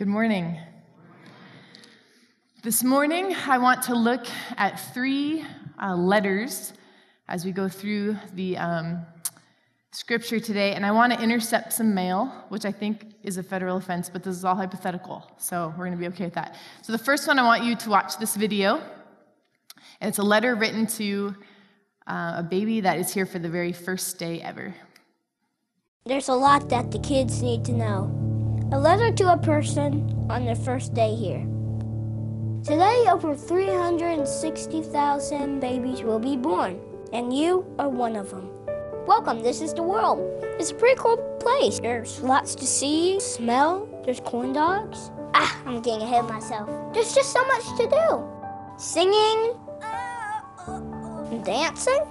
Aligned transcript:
Good 0.00 0.08
morning. 0.08 0.56
This 2.62 2.82
morning, 2.82 3.36
I 3.46 3.58
want 3.58 3.82
to 3.82 3.94
look 3.94 4.26
at 4.56 4.80
three 4.94 5.44
uh, 5.78 5.94
letters 5.94 6.72
as 7.28 7.44
we 7.44 7.52
go 7.52 7.68
through 7.68 8.16
the 8.32 8.56
um, 8.56 9.04
scripture 9.92 10.40
today, 10.40 10.72
and 10.72 10.86
I 10.86 10.90
want 10.90 11.12
to 11.12 11.22
intercept 11.22 11.74
some 11.74 11.94
mail, 11.94 12.32
which 12.48 12.64
I 12.64 12.72
think 12.72 13.14
is 13.22 13.36
a 13.36 13.42
federal 13.42 13.76
offense, 13.76 14.08
but 14.08 14.22
this 14.24 14.34
is 14.34 14.42
all 14.42 14.56
hypothetical, 14.56 15.30
so 15.36 15.74
we're 15.76 15.84
going 15.84 15.98
to 15.98 16.00
be 16.00 16.08
okay 16.14 16.24
with 16.24 16.34
that. 16.34 16.56
So, 16.80 16.92
the 16.92 17.04
first 17.04 17.28
one, 17.28 17.38
I 17.38 17.42
want 17.42 17.64
you 17.64 17.76
to 17.76 17.90
watch 17.90 18.16
this 18.16 18.36
video, 18.36 18.76
and 20.00 20.08
it's 20.08 20.16
a 20.16 20.22
letter 20.22 20.54
written 20.54 20.86
to 20.96 21.34
uh, 22.06 22.36
a 22.36 22.42
baby 22.42 22.80
that 22.80 22.98
is 22.98 23.12
here 23.12 23.26
for 23.26 23.38
the 23.38 23.50
very 23.50 23.74
first 23.74 24.18
day 24.18 24.40
ever. 24.40 24.74
There's 26.06 26.28
a 26.28 26.34
lot 26.34 26.70
that 26.70 26.90
the 26.90 27.00
kids 27.00 27.42
need 27.42 27.66
to 27.66 27.72
know. 27.72 28.29
A 28.72 28.78
letter 28.78 29.10
to 29.10 29.32
a 29.32 29.36
person 29.36 30.28
on 30.30 30.44
their 30.44 30.54
first 30.54 30.94
day 30.94 31.16
here. 31.16 31.44
Today, 32.62 33.04
over 33.10 33.34
360,000 33.34 35.58
babies 35.58 36.04
will 36.04 36.20
be 36.20 36.36
born, 36.36 36.78
and 37.12 37.36
you 37.36 37.66
are 37.80 37.88
one 37.88 38.14
of 38.14 38.30
them. 38.30 38.48
Welcome, 39.08 39.42
this 39.42 39.60
is 39.60 39.74
the 39.74 39.82
world. 39.82 40.20
It's 40.60 40.70
a 40.70 40.76
pretty 40.76 41.00
cool 41.00 41.16
place. 41.40 41.80
There's 41.80 42.20
lots 42.20 42.54
to 42.54 42.64
see, 42.64 43.18
smell, 43.18 43.88
there's 44.04 44.20
corn 44.20 44.52
dogs. 44.52 45.10
Ah, 45.34 45.60
I'm 45.66 45.82
getting 45.82 46.02
ahead 46.02 46.22
of 46.22 46.30
myself. 46.30 46.70
There's 46.94 47.12
just 47.12 47.32
so 47.32 47.44
much 47.46 47.64
to 47.76 47.88
do. 47.88 48.22
Singing, 48.78 49.56
dancing, 51.42 52.04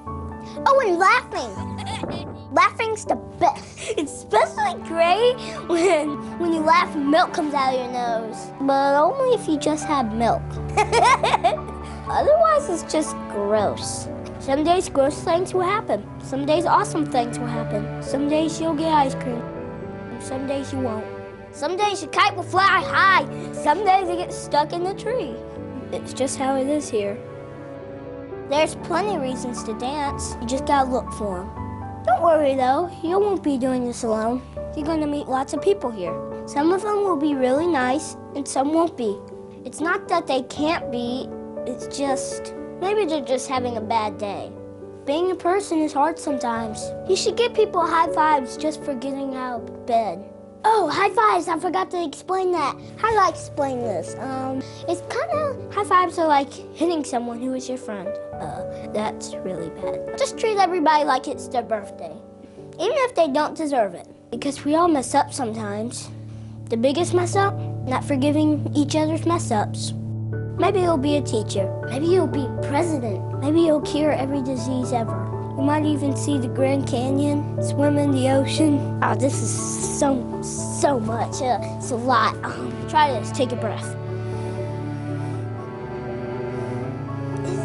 oh, 0.65 0.81
and 0.85 0.99
laughing. 0.99 2.25
Laughing's 2.51 3.05
the 3.05 3.15
best. 3.15 3.63
It's 3.97 4.11
especially 4.11 4.81
great 4.87 5.35
when 5.67 6.39
when 6.39 6.51
you 6.51 6.61
laugh 6.61 6.95
milk 6.95 7.33
comes 7.33 7.53
out 7.53 7.73
of 7.73 7.79
your 7.79 7.91
nose. 7.91 8.51
But 8.61 8.95
only 8.99 9.35
if 9.35 9.47
you 9.47 9.57
just 9.57 9.85
have 9.85 10.13
milk. 10.13 10.41
Otherwise 12.09 12.69
it's 12.69 12.91
just 12.91 13.15
gross. 13.29 14.07
Some 14.39 14.63
days 14.63 14.89
gross 14.89 15.21
things 15.23 15.53
will 15.53 15.61
happen. 15.61 16.03
Some 16.21 16.45
days 16.45 16.65
awesome 16.65 17.05
things 17.05 17.37
will 17.37 17.47
happen. 17.47 18.01
Some 18.01 18.27
days 18.29 18.59
you'll 18.59 18.73
get 18.73 18.91
ice 18.91 19.13
cream. 19.15 19.43
Some 20.19 20.47
days 20.47 20.73
you 20.73 20.79
won't. 20.79 21.05
Some 21.51 21.77
days 21.77 22.01
your 22.01 22.11
kite 22.11 22.35
will 22.35 22.43
fly 22.43 22.81
high. 22.81 23.25
Some 23.53 23.85
days 23.85 24.09
it 24.09 24.17
gets 24.17 24.35
stuck 24.35 24.73
in 24.73 24.83
the 24.83 24.95
tree. 24.95 25.35
It's 25.91 26.13
just 26.13 26.37
how 26.37 26.55
it 26.55 26.67
is 26.67 26.89
here. 26.89 27.17
There's 28.49 28.73
plenty 28.75 29.15
of 29.15 29.21
reasons 29.21 29.63
to 29.65 29.73
dance. 29.77 30.35
You 30.41 30.47
just 30.47 30.65
gotta 30.65 30.89
look 30.89 31.11
for 31.13 31.39
them. 31.39 31.68
Don't 32.05 32.21
worry 32.21 32.55
though, 32.55 32.89
you 33.03 33.19
won't 33.19 33.43
be 33.43 33.57
doing 33.57 33.85
this 33.85 34.03
alone. 34.03 34.41
You're 34.75 34.85
gonna 34.85 35.07
meet 35.07 35.27
lots 35.27 35.53
of 35.53 35.61
people 35.61 35.91
here. 35.91 36.13
Some 36.47 36.71
of 36.71 36.81
them 36.81 37.03
will 37.03 37.17
be 37.17 37.35
really 37.35 37.67
nice, 37.67 38.15
and 38.35 38.47
some 38.47 38.73
won't 38.73 38.97
be. 38.97 39.17
It's 39.65 39.81
not 39.81 40.07
that 40.07 40.25
they 40.25 40.43
can't 40.43 40.91
be, 40.91 41.27
it's 41.67 41.95
just 41.95 42.53
maybe 42.79 43.05
they're 43.05 43.25
just 43.25 43.49
having 43.49 43.77
a 43.77 43.81
bad 43.81 44.17
day. 44.17 44.51
Being 45.05 45.31
a 45.31 45.35
person 45.35 45.79
is 45.79 45.91
hard 45.91 46.17
sometimes. 46.19 46.91
You 47.09 47.15
should 47.15 47.35
give 47.35 47.53
people 47.53 47.85
high 47.85 48.11
fives 48.13 48.57
just 48.57 48.83
for 48.83 48.93
getting 48.93 49.35
out 49.35 49.61
of 49.61 49.85
bed. 49.85 50.23
Oh, 50.65 50.89
high 50.89 51.09
fives! 51.09 51.47
I 51.47 51.57
forgot 51.57 51.89
to 51.91 52.03
explain 52.03 52.51
that. 52.51 52.77
How 52.97 53.09
do 53.11 53.17
I 53.17 53.29
explain 53.29 53.79
this? 53.79 54.15
Um, 54.19 54.61
it's 54.87 55.01
kind 55.09 55.31
of 55.31 55.48
high 55.79 55.85
fives 55.85 56.19
are 56.19 56.27
like 56.27 56.51
hitting 56.75 57.05
someone 57.05 57.39
who 57.39 57.53
is 57.53 57.69
your 57.69 57.77
friend. 57.77 58.09
Uh, 58.33 58.91
that's 58.91 59.33
really 59.35 59.69
bad. 59.69 60.17
Just 60.17 60.37
treat 60.37 60.57
everybody 60.57 61.05
like 61.05 61.27
it's 61.27 61.47
their 61.47 61.61
birthday, 61.61 62.13
even 62.73 62.97
if 63.07 63.15
they 63.15 63.29
don't 63.29 63.55
deserve 63.55 63.93
it. 63.93 64.05
Because 64.29 64.65
we 64.65 64.75
all 64.75 64.89
mess 64.89 65.15
up 65.15 65.31
sometimes. 65.31 66.09
The 66.69 66.75
biggest 66.75 67.13
mess 67.13 67.35
up, 67.37 67.57
not 67.87 68.03
forgiving 68.03 68.69
each 68.75 68.97
other's 68.97 69.25
mess 69.25 69.51
ups. 69.51 69.93
Maybe 70.57 70.81
you'll 70.81 70.97
be 70.97 71.15
a 71.15 71.21
teacher. 71.21 71.71
Maybe 71.89 72.07
you'll 72.07 72.27
be 72.27 72.47
president. 72.67 73.39
Maybe 73.39 73.61
you'll 73.61 73.81
cure 73.81 74.11
every 74.11 74.41
disease 74.41 74.91
ever. 74.91 75.27
You 75.57 75.63
might 75.63 75.85
even 75.85 76.15
see 76.15 76.37
the 76.37 76.49
Grand 76.49 76.87
Canyon, 76.87 77.63
swim 77.63 77.97
in 77.97 78.11
the 78.11 78.29
ocean. 78.29 78.99
Oh, 79.01 79.15
this 79.15 79.41
is 79.41 79.99
so, 79.99 80.41
so 80.41 80.99
much. 80.99 81.41
Uh, 81.41 81.59
it's 81.77 81.91
a 81.91 81.95
lot. 81.95 82.35
Um, 82.43 82.75
try 82.89 83.17
this. 83.17 83.31
Take 83.31 83.53
a 83.53 83.55
breath. 83.55 83.95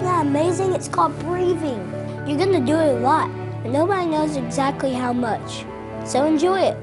That 0.04 0.26
amazing? 0.26 0.74
It's 0.74 0.86
called 0.86 1.18
breathing. 1.20 1.80
You're 2.26 2.36
gonna 2.36 2.60
do 2.60 2.76
it 2.76 2.96
a 2.96 3.00
lot, 3.00 3.30
but 3.62 3.72
nobody 3.72 4.06
knows 4.06 4.36
exactly 4.36 4.92
how 4.92 5.14
much. 5.14 5.64
So 6.04 6.26
enjoy 6.26 6.60
it. 6.60 6.76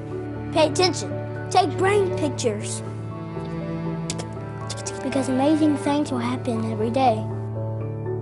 Pay 0.52 0.66
attention. 0.66 1.48
Take 1.48 1.70
brain 1.78 2.18
pictures. 2.18 2.82
Because 5.04 5.28
amazing 5.28 5.76
things 5.76 6.10
will 6.10 6.18
happen 6.18 6.72
every 6.72 6.90
day. 6.90 7.14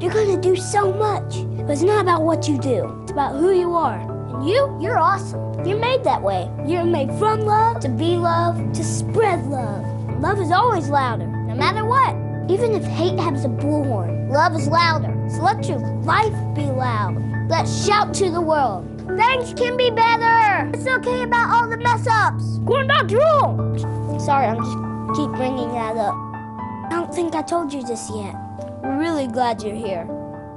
You're 0.00 0.12
gonna 0.12 0.38
do 0.38 0.54
so 0.54 0.92
much, 0.92 1.46
but 1.64 1.70
it's 1.70 1.80
not 1.80 2.02
about 2.02 2.22
what 2.24 2.46
you 2.46 2.58
do. 2.58 3.00
It's 3.04 3.12
about 3.12 3.36
who 3.36 3.52
you 3.52 3.72
are. 3.74 4.00
And 4.34 4.46
you, 4.46 4.76
you're 4.82 4.98
awesome. 4.98 5.64
You're 5.64 5.78
made 5.78 6.04
that 6.04 6.20
way. 6.20 6.50
You're 6.66 6.84
made 6.84 7.08
from 7.18 7.40
love, 7.40 7.80
to 7.80 7.88
be 7.88 8.18
love, 8.18 8.70
to 8.74 8.84
spread 8.84 9.46
love. 9.46 9.82
Love 10.20 10.38
is 10.42 10.52
always 10.52 10.90
louder, 10.90 11.26
no 11.26 11.54
matter 11.54 11.86
what. 11.86 12.14
Even 12.50 12.74
if 12.74 12.84
hate 12.84 13.18
has 13.18 13.46
a 13.46 13.48
bullhorn, 13.48 14.19
love 14.30 14.54
is 14.54 14.68
louder. 14.68 15.14
So 15.28 15.42
let 15.42 15.68
your 15.68 15.78
life 15.78 16.34
be 16.54 16.62
loud. 16.62 17.16
Let's 17.48 17.84
shout 17.84 18.14
to 18.14 18.30
the 18.30 18.40
world. 18.40 18.86
Things 19.16 19.52
can 19.54 19.76
be 19.76 19.90
better. 19.90 20.70
It's 20.72 20.86
okay 20.86 21.24
about 21.24 21.50
all 21.50 21.68
the 21.68 21.76
mess 21.76 22.06
ups. 22.08 22.60
Corn 22.64 22.86
dogs 22.86 23.12
rule. 23.12 24.20
Sorry, 24.20 24.46
I'm 24.46 24.58
just 24.58 25.18
keep 25.18 25.30
bringing 25.32 25.68
that 25.72 25.96
up. 25.96 26.14
I 26.14 26.88
don't 26.90 27.12
think 27.12 27.34
I 27.34 27.42
told 27.42 27.72
you 27.72 27.82
this 27.82 28.08
yet. 28.14 28.34
We're 28.82 28.98
really 28.98 29.26
glad 29.26 29.62
you're 29.62 29.74
here. 29.74 30.06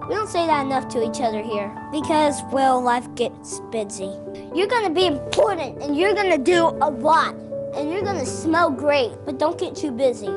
We 0.07 0.13
don't 0.13 0.29
say 0.29 0.45
that 0.45 0.65
enough 0.65 0.87
to 0.89 1.03
each 1.03 1.21
other 1.21 1.41
here 1.41 1.75
because, 1.91 2.43
well, 2.51 2.79
life 2.81 3.07
gets 3.15 3.59
busy. 3.71 4.11
You're 4.53 4.67
gonna 4.67 4.89
be 4.89 5.07
important 5.07 5.81
and 5.81 5.97
you're 5.97 6.13
gonna 6.13 6.37
do 6.37 6.67
a 6.81 6.89
lot 6.89 7.33
and 7.75 7.89
you're 7.89 8.03
gonna 8.03 8.25
smell 8.25 8.69
great, 8.69 9.13
but 9.25 9.39
don't 9.39 9.57
get 9.57 9.75
too 9.75 9.91
busy. 9.91 10.29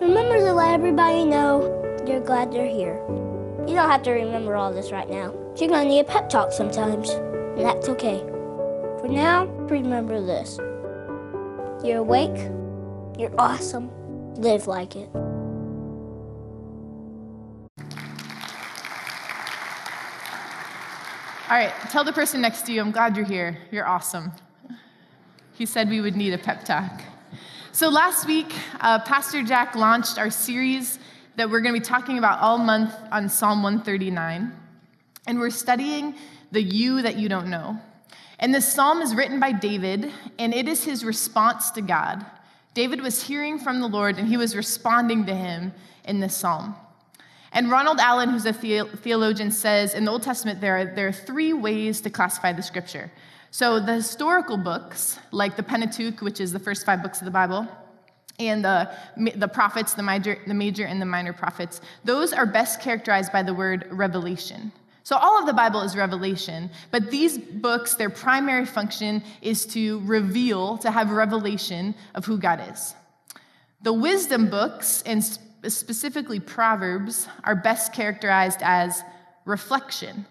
Remember 0.00 0.38
to 0.38 0.52
let 0.54 0.72
everybody 0.72 1.24
know 1.24 1.80
you're 2.06 2.20
glad 2.20 2.52
they're 2.52 2.66
here. 2.66 3.02
You 3.66 3.74
don't 3.74 3.90
have 3.90 4.02
to 4.04 4.12
remember 4.12 4.56
all 4.56 4.72
this 4.72 4.90
right 4.90 5.08
now. 5.08 5.34
You're 5.56 5.68
gonna 5.68 5.88
need 5.88 6.00
a 6.00 6.04
pep 6.04 6.28
talk 6.28 6.52
sometimes, 6.52 7.10
and 7.10 7.60
that's 7.60 7.88
okay. 7.90 8.20
For 9.00 9.08
now, 9.08 9.46
remember 9.68 10.20
this 10.20 10.58
you're 11.84 11.98
awake, 11.98 12.36
you're 13.18 13.34
awesome, 13.38 13.90
live 14.36 14.66
like 14.66 14.96
it. 14.96 15.08
All 21.50 21.56
right, 21.56 21.72
tell 21.90 22.04
the 22.04 22.12
person 22.12 22.40
next 22.40 22.62
to 22.66 22.72
you, 22.72 22.80
I'm 22.80 22.92
glad 22.92 23.16
you're 23.16 23.26
here. 23.26 23.58
You're 23.72 23.86
awesome. 23.86 24.30
He 25.52 25.66
said 25.66 25.90
we 25.90 26.00
would 26.00 26.16
need 26.16 26.32
a 26.32 26.38
pep 26.38 26.64
talk. 26.64 27.02
So, 27.72 27.88
last 27.88 28.26
week, 28.26 28.54
uh, 28.80 29.00
Pastor 29.00 29.42
Jack 29.42 29.74
launched 29.74 30.18
our 30.18 30.30
series 30.30 30.98
that 31.40 31.48
we're 31.48 31.62
going 31.62 31.74
to 31.74 31.80
be 31.80 31.86
talking 31.86 32.18
about 32.18 32.38
all 32.40 32.58
month 32.58 32.94
on 33.10 33.26
Psalm 33.26 33.62
139. 33.62 34.52
And 35.26 35.38
we're 35.38 35.48
studying 35.48 36.14
the 36.52 36.60
you 36.60 37.00
that 37.00 37.16
you 37.16 37.30
don't 37.30 37.48
know. 37.48 37.78
And 38.38 38.54
this 38.54 38.70
psalm 38.70 39.00
is 39.00 39.14
written 39.14 39.40
by 39.40 39.52
David, 39.52 40.12
and 40.38 40.52
it 40.52 40.68
is 40.68 40.84
his 40.84 41.02
response 41.02 41.70
to 41.70 41.80
God. 41.80 42.26
David 42.74 43.00
was 43.00 43.22
hearing 43.22 43.58
from 43.58 43.80
the 43.80 43.86
Lord, 43.86 44.18
and 44.18 44.28
he 44.28 44.36
was 44.36 44.54
responding 44.54 45.24
to 45.24 45.34
him 45.34 45.72
in 46.04 46.20
this 46.20 46.36
psalm. 46.36 46.76
And 47.52 47.70
Ronald 47.70 48.00
Allen, 48.00 48.28
who's 48.28 48.44
a 48.44 48.52
theologian, 48.52 49.50
says 49.50 49.94
in 49.94 50.04
the 50.04 50.10
Old 50.10 50.22
Testament 50.22 50.60
there 50.60 50.76
are, 50.76 50.94
there 50.94 51.08
are 51.08 51.12
three 51.12 51.54
ways 51.54 52.02
to 52.02 52.10
classify 52.10 52.52
the 52.52 52.62
scripture. 52.62 53.10
So 53.50 53.80
the 53.80 53.94
historical 53.94 54.58
books, 54.58 55.18
like 55.30 55.56
the 55.56 55.62
Pentateuch, 55.62 56.20
which 56.20 56.38
is 56.38 56.52
the 56.52 56.58
first 56.58 56.84
five 56.84 57.02
books 57.02 57.20
of 57.20 57.24
the 57.24 57.30
Bible, 57.30 57.66
and 58.40 58.64
the, 58.64 58.90
the 59.36 59.48
prophets, 59.48 59.94
the 59.94 60.02
major, 60.02 60.38
the 60.46 60.54
major 60.54 60.86
and 60.86 61.00
the 61.00 61.06
minor 61.06 61.32
prophets, 61.32 61.80
those 62.04 62.32
are 62.32 62.46
best 62.46 62.80
characterized 62.80 63.32
by 63.32 63.42
the 63.42 63.54
word 63.54 63.86
revelation. 63.90 64.72
So 65.02 65.16
all 65.16 65.38
of 65.38 65.46
the 65.46 65.52
Bible 65.52 65.80
is 65.82 65.96
revelation, 65.96 66.70
but 66.90 67.10
these 67.10 67.38
books, 67.38 67.94
their 67.94 68.10
primary 68.10 68.66
function 68.66 69.22
is 69.42 69.66
to 69.66 70.00
reveal, 70.00 70.78
to 70.78 70.90
have 70.90 71.10
revelation 71.10 71.94
of 72.14 72.24
who 72.24 72.38
God 72.38 72.62
is. 72.70 72.94
The 73.82 73.92
wisdom 73.92 74.50
books, 74.50 75.02
and 75.06 75.24
specifically 75.24 76.38
Proverbs, 76.38 77.26
are 77.44 77.56
best 77.56 77.92
characterized 77.92 78.60
as 78.62 79.02
reflection. 79.44 80.26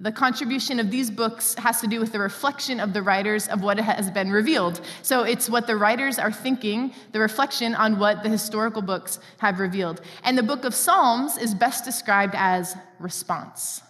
The 0.00 0.12
contribution 0.12 0.78
of 0.78 0.92
these 0.92 1.10
books 1.10 1.54
has 1.54 1.80
to 1.80 1.88
do 1.88 1.98
with 1.98 2.12
the 2.12 2.20
reflection 2.20 2.78
of 2.78 2.92
the 2.92 3.02
writers 3.02 3.48
of 3.48 3.62
what 3.62 3.80
has 3.80 4.12
been 4.12 4.30
revealed. 4.30 4.80
So 5.02 5.24
it's 5.24 5.50
what 5.50 5.66
the 5.66 5.76
writers 5.76 6.20
are 6.20 6.30
thinking, 6.30 6.92
the 7.10 7.18
reflection 7.18 7.74
on 7.74 7.98
what 7.98 8.22
the 8.22 8.28
historical 8.28 8.80
books 8.80 9.18
have 9.38 9.58
revealed. 9.58 10.00
And 10.22 10.38
the 10.38 10.42
book 10.44 10.64
of 10.64 10.72
Psalms 10.72 11.36
is 11.36 11.52
best 11.52 11.84
described 11.84 12.34
as 12.36 12.76
response. 13.00 13.82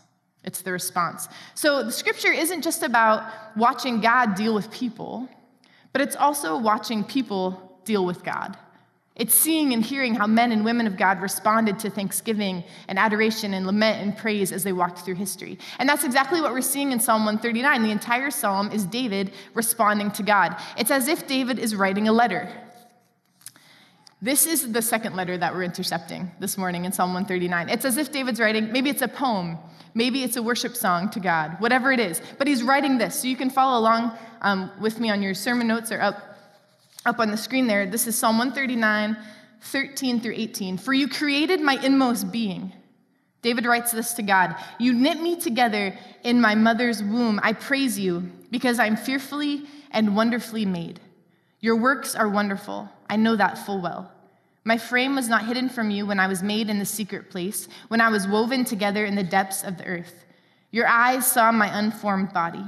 It's 0.44 0.62
the 0.62 0.72
response. 0.72 1.28
So 1.54 1.82
the 1.82 1.92
scripture 1.92 2.32
isn't 2.32 2.62
just 2.62 2.82
about 2.82 3.30
watching 3.54 4.00
God 4.00 4.34
deal 4.34 4.54
with 4.54 4.70
people, 4.70 5.28
but 5.92 6.00
it's 6.00 6.16
also 6.16 6.56
watching 6.56 7.04
people 7.04 7.80
deal 7.84 8.06
with 8.06 8.24
God. 8.24 8.56
It's 9.18 9.34
seeing 9.34 9.72
and 9.72 9.84
hearing 9.84 10.14
how 10.14 10.28
men 10.28 10.52
and 10.52 10.64
women 10.64 10.86
of 10.86 10.96
God 10.96 11.20
responded 11.20 11.80
to 11.80 11.90
thanksgiving 11.90 12.62
and 12.86 13.00
adoration 13.00 13.52
and 13.52 13.66
lament 13.66 14.00
and 14.00 14.16
praise 14.16 14.52
as 14.52 14.62
they 14.62 14.72
walked 14.72 15.00
through 15.00 15.16
history. 15.16 15.58
And 15.80 15.88
that's 15.88 16.04
exactly 16.04 16.40
what 16.40 16.52
we're 16.52 16.60
seeing 16.60 16.92
in 16.92 17.00
Psalm 17.00 17.24
139. 17.24 17.82
The 17.82 17.90
entire 17.90 18.30
psalm 18.30 18.70
is 18.70 18.86
David 18.86 19.32
responding 19.54 20.12
to 20.12 20.22
God. 20.22 20.56
It's 20.76 20.92
as 20.92 21.08
if 21.08 21.26
David 21.26 21.58
is 21.58 21.74
writing 21.74 22.06
a 22.06 22.12
letter. 22.12 22.48
This 24.22 24.46
is 24.46 24.70
the 24.72 24.82
second 24.82 25.16
letter 25.16 25.36
that 25.36 25.52
we're 25.52 25.64
intercepting 25.64 26.30
this 26.38 26.56
morning 26.56 26.84
in 26.84 26.92
Psalm 26.92 27.10
139. 27.10 27.68
It's 27.68 27.84
as 27.84 27.96
if 27.96 28.12
David's 28.12 28.38
writing, 28.38 28.70
maybe 28.70 28.90
it's 28.90 29.02
a 29.02 29.08
poem, 29.08 29.58
maybe 29.94 30.22
it's 30.22 30.36
a 30.36 30.42
worship 30.42 30.76
song 30.76 31.10
to 31.10 31.20
God, 31.20 31.56
whatever 31.60 31.90
it 31.90 32.00
is. 32.00 32.22
But 32.36 32.46
he's 32.46 32.62
writing 32.62 32.98
this. 32.98 33.20
So 33.20 33.26
you 33.26 33.36
can 33.36 33.50
follow 33.50 33.80
along 33.80 34.16
um, 34.42 34.70
with 34.80 35.00
me 35.00 35.10
on 35.10 35.22
your 35.22 35.34
sermon 35.34 35.66
notes 35.66 35.90
or 35.90 36.00
up 36.00 36.27
up 37.06 37.20
on 37.20 37.30
the 37.30 37.36
screen 37.36 37.66
there. 37.66 37.86
This 37.86 38.06
is 38.06 38.16
Psalm 38.16 38.38
139, 38.38 39.16
13 39.60 40.20
through 40.20 40.34
18. 40.34 40.78
For 40.78 40.92
you 40.92 41.08
created 41.08 41.60
my 41.60 41.74
inmost 41.82 42.32
being. 42.32 42.72
David 43.40 43.66
writes 43.66 43.92
this 43.92 44.14
to 44.14 44.22
God 44.22 44.56
You 44.78 44.92
knit 44.92 45.22
me 45.22 45.36
together 45.36 45.96
in 46.24 46.40
my 46.40 46.54
mother's 46.54 47.02
womb. 47.02 47.40
I 47.42 47.52
praise 47.52 47.98
you 47.98 48.30
because 48.50 48.78
I'm 48.78 48.96
fearfully 48.96 49.64
and 49.90 50.16
wonderfully 50.16 50.64
made. 50.64 51.00
Your 51.60 51.76
works 51.76 52.14
are 52.14 52.28
wonderful. 52.28 52.88
I 53.08 53.16
know 53.16 53.36
that 53.36 53.58
full 53.58 53.80
well. 53.80 54.12
My 54.64 54.76
frame 54.76 55.14
was 55.14 55.28
not 55.28 55.46
hidden 55.46 55.68
from 55.68 55.90
you 55.90 56.04
when 56.04 56.20
I 56.20 56.26
was 56.26 56.42
made 56.42 56.68
in 56.68 56.78
the 56.78 56.84
secret 56.84 57.30
place, 57.30 57.68
when 57.88 58.00
I 58.00 58.10
was 58.10 58.28
woven 58.28 58.64
together 58.64 59.04
in 59.04 59.14
the 59.14 59.22
depths 59.22 59.64
of 59.64 59.78
the 59.78 59.86
earth. 59.86 60.24
Your 60.70 60.86
eyes 60.86 61.26
saw 61.26 61.50
my 61.52 61.78
unformed 61.78 62.34
body. 62.34 62.64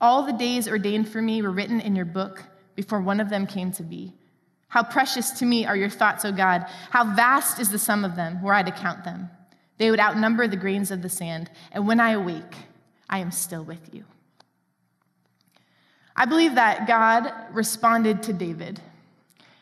All 0.00 0.22
the 0.22 0.32
days 0.32 0.66
ordained 0.66 1.08
for 1.08 1.20
me 1.20 1.42
were 1.42 1.50
written 1.50 1.80
in 1.80 1.94
your 1.94 2.06
book 2.06 2.42
before 2.76 3.00
one 3.00 3.18
of 3.18 3.30
them 3.30 3.46
came 3.46 3.72
to 3.72 3.82
be. 3.82 4.12
How 4.68 4.82
precious 4.82 5.30
to 5.32 5.46
me 5.46 5.66
are 5.66 5.76
your 5.76 5.88
thoughts, 5.88 6.24
O 6.24 6.32
God. 6.32 6.66
How 6.90 7.14
vast 7.14 7.58
is 7.58 7.70
the 7.70 7.78
sum 7.78 8.04
of 8.04 8.14
them, 8.14 8.42
were 8.42 8.54
I 8.54 8.62
to 8.62 8.70
count 8.70 9.04
them. 9.04 9.30
They 9.78 9.90
would 9.90 10.00
outnumber 10.00 10.46
the 10.46 10.56
grains 10.56 10.90
of 10.90 11.02
the 11.02 11.08
sand. 11.08 11.50
And 11.72 11.86
when 11.86 12.00
I 12.00 12.10
awake, 12.10 12.54
I 13.08 13.18
am 13.18 13.30
still 13.30 13.64
with 13.64 13.92
you. 13.92 14.04
I 16.14 16.24
believe 16.24 16.54
that 16.54 16.86
God 16.86 17.32
responded 17.52 18.22
to 18.24 18.32
David. 18.32 18.80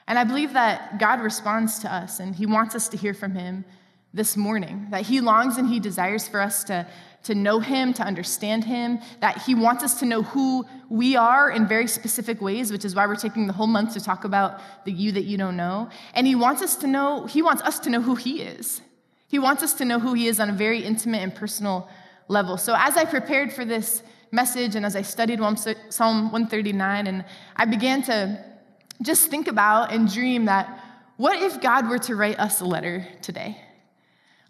And 0.07 0.19
I 0.19 0.25
believe 0.25 0.53
that 0.53 0.99
God 0.99 1.21
responds 1.21 1.79
to 1.81 1.93
us, 1.93 2.21
and 2.21 2.35
He 2.35 2.47
wants 2.47 2.75
us 2.75 2.89
to 2.89 2.97
hear 2.97 3.15
from 3.15 3.35
Him 3.35 3.65
this 4.13 4.37
morning. 4.37 4.87
That 4.91 5.03
He 5.03 5.21
longs 5.21 5.57
and 5.57 5.69
He 5.69 5.81
desires 5.81 6.29
for 6.29 6.41
us 6.41 6.65
to 6.65 6.87
to 7.25 7.35
know 7.35 7.61
Him, 7.61 7.93
to 7.95 8.03
understand 8.03 8.65
Him, 8.65 9.01
that 9.21 9.43
He 9.43 9.55
wants 9.55 9.83
us 9.83 9.99
to 10.01 10.07
know 10.07 10.23
who 10.23 10.65
we 10.89 11.17
are 11.17 11.51
in 11.51 11.67
very 11.67 11.87
specific 11.87 12.41
ways, 12.41 12.71
which 12.71 12.85
is 12.85 12.95
why 12.95 13.07
we're 13.07 13.17
taking 13.17 13.47
the 13.47 13.53
whole 13.53 13.67
month 13.67 13.95
to 13.95 14.01
talk 14.01 14.25
about 14.25 14.61
the 14.85 14.93
you 14.93 15.13
that 15.13 15.25
you 15.25 15.37
don't 15.37 15.57
know. 15.57 15.89
And 16.15 16.27
He 16.27 16.35
wants 16.35 16.63
us 16.63 16.77
to 16.77 16.87
know, 16.87 17.27
He 17.27 17.43
wants 17.43 17.63
us 17.63 17.79
to 17.81 17.91
know 17.91 18.01
who 18.01 18.15
He 18.15 18.43
is. 18.43 18.81
He 19.29 19.39
wants 19.39 19.63
us 19.63 19.75
to 19.75 19.85
know 19.85 19.99
who 19.99 20.15
He 20.15 20.29
is 20.29 20.39
on 20.39 20.51
a 20.51 20.53
very 20.53 20.85
intimate 20.85 21.23
and 21.23 21.35
personal 21.35 21.89
level. 22.29 22.57
So 22.57 22.75
as 22.77 22.97
I 22.97 23.05
prepared 23.05 23.53
for 23.53 23.65
this 23.65 24.03
message 24.31 24.75
and 24.75 24.85
as 24.85 24.97
I 24.97 25.03
studied 25.03 25.39
Psalm 25.89 26.25
139, 26.31 27.07
and 27.07 27.25
I 27.57 27.65
began 27.65 28.03
to 28.05 28.45
just 29.03 29.29
think 29.29 29.49
about 29.49 29.93
and 29.93 30.13
dream 30.13 30.45
that 30.47 30.81
what 31.17 31.41
if 31.41 31.61
God 31.61 31.89
were 31.89 31.99
to 32.01 32.17
write 32.17 32.39
us 32.39 32.61
a 32.61 32.65
letter 32.65 33.07
today? 33.23 33.57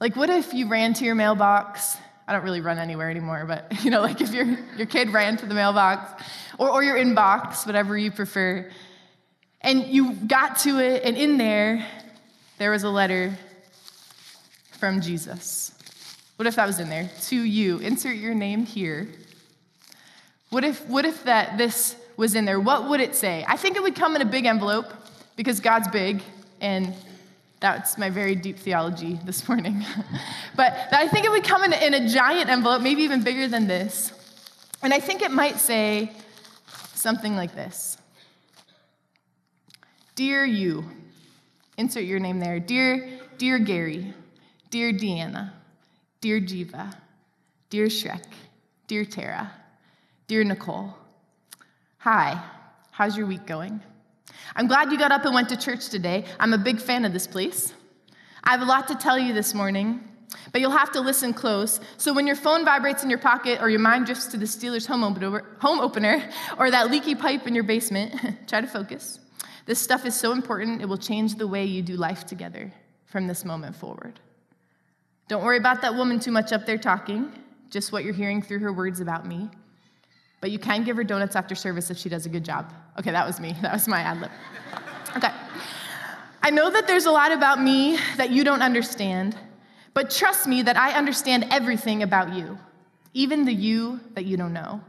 Like, 0.00 0.16
what 0.16 0.30
if 0.30 0.54
you 0.54 0.68
ran 0.68 0.94
to 0.94 1.04
your 1.04 1.14
mailbox 1.14 1.96
I 2.26 2.32
don't 2.32 2.42
really 2.42 2.60
run 2.60 2.78
anywhere 2.78 3.10
anymore, 3.10 3.44
but 3.46 3.72
you 3.84 3.90
know, 3.90 4.00
like 4.00 4.20
if 4.20 4.32
your, 4.32 4.46
your 4.76 4.86
kid 4.86 5.12
ran 5.12 5.36
to 5.38 5.46
the 5.46 5.54
mailbox 5.54 6.22
or, 6.58 6.70
or 6.70 6.82
your 6.82 6.96
inbox, 6.96 7.66
whatever 7.66 7.96
you 7.96 8.10
prefer, 8.10 8.70
and 9.60 9.86
you 9.86 10.12
got 10.12 10.58
to 10.60 10.78
it, 10.78 11.02
and 11.04 11.16
in 11.16 11.38
there, 11.38 11.86
there 12.58 12.70
was 12.70 12.82
a 12.82 12.90
letter 12.90 13.36
from 14.78 15.00
Jesus. 15.00 15.72
What 16.36 16.46
if 16.46 16.56
that 16.56 16.66
was 16.66 16.80
in 16.80 16.90
there? 16.90 17.10
To 17.22 17.36
you. 17.36 17.78
Insert 17.78 18.16
your 18.16 18.34
name 18.34 18.66
here. 18.66 19.08
What 20.50 20.64
if, 20.64 20.86
what 20.86 21.04
if 21.04 21.24
that 21.24 21.56
this 21.58 21.96
was 22.16 22.34
in 22.34 22.44
there? 22.44 22.60
What 22.60 22.88
would 22.88 23.00
it 23.00 23.14
say? 23.14 23.44
I 23.48 23.56
think 23.56 23.76
it 23.76 23.82
would 23.82 23.94
come 23.94 24.14
in 24.16 24.22
a 24.22 24.26
big 24.26 24.44
envelope 24.44 24.86
because 25.36 25.60
God's 25.60 25.88
big 25.88 26.22
and 26.60 26.94
that's 27.64 27.96
my 27.96 28.10
very 28.10 28.34
deep 28.34 28.58
theology 28.58 29.18
this 29.24 29.48
morning. 29.48 29.86
but 30.54 30.74
I 30.92 31.08
think 31.08 31.24
it 31.24 31.30
would 31.30 31.44
come 31.44 31.64
in, 31.64 31.72
in 31.72 31.94
a 31.94 32.06
giant 32.06 32.50
envelope, 32.50 32.82
maybe 32.82 33.00
even 33.04 33.22
bigger 33.22 33.48
than 33.48 33.66
this. 33.66 34.12
And 34.82 34.92
I 34.92 35.00
think 35.00 35.22
it 35.22 35.30
might 35.30 35.56
say 35.56 36.12
something 36.92 37.36
like 37.36 37.54
this 37.54 37.96
Dear 40.14 40.44
you, 40.44 40.84
insert 41.78 42.04
your 42.04 42.18
name 42.18 42.38
there. 42.38 42.60
Dear, 42.60 43.08
dear 43.38 43.58
Gary, 43.58 44.12
dear 44.68 44.92
Deanna, 44.92 45.50
dear 46.20 46.42
Jiva, 46.42 46.94
dear 47.70 47.86
Shrek, 47.86 48.26
dear 48.88 49.06
Tara, 49.06 49.50
dear 50.26 50.44
Nicole. 50.44 50.94
Hi, 51.96 52.44
how's 52.90 53.16
your 53.16 53.26
week 53.26 53.46
going? 53.46 53.80
I'm 54.56 54.68
glad 54.68 54.92
you 54.92 54.98
got 54.98 55.10
up 55.10 55.24
and 55.24 55.34
went 55.34 55.48
to 55.48 55.56
church 55.56 55.88
today. 55.88 56.24
I'm 56.38 56.52
a 56.52 56.58
big 56.58 56.80
fan 56.80 57.04
of 57.04 57.12
this 57.12 57.26
place. 57.26 57.72
I 58.44 58.52
have 58.52 58.60
a 58.60 58.64
lot 58.64 58.86
to 58.88 58.94
tell 58.94 59.18
you 59.18 59.32
this 59.32 59.52
morning, 59.52 60.06
but 60.52 60.60
you'll 60.60 60.70
have 60.70 60.92
to 60.92 61.00
listen 61.00 61.32
close. 61.32 61.80
So 61.96 62.12
when 62.12 62.26
your 62.26 62.36
phone 62.36 62.64
vibrates 62.64 63.02
in 63.02 63.10
your 63.10 63.18
pocket 63.18 63.60
or 63.60 63.68
your 63.68 63.80
mind 63.80 64.06
drifts 64.06 64.26
to 64.28 64.36
the 64.36 64.44
Steelers 64.44 64.86
home 64.86 65.02
opener, 65.02 65.44
home 65.58 65.80
opener 65.80 66.22
or 66.58 66.70
that 66.70 66.90
leaky 66.90 67.16
pipe 67.16 67.48
in 67.48 67.54
your 67.54 67.64
basement, 67.64 68.14
try 68.46 68.60
to 68.60 68.66
focus. 68.66 69.18
This 69.66 69.80
stuff 69.80 70.06
is 70.06 70.14
so 70.14 70.32
important, 70.32 70.82
it 70.82 70.86
will 70.86 70.98
change 70.98 71.34
the 71.34 71.48
way 71.48 71.64
you 71.64 71.82
do 71.82 71.96
life 71.96 72.24
together 72.24 72.72
from 73.06 73.26
this 73.26 73.44
moment 73.44 73.74
forward. 73.74 74.20
Don't 75.26 75.42
worry 75.42 75.56
about 75.56 75.80
that 75.82 75.94
woman 75.94 76.20
too 76.20 76.30
much 76.30 76.52
up 76.52 76.66
there 76.66 76.78
talking, 76.78 77.32
just 77.70 77.90
what 77.90 78.04
you're 78.04 78.14
hearing 78.14 78.42
through 78.42 78.58
her 78.60 78.72
words 78.72 79.00
about 79.00 79.26
me 79.26 79.50
but 80.44 80.50
you 80.50 80.58
can 80.58 80.84
give 80.84 80.94
her 80.98 81.04
donuts 81.04 81.36
after 81.36 81.54
service 81.54 81.90
if 81.90 81.96
she 81.96 82.10
does 82.10 82.26
a 82.26 82.28
good 82.28 82.44
job. 82.44 82.70
Okay, 82.98 83.10
that 83.10 83.26
was 83.26 83.40
me. 83.40 83.56
That 83.62 83.72
was 83.72 83.88
my 83.88 84.00
ad 84.00 84.20
lib. 84.20 84.30
Okay. 85.16 85.30
I 86.42 86.50
know 86.50 86.68
that 86.68 86.86
there's 86.86 87.06
a 87.06 87.10
lot 87.10 87.32
about 87.32 87.62
me 87.62 87.98
that 88.18 88.28
you 88.28 88.44
don't 88.44 88.60
understand, 88.60 89.38
but 89.94 90.10
trust 90.10 90.46
me 90.46 90.60
that 90.60 90.76
I 90.76 90.92
understand 90.92 91.46
everything 91.50 92.02
about 92.02 92.34
you, 92.34 92.58
even 93.14 93.46
the 93.46 93.54
you 93.54 94.00
that 94.12 94.26
you 94.26 94.36
don't 94.36 94.52
know. 94.52 94.82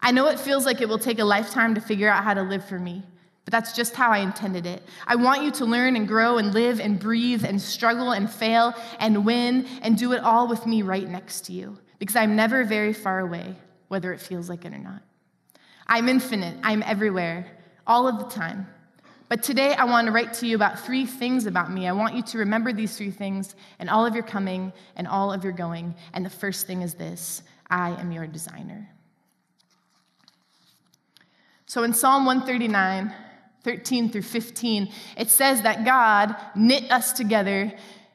I 0.00 0.10
know 0.10 0.28
it 0.28 0.40
feels 0.40 0.64
like 0.64 0.80
it 0.80 0.88
will 0.88 0.98
take 0.98 1.18
a 1.18 1.24
lifetime 1.26 1.74
to 1.74 1.82
figure 1.82 2.08
out 2.08 2.24
how 2.24 2.32
to 2.32 2.42
live 2.42 2.64
for 2.64 2.78
me, 2.78 3.02
but 3.44 3.52
that's 3.52 3.74
just 3.74 3.94
how 3.94 4.10
I 4.10 4.20
intended 4.20 4.64
it. 4.64 4.82
I 5.06 5.16
want 5.16 5.42
you 5.42 5.50
to 5.50 5.66
learn 5.66 5.96
and 5.96 6.08
grow 6.08 6.38
and 6.38 6.54
live 6.54 6.80
and 6.80 6.98
breathe 6.98 7.44
and 7.44 7.60
struggle 7.60 8.12
and 8.12 8.30
fail 8.30 8.72
and 8.98 9.26
win 9.26 9.66
and 9.82 9.98
do 9.98 10.14
it 10.14 10.22
all 10.22 10.48
with 10.48 10.64
me 10.64 10.80
right 10.80 11.06
next 11.06 11.42
to 11.42 11.52
you 11.52 11.76
because 11.98 12.16
I'm 12.16 12.34
never 12.34 12.64
very 12.64 12.94
far 12.94 13.20
away 13.20 13.56
whether 13.88 14.12
it 14.12 14.20
feels 14.20 14.48
like 14.48 14.64
it 14.64 14.72
or 14.72 14.78
not. 14.78 15.02
I'm 15.86 16.08
infinite, 16.08 16.56
I'm 16.62 16.82
everywhere, 16.82 17.46
all 17.86 18.08
of 18.08 18.18
the 18.18 18.24
time. 18.24 18.66
But 19.28 19.42
today 19.42 19.74
I 19.74 19.84
want 19.84 20.06
to 20.06 20.12
write 20.12 20.34
to 20.34 20.46
you 20.46 20.54
about 20.54 20.80
three 20.80 21.06
things 21.06 21.46
about 21.46 21.72
me. 21.72 21.88
I 21.88 21.92
want 21.92 22.14
you 22.14 22.22
to 22.22 22.38
remember 22.38 22.72
these 22.72 22.96
three 22.96 23.10
things 23.10 23.54
and 23.78 23.88
all 23.88 24.06
of 24.06 24.14
your 24.14 24.22
coming 24.22 24.72
and 24.96 25.08
all 25.08 25.32
of 25.32 25.44
your 25.44 25.52
going. 25.52 25.94
And 26.12 26.24
the 26.24 26.30
first 26.30 26.66
thing 26.66 26.82
is 26.82 26.94
this 26.94 27.42
I 27.70 27.98
am 28.00 28.12
your 28.12 28.26
designer. 28.26 28.90
So 31.66 31.82
in 31.82 31.94
Psalm 31.94 32.26
139, 32.26 33.12
13 33.64 34.10
through 34.10 34.22
15, 34.22 34.92
it 35.16 35.30
says 35.30 35.62
that 35.62 35.84
God 35.84 36.36
knit 36.54 36.90
us 36.92 37.12
together 37.12 37.72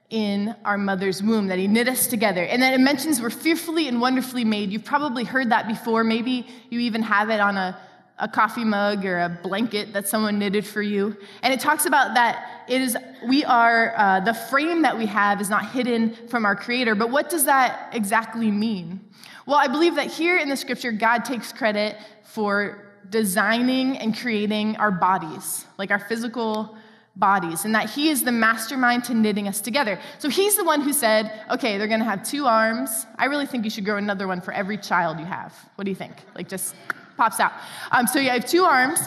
in 0.10 0.56
our 0.66 0.78
mother's 0.78 1.22
womb, 1.22 1.48
that 1.48 1.60
he 1.60 1.68
knit 1.68 1.88
us 1.88 2.08
together. 2.08 2.44
And 2.44 2.62
then 2.62 2.74
it 2.74 2.84
mentions 2.84 3.22
we're 3.22 3.30
fearfully 3.30 3.88
and 3.88 4.02
wonderfully 4.02 4.44
made. 4.44 4.72
You've 4.72 4.86
probably 4.86 5.24
heard 5.24 5.52
that 5.52 5.68
before. 5.68 6.04
Maybe 6.04 6.48
you 6.70 6.80
even 6.80 7.04
have 7.04 7.30
it 7.30 7.40
on 7.40 7.58
a, 7.58 7.78
a 8.18 8.28
coffee 8.28 8.66
mug 8.66 9.06
or 9.06 9.20
a 9.20 9.40
blanket 9.44 9.94
that 9.94 10.08
someone 10.08 10.40
knitted 10.40 10.66
for 10.66 10.82
you. 10.82 11.16
And 11.44 11.54
it 11.54 11.60
talks 11.60 11.86
about 11.86 12.16
that 12.16 12.66
it 12.68 12.82
is, 12.82 12.98
we 13.28 13.44
are, 13.46 13.94
uh, 13.96 14.20
the 14.22 14.34
frame 14.34 14.82
that 14.82 14.98
we 14.98 15.06
have 15.06 15.42
is 15.42 15.50
not 15.50 15.72
hidden 15.72 16.16
from 16.28 16.46
our 16.46 16.56
Creator. 16.56 16.96
But 16.96 17.12
what 17.12 17.30
does 17.30 17.46
that 17.46 17.90
exactly 17.94 18.50
mean? 18.50 19.00
Well, 19.46 19.58
I 19.58 19.68
believe 19.68 19.96
that 19.96 20.08
here 20.08 20.38
in 20.38 20.50
the 20.50 20.58
scripture, 20.58 20.92
God 20.92 21.26
takes 21.26 21.52
credit 21.52 21.98
for 22.24 22.94
designing 23.10 23.98
and 23.98 24.16
creating 24.16 24.76
our 24.78 24.92
bodies, 24.92 25.66
like 25.78 25.90
our 25.92 26.00
physical 26.00 26.78
bodies 27.20 27.66
and 27.66 27.76
that 27.76 27.90
he 27.90 28.10
is 28.10 28.24
the 28.24 28.32
mastermind 28.32 29.04
to 29.04 29.14
knitting 29.14 29.48
us 29.48 29.60
together. 29.60 30.00
So 30.20 30.30
he's 30.30 30.56
the 30.56 30.64
one 30.64 30.82
who 30.82 30.94
said, 30.94 31.44
okay, 31.52 31.78
they're 31.78 31.88
going 31.88 32.00
to 32.00 32.06
have 32.06 32.24
two 32.24 32.46
arms. 32.46 33.06
I 33.18 33.26
really 33.26 33.46
think 33.46 33.66
you 33.66 33.70
should 33.70 33.86
grow 33.86 33.98
another 33.98 34.28
one 34.28 34.42
for 34.42 34.54
every 34.54 34.78
child 34.78 35.20
you 35.20 35.26
have. 35.26 35.54
What 35.76 35.84
do 35.84 35.92
you 35.92 35.96
think? 35.96 36.14
Like 36.36 36.48
just 36.48 36.76
pops 37.18 37.40
out. 37.40 37.52
Um, 37.92 38.08
so 38.08 38.20
you 38.20 38.30
have 38.30 38.46
two 38.46 38.64
arms, 38.64 39.02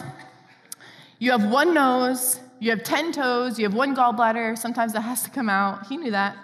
you 1.17 1.31
have 1.31 1.49
one 1.49 1.73
nose, 1.73 2.39
you 2.59 2.69
have 2.69 2.83
10 2.83 3.11
toes, 3.11 3.57
you 3.57 3.65
have 3.65 3.73
one 3.73 3.95
gallbladder. 3.95 4.57
Sometimes 4.57 4.93
that 4.93 5.01
has 5.01 5.23
to 5.23 5.29
come 5.29 5.49
out. 5.49 5.87
He 5.87 5.97
knew 5.97 6.11
that. 6.11 6.37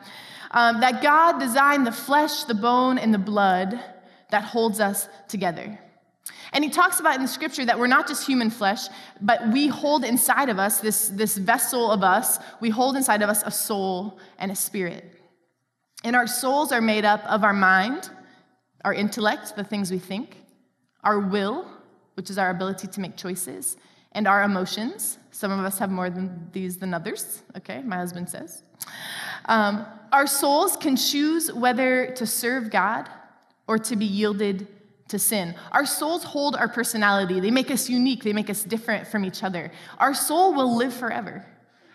Um, 0.52 0.82
that 0.82 1.04
God 1.04 1.40
designed 1.40 1.86
the 1.86 1.92
flesh, 1.92 2.44
the 2.46 2.56
bone, 2.56 2.98
and 2.98 3.14
the 3.14 3.20
blood 3.20 3.80
that 4.32 4.44
holds 4.44 4.80
us 4.80 5.08
together. 5.28 5.80
And 6.54 6.64
he 6.64 6.70
talks 6.70 7.00
about 7.00 7.16
in 7.16 7.22
the 7.22 7.28
scripture 7.28 7.66
that 7.66 7.78
we're 7.78 7.88
not 7.88 8.08
just 8.08 8.26
human 8.26 8.50
flesh, 8.50 8.88
but 9.22 9.48
we 9.50 9.68
hold 9.68 10.04
inside 10.04 10.50
of 10.50 10.60
us, 10.60 10.80
this, 10.80 11.10
this 11.10 11.38
vessel 11.38 11.92
of 11.92 12.04
us, 12.04 12.40
we 12.60 12.70
hold 12.70 12.96
inside 12.96 13.22
of 13.22 13.30
us 13.30 13.44
a 13.46 13.52
soul 13.52 14.20
and 14.38 14.52
a 14.52 14.56
spirit. 14.56 15.06
And 16.04 16.16
our 16.16 16.28
souls 16.28 16.72
are 16.72 16.82
made 16.82 17.06
up 17.06 17.24
of 17.26 17.44
our 17.44 17.54
mind, 17.54 18.10
our 18.84 18.94
intellect, 18.94 19.56
the 19.56 19.64
things 19.64 19.92
we 19.92 20.00
think, 20.00 20.38
our 21.04 21.20
will, 21.20 21.68
which 22.16 22.30
is 22.30 22.38
our 22.38 22.50
ability 22.50 22.88
to 22.88 23.00
make 23.00 23.16
choices, 23.16 23.78
and 24.14 24.28
our 24.28 24.44
emotions. 24.44 25.20
Some 25.32 25.52
of 25.52 25.64
us 25.64 25.78
have 25.80 25.92
more 25.92 26.10
than 26.10 26.50
these 26.52 26.78
than 26.78 26.94
others, 26.94 27.44
okay, 27.58 27.82
my 27.82 27.98
husband 27.98 28.30
says. 28.30 28.64
Um, 29.46 29.86
our 30.12 30.28
souls 30.28 30.76
can 30.78 30.96
choose 30.96 31.52
whether 31.54 32.12
to 32.14 32.26
serve 32.26 32.72
God 32.72 33.10
or 33.68 33.78
to 33.78 33.96
be 33.96 34.06
yielded 34.06 34.68
to 35.10 35.20
sin. 35.20 35.56
Our 35.72 35.86
souls 35.86 36.24
hold 36.24 36.56
our 36.56 36.68
personality, 36.68 37.40
they 37.40 37.52
make 37.52 37.70
us 37.70 37.90
unique, 37.90 38.24
they 38.24 38.34
make 38.34 38.50
us 38.50 38.64
different 38.64 39.08
from 39.08 39.26
each 39.26 39.44
other. 39.44 39.72
Our 39.98 40.14
soul 40.14 40.54
will 40.54 40.76
live 40.76 40.94
forever. 40.94 41.46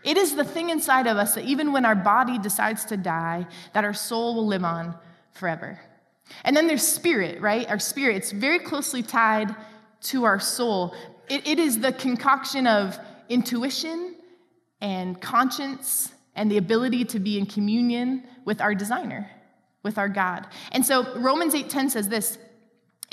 It 0.04 0.18
is 0.18 0.36
the 0.36 0.44
thing 0.44 0.70
inside 0.70 1.06
of 1.06 1.16
us 1.16 1.34
that 1.34 1.44
even 1.44 1.72
when 1.72 1.86
our 1.86 1.94
body 1.94 2.38
decides 2.38 2.84
to 2.86 2.96
die, 2.96 3.46
that 3.72 3.84
our 3.84 3.94
soul 3.94 4.34
will 4.34 4.46
live 4.46 4.64
on 4.64 4.94
forever. 5.32 5.80
And 6.44 6.56
then 6.56 6.66
there's 6.66 6.86
spirit, 6.86 7.40
right? 7.40 7.68
Our 7.68 7.78
spirit, 7.78 8.16
it's 8.16 8.32
very 8.32 8.58
closely 8.58 9.02
tied 9.02 9.54
to 10.02 10.24
our 10.24 10.38
soul. 10.38 10.94
it, 11.30 11.46
it 11.46 11.58
is 11.58 11.80
the 11.80 11.92
concoction 11.92 12.66
of 12.66 12.98
intuition 13.28 14.16
and 14.80 15.20
conscience 15.20 16.12
and 16.36 16.50
the 16.50 16.58
ability 16.58 17.04
to 17.06 17.18
be 17.18 17.38
in 17.38 17.46
communion 17.46 18.24
with 18.44 18.60
our 18.60 18.74
designer, 18.74 19.30
with 19.82 19.98
our 19.98 20.08
God. 20.08 20.46
And 20.72 20.84
so 20.84 21.14
Romans 21.18 21.54
8:10 21.54 21.90
says 21.90 22.08
this, 22.08 22.38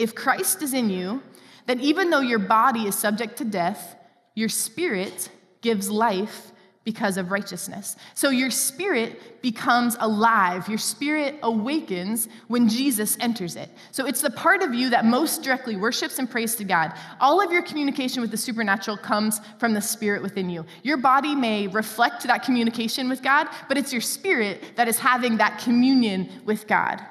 if 0.02 0.16
Christ 0.16 0.62
is 0.62 0.74
in 0.74 0.90
you, 0.90 1.22
then 1.68 1.80
even 1.80 2.10
though 2.10 2.22
your 2.22 2.40
body 2.40 2.88
is 2.88 2.96
subject 2.96 3.38
to 3.38 3.46
death, 3.46 3.96
your 4.36 4.50
spirit 4.50 5.30
gives 5.62 5.90
life 5.90 6.52
because 6.84 7.18
of 7.18 7.30
righteousness. 7.30 7.96
So 8.16 8.32
your 8.32 8.50
spirit 8.50 9.42
becomes 9.44 9.96
alive. 10.00 10.68
Your 10.68 10.80
spirit 10.80 11.36
awakens 11.44 12.28
when 12.48 12.68
Jesus 12.68 13.18
enters 13.20 13.56
it. 13.56 13.70
So 13.92 14.08
it's 14.08 14.22
the 14.22 14.32
part 14.32 14.64
of 14.64 14.74
you 14.74 14.90
that 14.90 15.06
most 15.06 15.44
directly 15.44 15.76
worships 15.76 16.18
and 16.18 16.30
prays 16.30 16.56
to 16.56 16.64
God. 16.64 16.94
All 17.20 17.40
of 17.40 17.52
your 17.52 17.62
communication 17.62 18.22
with 18.22 18.32
the 18.32 18.38
supernatural 18.38 18.98
comes 18.98 19.40
from 19.60 19.76
the 19.76 19.82
spirit 19.82 20.24
within 20.24 20.50
you. 20.50 20.66
Your 20.82 20.98
body 20.98 21.36
may 21.36 21.68
reflect 21.68 22.24
that 22.24 22.44
communication 22.44 23.08
with 23.10 23.22
God, 23.22 23.48
but 23.68 23.78
it's 23.78 23.94
your 23.94 24.02
spirit 24.02 24.76
that 24.76 24.88
is 24.88 24.98
having 24.98 25.38
that 25.38 25.60
communion 25.60 26.30
with 26.46 26.66
God. 26.66 27.06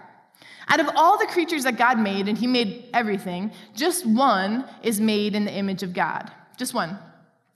Out 0.71 0.81
of 0.81 0.89
all 0.95 1.19
the 1.19 1.27
creatures 1.27 1.65
that 1.65 1.77
God 1.77 1.99
made, 1.99 2.29
and 2.29 2.39
He 2.39 2.47
made 2.47 2.89
everything, 2.95 3.53
just 3.75 4.07
one 4.07 4.65
is 4.83 5.01
made 5.01 5.35
in 5.35 5.45
the 5.45 5.53
image 5.53 5.83
of 5.83 5.93
God. 5.93 6.31
Just 6.57 6.75
one. 6.75 6.97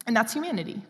And 0.07 0.17
that's 0.17 0.33
humanity. 0.33 0.83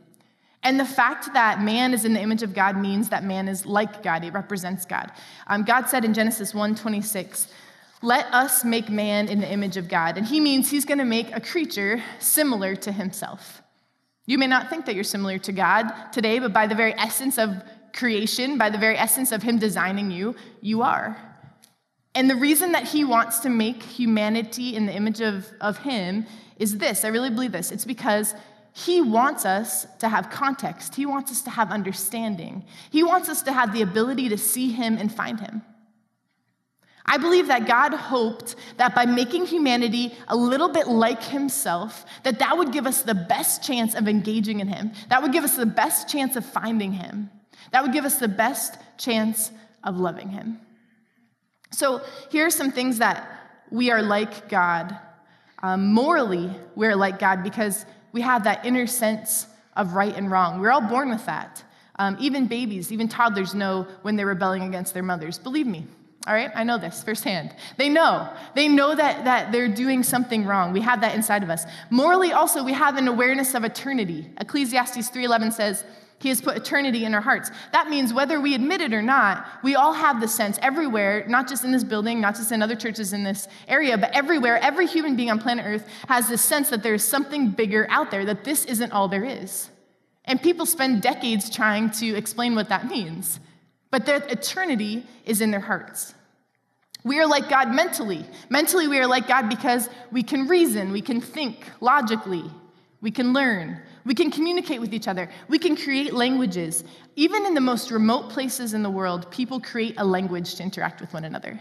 And 0.62 0.80
the 0.80 0.86
fact 0.86 1.34
that 1.34 1.60
man 1.60 1.92
is 1.92 2.06
in 2.06 2.14
the 2.14 2.20
image 2.20 2.42
of 2.42 2.54
God 2.54 2.78
means 2.78 3.10
that 3.10 3.22
man 3.22 3.48
is 3.48 3.66
like 3.66 4.02
God. 4.02 4.24
He 4.24 4.30
represents 4.30 4.86
God. 4.86 5.12
Um, 5.46 5.62
God 5.62 5.88
said 5.88 6.06
in 6.06 6.14
Genesis 6.14 6.54
1:26, 6.54 7.48
"Let 8.00 8.32
us 8.32 8.64
make 8.64 8.88
man 8.88 9.28
in 9.28 9.40
the 9.40 9.52
image 9.52 9.76
of 9.76 9.88
God." 9.88 10.16
And 10.16 10.26
he 10.26 10.40
means 10.40 10.70
he's 10.70 10.86
going 10.86 10.98
to 10.98 11.04
make 11.04 11.36
a 11.36 11.40
creature 11.40 12.02
similar 12.18 12.74
to 12.76 12.92
himself. 12.92 13.62
You 14.24 14.38
may 14.38 14.46
not 14.46 14.70
think 14.70 14.86
that 14.86 14.94
you're 14.94 15.04
similar 15.04 15.36
to 15.38 15.52
God 15.52 15.92
today, 16.12 16.38
but 16.38 16.54
by 16.54 16.66
the 16.66 16.74
very 16.74 16.94
essence 16.98 17.36
of 17.36 17.62
creation, 17.92 18.56
by 18.56 18.70
the 18.70 18.78
very 18.78 18.96
essence 18.96 19.32
of 19.32 19.42
him 19.42 19.58
designing 19.58 20.10
you, 20.10 20.34
you 20.62 20.80
are. 20.80 21.33
And 22.14 22.30
the 22.30 22.36
reason 22.36 22.72
that 22.72 22.84
he 22.84 23.04
wants 23.04 23.40
to 23.40 23.50
make 23.50 23.82
humanity 23.82 24.76
in 24.76 24.86
the 24.86 24.94
image 24.94 25.20
of, 25.20 25.46
of 25.60 25.78
him 25.78 26.26
is 26.58 26.78
this 26.78 27.04
I 27.04 27.08
really 27.08 27.30
believe 27.30 27.52
this. 27.52 27.72
It's 27.72 27.84
because 27.84 28.34
he 28.76 29.00
wants 29.00 29.46
us 29.46 29.86
to 30.00 30.08
have 30.08 30.30
context, 30.30 30.96
He 30.96 31.06
wants 31.06 31.30
us 31.30 31.42
to 31.42 31.50
have 31.50 31.70
understanding, 31.70 32.64
He 32.90 33.04
wants 33.04 33.28
us 33.28 33.42
to 33.42 33.52
have 33.52 33.72
the 33.72 33.82
ability 33.82 34.28
to 34.30 34.36
see 34.36 34.72
Him 34.72 34.98
and 34.98 35.14
find 35.14 35.38
Him. 35.38 35.62
I 37.06 37.18
believe 37.18 37.46
that 37.48 37.66
God 37.66 37.94
hoped 37.94 38.56
that 38.78 38.94
by 38.94 39.06
making 39.06 39.46
humanity 39.46 40.12
a 40.26 40.34
little 40.34 40.70
bit 40.70 40.88
like 40.88 41.22
himself, 41.22 42.06
that 42.22 42.38
that 42.38 42.56
would 42.56 42.72
give 42.72 42.86
us 42.86 43.02
the 43.02 43.14
best 43.14 43.62
chance 43.62 43.94
of 43.94 44.08
engaging 44.08 44.60
in 44.60 44.68
him. 44.68 44.92
That 45.10 45.22
would 45.22 45.30
give 45.30 45.44
us 45.44 45.54
the 45.54 45.66
best 45.66 46.08
chance 46.08 46.34
of 46.34 46.46
finding 46.46 46.92
him. 46.92 47.30
That 47.72 47.82
would 47.82 47.92
give 47.92 48.06
us 48.06 48.18
the 48.18 48.26
best 48.26 48.78
chance 48.96 49.50
of 49.84 49.98
loving 49.98 50.30
him. 50.30 50.60
So 51.74 52.02
here 52.30 52.46
are 52.46 52.50
some 52.50 52.70
things 52.70 52.98
that 52.98 53.28
we 53.70 53.90
are 53.90 54.02
like 54.02 54.48
God. 54.48 54.96
Um, 55.62 55.92
morally, 55.92 56.50
we're 56.76 56.94
like 56.94 57.18
God 57.18 57.42
because 57.42 57.84
we 58.12 58.20
have 58.20 58.44
that 58.44 58.64
inner 58.64 58.86
sense 58.86 59.46
of 59.76 59.94
right 59.94 60.14
and 60.14 60.30
wrong. 60.30 60.60
We're 60.60 60.70
all 60.70 60.80
born 60.80 61.10
with 61.10 61.26
that. 61.26 61.64
Um, 61.98 62.16
even 62.20 62.46
babies, 62.46 62.92
even 62.92 63.08
toddlers 63.08 63.54
know 63.54 63.86
when 64.02 64.16
they're 64.16 64.26
rebelling 64.26 64.62
against 64.62 64.94
their 64.94 65.02
mothers. 65.02 65.38
Believe 65.38 65.66
me, 65.66 65.86
all 66.26 66.34
right? 66.34 66.50
I 66.54 66.64
know 66.64 66.78
this 66.78 67.02
firsthand. 67.02 67.54
They 67.76 67.88
know. 67.88 68.28
They 68.54 68.68
know 68.68 68.94
that, 68.94 69.24
that 69.24 69.52
they're 69.52 69.68
doing 69.68 70.02
something 70.02 70.44
wrong. 70.44 70.72
We 70.72 70.80
have 70.80 71.00
that 71.02 71.14
inside 71.14 71.42
of 71.42 71.50
us. 71.50 71.64
Morally, 71.90 72.32
also, 72.32 72.64
we 72.64 72.72
have 72.72 72.96
an 72.96 73.08
awareness 73.08 73.54
of 73.54 73.64
eternity. 73.64 74.28
Ecclesiastes 74.40 75.10
3.11 75.10 75.52
says, 75.52 75.84
he 76.24 76.30
has 76.30 76.40
put 76.40 76.56
eternity 76.56 77.04
in 77.04 77.12
our 77.14 77.20
hearts. 77.20 77.50
That 77.72 77.90
means 77.90 78.14
whether 78.14 78.40
we 78.40 78.54
admit 78.54 78.80
it 78.80 78.94
or 78.94 79.02
not, 79.02 79.46
we 79.62 79.74
all 79.74 79.92
have 79.92 80.22
the 80.22 80.26
sense 80.26 80.58
everywhere, 80.62 81.26
not 81.28 81.46
just 81.46 81.64
in 81.64 81.70
this 81.70 81.84
building, 81.84 82.18
not 82.18 82.34
just 82.34 82.50
in 82.50 82.62
other 82.62 82.74
churches 82.74 83.12
in 83.12 83.24
this 83.24 83.46
area, 83.68 83.98
but 83.98 84.10
everywhere, 84.14 84.56
every 84.56 84.86
human 84.86 85.16
being 85.16 85.30
on 85.30 85.38
planet 85.38 85.66
Earth 85.66 85.86
has 86.08 86.26
this 86.26 86.40
sense 86.40 86.70
that 86.70 86.82
there's 86.82 87.04
something 87.04 87.50
bigger 87.50 87.86
out 87.90 88.10
there, 88.10 88.24
that 88.24 88.42
this 88.42 88.64
isn't 88.64 88.90
all 88.90 89.06
there 89.06 89.22
is. 89.22 89.68
And 90.24 90.40
people 90.40 90.64
spend 90.64 91.02
decades 91.02 91.54
trying 91.54 91.90
to 91.90 92.16
explain 92.16 92.54
what 92.54 92.70
that 92.70 92.88
means. 92.88 93.38
But 93.90 94.06
their 94.06 94.22
eternity 94.26 95.04
is 95.26 95.42
in 95.42 95.50
their 95.50 95.60
hearts. 95.60 96.14
We 97.04 97.20
are 97.20 97.26
like 97.26 97.50
God 97.50 97.74
mentally. 97.74 98.24
Mentally, 98.48 98.88
we 98.88 98.98
are 98.98 99.06
like 99.06 99.28
God 99.28 99.50
because 99.50 99.90
we 100.10 100.22
can 100.22 100.48
reason, 100.48 100.90
we 100.90 101.02
can 101.02 101.20
think 101.20 101.66
logically, 101.82 102.50
we 103.02 103.10
can 103.10 103.34
learn, 103.34 103.82
we 104.04 104.14
can 104.14 104.30
communicate 104.30 104.80
with 104.80 104.92
each 104.92 105.08
other. 105.08 105.30
We 105.48 105.58
can 105.58 105.76
create 105.76 106.12
languages. 106.12 106.84
Even 107.16 107.46
in 107.46 107.54
the 107.54 107.60
most 107.60 107.90
remote 107.90 108.28
places 108.28 108.74
in 108.74 108.82
the 108.82 108.90
world, 108.90 109.30
people 109.30 109.60
create 109.60 109.94
a 109.96 110.04
language 110.04 110.56
to 110.56 110.62
interact 110.62 111.00
with 111.00 111.12
one 111.14 111.24
another. 111.24 111.60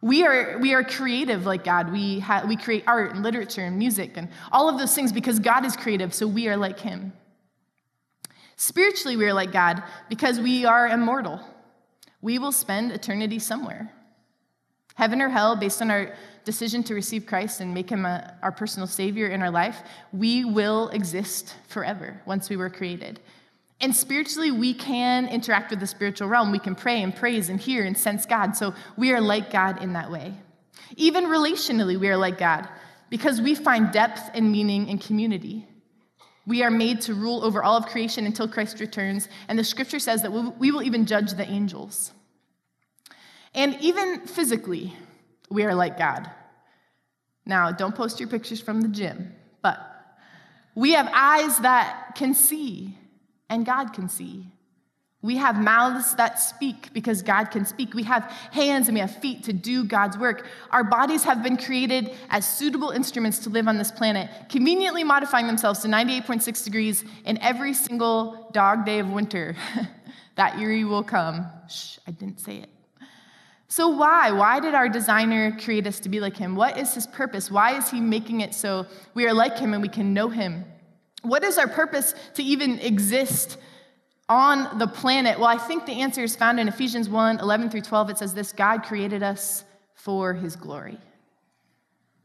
We 0.00 0.24
are, 0.26 0.58
we 0.58 0.74
are 0.74 0.82
creative 0.82 1.46
like 1.46 1.62
God. 1.62 1.92
We, 1.92 2.18
ha- 2.18 2.44
we 2.46 2.56
create 2.56 2.82
art 2.88 3.14
and 3.14 3.22
literature 3.22 3.64
and 3.64 3.78
music 3.78 4.16
and 4.16 4.28
all 4.50 4.68
of 4.68 4.76
those 4.76 4.92
things 4.92 5.12
because 5.12 5.38
God 5.38 5.64
is 5.64 5.76
creative, 5.76 6.12
so 6.12 6.26
we 6.26 6.48
are 6.48 6.56
like 6.56 6.80
Him. 6.80 7.12
Spiritually, 8.56 9.16
we 9.16 9.26
are 9.26 9.32
like 9.32 9.52
God 9.52 9.82
because 10.08 10.40
we 10.40 10.64
are 10.64 10.88
immortal. 10.88 11.40
We 12.20 12.40
will 12.40 12.52
spend 12.52 12.90
eternity 12.90 13.38
somewhere. 13.38 13.92
Heaven 14.94 15.22
or 15.22 15.28
hell, 15.28 15.56
based 15.56 15.80
on 15.80 15.90
our 15.90 16.14
decision 16.44 16.82
to 16.84 16.94
receive 16.94 17.26
Christ 17.26 17.60
and 17.60 17.72
make 17.72 17.88
him 17.88 18.04
a, 18.04 18.36
our 18.42 18.52
personal 18.52 18.86
savior 18.86 19.28
in 19.28 19.42
our 19.42 19.50
life, 19.50 19.82
we 20.12 20.44
will 20.44 20.88
exist 20.88 21.54
forever 21.68 22.20
once 22.26 22.50
we 22.50 22.56
were 22.56 22.70
created. 22.70 23.20
And 23.80 23.94
spiritually, 23.94 24.52
we 24.52 24.74
can 24.74 25.26
interact 25.28 25.70
with 25.70 25.80
the 25.80 25.86
spiritual 25.86 26.28
realm. 26.28 26.52
We 26.52 26.60
can 26.60 26.76
pray 26.76 27.02
and 27.02 27.14
praise 27.14 27.48
and 27.48 27.60
hear 27.60 27.84
and 27.84 27.98
sense 27.98 28.26
God. 28.26 28.56
So 28.56 28.74
we 28.96 29.12
are 29.12 29.20
like 29.20 29.50
God 29.50 29.82
in 29.82 29.94
that 29.94 30.10
way. 30.10 30.34
Even 30.96 31.24
relationally, 31.24 31.98
we 31.98 32.08
are 32.08 32.16
like 32.16 32.38
God 32.38 32.68
because 33.10 33.40
we 33.40 33.54
find 33.54 33.90
depth 33.90 34.30
and 34.34 34.52
meaning 34.52 34.88
in 34.88 34.98
community. 34.98 35.66
We 36.46 36.62
are 36.62 36.70
made 36.70 37.00
to 37.02 37.14
rule 37.14 37.44
over 37.44 37.62
all 37.62 37.76
of 37.76 37.86
creation 37.86 38.24
until 38.24 38.48
Christ 38.48 38.80
returns. 38.80 39.28
And 39.48 39.58
the 39.58 39.64
scripture 39.64 39.98
says 39.98 40.22
that 40.22 40.32
we 40.32 40.70
will 40.70 40.82
even 40.82 41.06
judge 41.06 41.32
the 41.32 41.48
angels. 41.48 42.12
And 43.54 43.76
even 43.80 44.26
physically, 44.26 44.94
we 45.50 45.64
are 45.64 45.74
like 45.74 45.98
God. 45.98 46.30
Now, 47.44 47.72
don't 47.72 47.94
post 47.94 48.20
your 48.20 48.28
pictures 48.28 48.60
from 48.60 48.80
the 48.80 48.88
gym, 48.88 49.34
but 49.62 49.78
we 50.74 50.92
have 50.92 51.10
eyes 51.12 51.58
that 51.58 52.14
can 52.14 52.34
see, 52.34 52.96
and 53.50 53.66
God 53.66 53.92
can 53.92 54.08
see. 54.08 54.46
We 55.22 55.36
have 55.36 55.56
mouths 55.56 56.16
that 56.16 56.40
speak 56.40 56.92
because 56.92 57.22
God 57.22 57.52
can 57.52 57.64
speak. 57.64 57.94
We 57.94 58.02
have 58.02 58.24
hands 58.50 58.88
and 58.88 58.96
we 58.96 59.00
have 59.00 59.14
feet 59.18 59.44
to 59.44 59.52
do 59.52 59.84
God's 59.84 60.18
work. 60.18 60.46
Our 60.70 60.82
bodies 60.82 61.22
have 61.22 61.44
been 61.44 61.56
created 61.56 62.12
as 62.28 62.44
suitable 62.44 62.90
instruments 62.90 63.38
to 63.40 63.48
live 63.48 63.68
on 63.68 63.78
this 63.78 63.92
planet, 63.92 64.30
conveniently 64.48 65.04
modifying 65.04 65.46
themselves 65.46 65.78
to 65.80 65.88
98.6 65.88 66.64
degrees 66.64 67.04
in 67.24 67.38
every 67.38 67.72
single 67.72 68.48
dog 68.52 68.84
day 68.84 68.98
of 68.98 69.10
winter. 69.10 69.54
that 70.34 70.58
eerie 70.58 70.82
will 70.82 71.04
come. 71.04 71.46
Shh, 71.70 71.98
I 72.04 72.10
didn't 72.10 72.40
say 72.40 72.56
it. 72.56 72.68
So, 73.72 73.88
why? 73.88 74.32
Why 74.32 74.60
did 74.60 74.74
our 74.74 74.90
designer 74.90 75.56
create 75.58 75.86
us 75.86 75.98
to 76.00 76.10
be 76.10 76.20
like 76.20 76.36
him? 76.36 76.56
What 76.56 76.76
is 76.76 76.92
his 76.92 77.06
purpose? 77.06 77.50
Why 77.50 77.74
is 77.78 77.88
he 77.88 78.02
making 78.02 78.42
it 78.42 78.52
so 78.52 78.86
we 79.14 79.26
are 79.26 79.32
like 79.32 79.56
him 79.56 79.72
and 79.72 79.80
we 79.80 79.88
can 79.88 80.12
know 80.12 80.28
him? 80.28 80.66
What 81.22 81.42
is 81.42 81.56
our 81.56 81.66
purpose 81.66 82.14
to 82.34 82.42
even 82.42 82.80
exist 82.80 83.56
on 84.28 84.78
the 84.78 84.86
planet? 84.86 85.38
Well, 85.38 85.48
I 85.48 85.56
think 85.56 85.86
the 85.86 86.02
answer 86.02 86.22
is 86.22 86.36
found 86.36 86.60
in 86.60 86.68
Ephesians 86.68 87.08
1 87.08 87.40
11 87.40 87.70
through 87.70 87.80
12. 87.80 88.10
It 88.10 88.18
says 88.18 88.34
this 88.34 88.52
God 88.52 88.82
created 88.82 89.22
us 89.22 89.64
for 89.94 90.34
his 90.34 90.54
glory. 90.54 90.98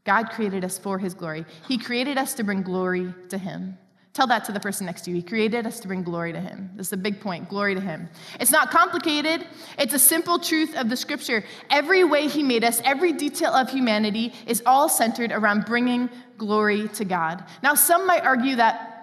God 0.04 0.28
created 0.28 0.64
us 0.64 0.76
for 0.76 0.98
his 0.98 1.14
glory. 1.14 1.46
He 1.66 1.78
created 1.78 2.18
us 2.18 2.34
to 2.34 2.44
bring 2.44 2.60
glory 2.60 3.14
to 3.30 3.38
him. 3.38 3.78
Tell 4.14 4.26
that 4.26 4.44
to 4.46 4.52
the 4.52 4.60
person 4.60 4.86
next 4.86 5.02
to 5.02 5.10
you. 5.10 5.16
He 5.16 5.22
created 5.22 5.66
us 5.66 5.78
to 5.80 5.88
bring 5.88 6.02
glory 6.02 6.32
to 6.32 6.40
him. 6.40 6.70
This 6.74 6.88
is 6.88 6.92
a 6.92 6.96
big 6.96 7.20
point 7.20 7.48
glory 7.48 7.74
to 7.74 7.80
him. 7.80 8.08
It's 8.40 8.50
not 8.50 8.70
complicated, 8.70 9.46
it's 9.78 9.94
a 9.94 9.98
simple 9.98 10.38
truth 10.38 10.76
of 10.76 10.88
the 10.88 10.96
scripture. 10.96 11.44
Every 11.70 12.04
way 12.04 12.26
he 12.26 12.42
made 12.42 12.64
us, 12.64 12.80
every 12.84 13.12
detail 13.12 13.52
of 13.52 13.70
humanity 13.70 14.32
is 14.46 14.62
all 14.66 14.88
centered 14.88 15.30
around 15.30 15.66
bringing 15.66 16.10
glory 16.36 16.88
to 16.88 17.04
God. 17.04 17.44
Now, 17.62 17.74
some 17.74 18.06
might 18.06 18.24
argue 18.24 18.56
that 18.56 18.94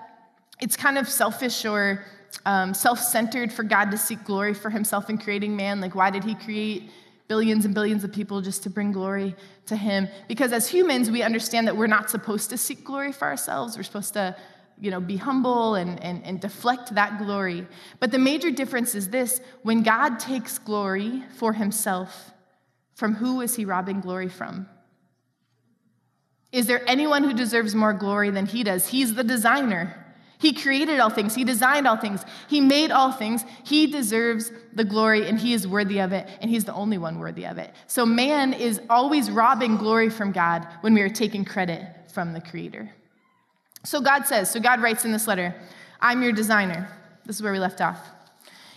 it's 0.61 0.75
kind 0.75 0.97
of 0.97 1.07
selfish 1.07 1.65
or 1.65 2.03
um, 2.45 2.73
self 2.73 2.99
centered 2.99 3.53
for 3.53 3.63
God 3.63 3.91
to 3.91 3.97
seek 3.97 4.23
glory 4.23 4.53
for 4.53 4.69
himself 4.69 5.09
in 5.09 5.17
creating 5.17 5.55
man. 5.55 5.79
Like, 5.79 5.95
why 5.95 6.09
did 6.09 6.23
he 6.23 6.35
create 6.35 6.89
billions 7.27 7.65
and 7.65 7.73
billions 7.73 8.03
of 8.03 8.11
people 8.11 8.41
just 8.41 8.63
to 8.63 8.69
bring 8.69 8.91
glory 8.91 9.35
to 9.65 9.75
him 9.75 10.07
because 10.27 10.51
as 10.51 10.67
humans 10.67 11.09
we 11.09 11.23
understand 11.23 11.67
that 11.67 11.75
we're 11.75 11.87
not 11.87 12.09
supposed 12.09 12.51
to 12.51 12.57
seek 12.57 12.83
glory 12.83 13.11
for 13.11 13.25
ourselves 13.25 13.75
we're 13.75 13.83
supposed 13.83 14.13
to 14.13 14.35
you 14.79 14.91
know 14.91 14.99
be 14.99 15.17
humble 15.17 15.75
and, 15.75 16.01
and, 16.03 16.23
and 16.23 16.39
deflect 16.39 16.95
that 16.95 17.17
glory. 17.17 17.67
But 17.99 18.11
the 18.11 18.19
major 18.19 18.51
difference 18.51 18.95
is 18.95 19.09
this. 19.09 19.41
When 19.63 19.83
god 19.83 20.19
takes 20.19 20.57
glory 20.57 21.23
for 21.37 21.53
himself 21.53 22.31
from 22.95 23.15
who 23.15 23.41
is 23.41 23.55
he 23.55 23.65
robbing 23.65 24.01
glory 24.01 24.29
from? 24.29 24.67
Is 26.51 26.67
there 26.67 26.81
anyone 26.87 27.23
who 27.23 27.33
deserves 27.33 27.75
more 27.75 27.93
glory 27.93 28.29
than 28.29 28.45
he 28.45 28.63
does? 28.63 28.87
He's 28.87 29.13
the 29.13 29.23
designer. 29.23 30.01
He 30.37 30.53
created 30.53 30.99
all 30.99 31.09
things, 31.09 31.33
He 31.33 31.43
designed 31.43 31.87
all 31.87 31.97
things, 31.97 32.23
He 32.47 32.61
made 32.61 32.91
all 32.91 33.11
things. 33.11 33.43
He 33.63 33.87
deserves 33.87 34.51
the 34.73 34.83
glory 34.83 35.27
and 35.27 35.39
He 35.39 35.53
is 35.53 35.67
worthy 35.67 35.99
of 35.99 36.11
it, 36.11 36.27
and 36.41 36.51
He's 36.51 36.65
the 36.65 36.73
only 36.73 36.97
one 36.97 37.19
worthy 37.19 37.45
of 37.45 37.57
it. 37.57 37.73
So 37.87 38.05
man 38.05 38.53
is 38.53 38.81
always 38.89 39.31
robbing 39.31 39.77
glory 39.77 40.09
from 40.09 40.31
God 40.31 40.67
when 40.81 40.93
we 40.93 41.01
are 41.01 41.09
taking 41.09 41.45
credit 41.45 41.87
from 42.11 42.33
the 42.33 42.41
Creator. 42.41 42.91
So 43.85 44.01
God 44.01 44.25
says, 44.25 44.51
so 44.51 44.59
God 44.59 44.81
writes 44.81 45.05
in 45.05 45.11
this 45.11 45.27
letter, 45.27 45.55
I'm 45.99 46.21
your 46.21 46.31
designer. 46.31 46.89
This 47.25 47.37
is 47.37 47.41
where 47.41 47.53
we 47.53 47.59
left 47.59 47.81
off. 47.81 47.99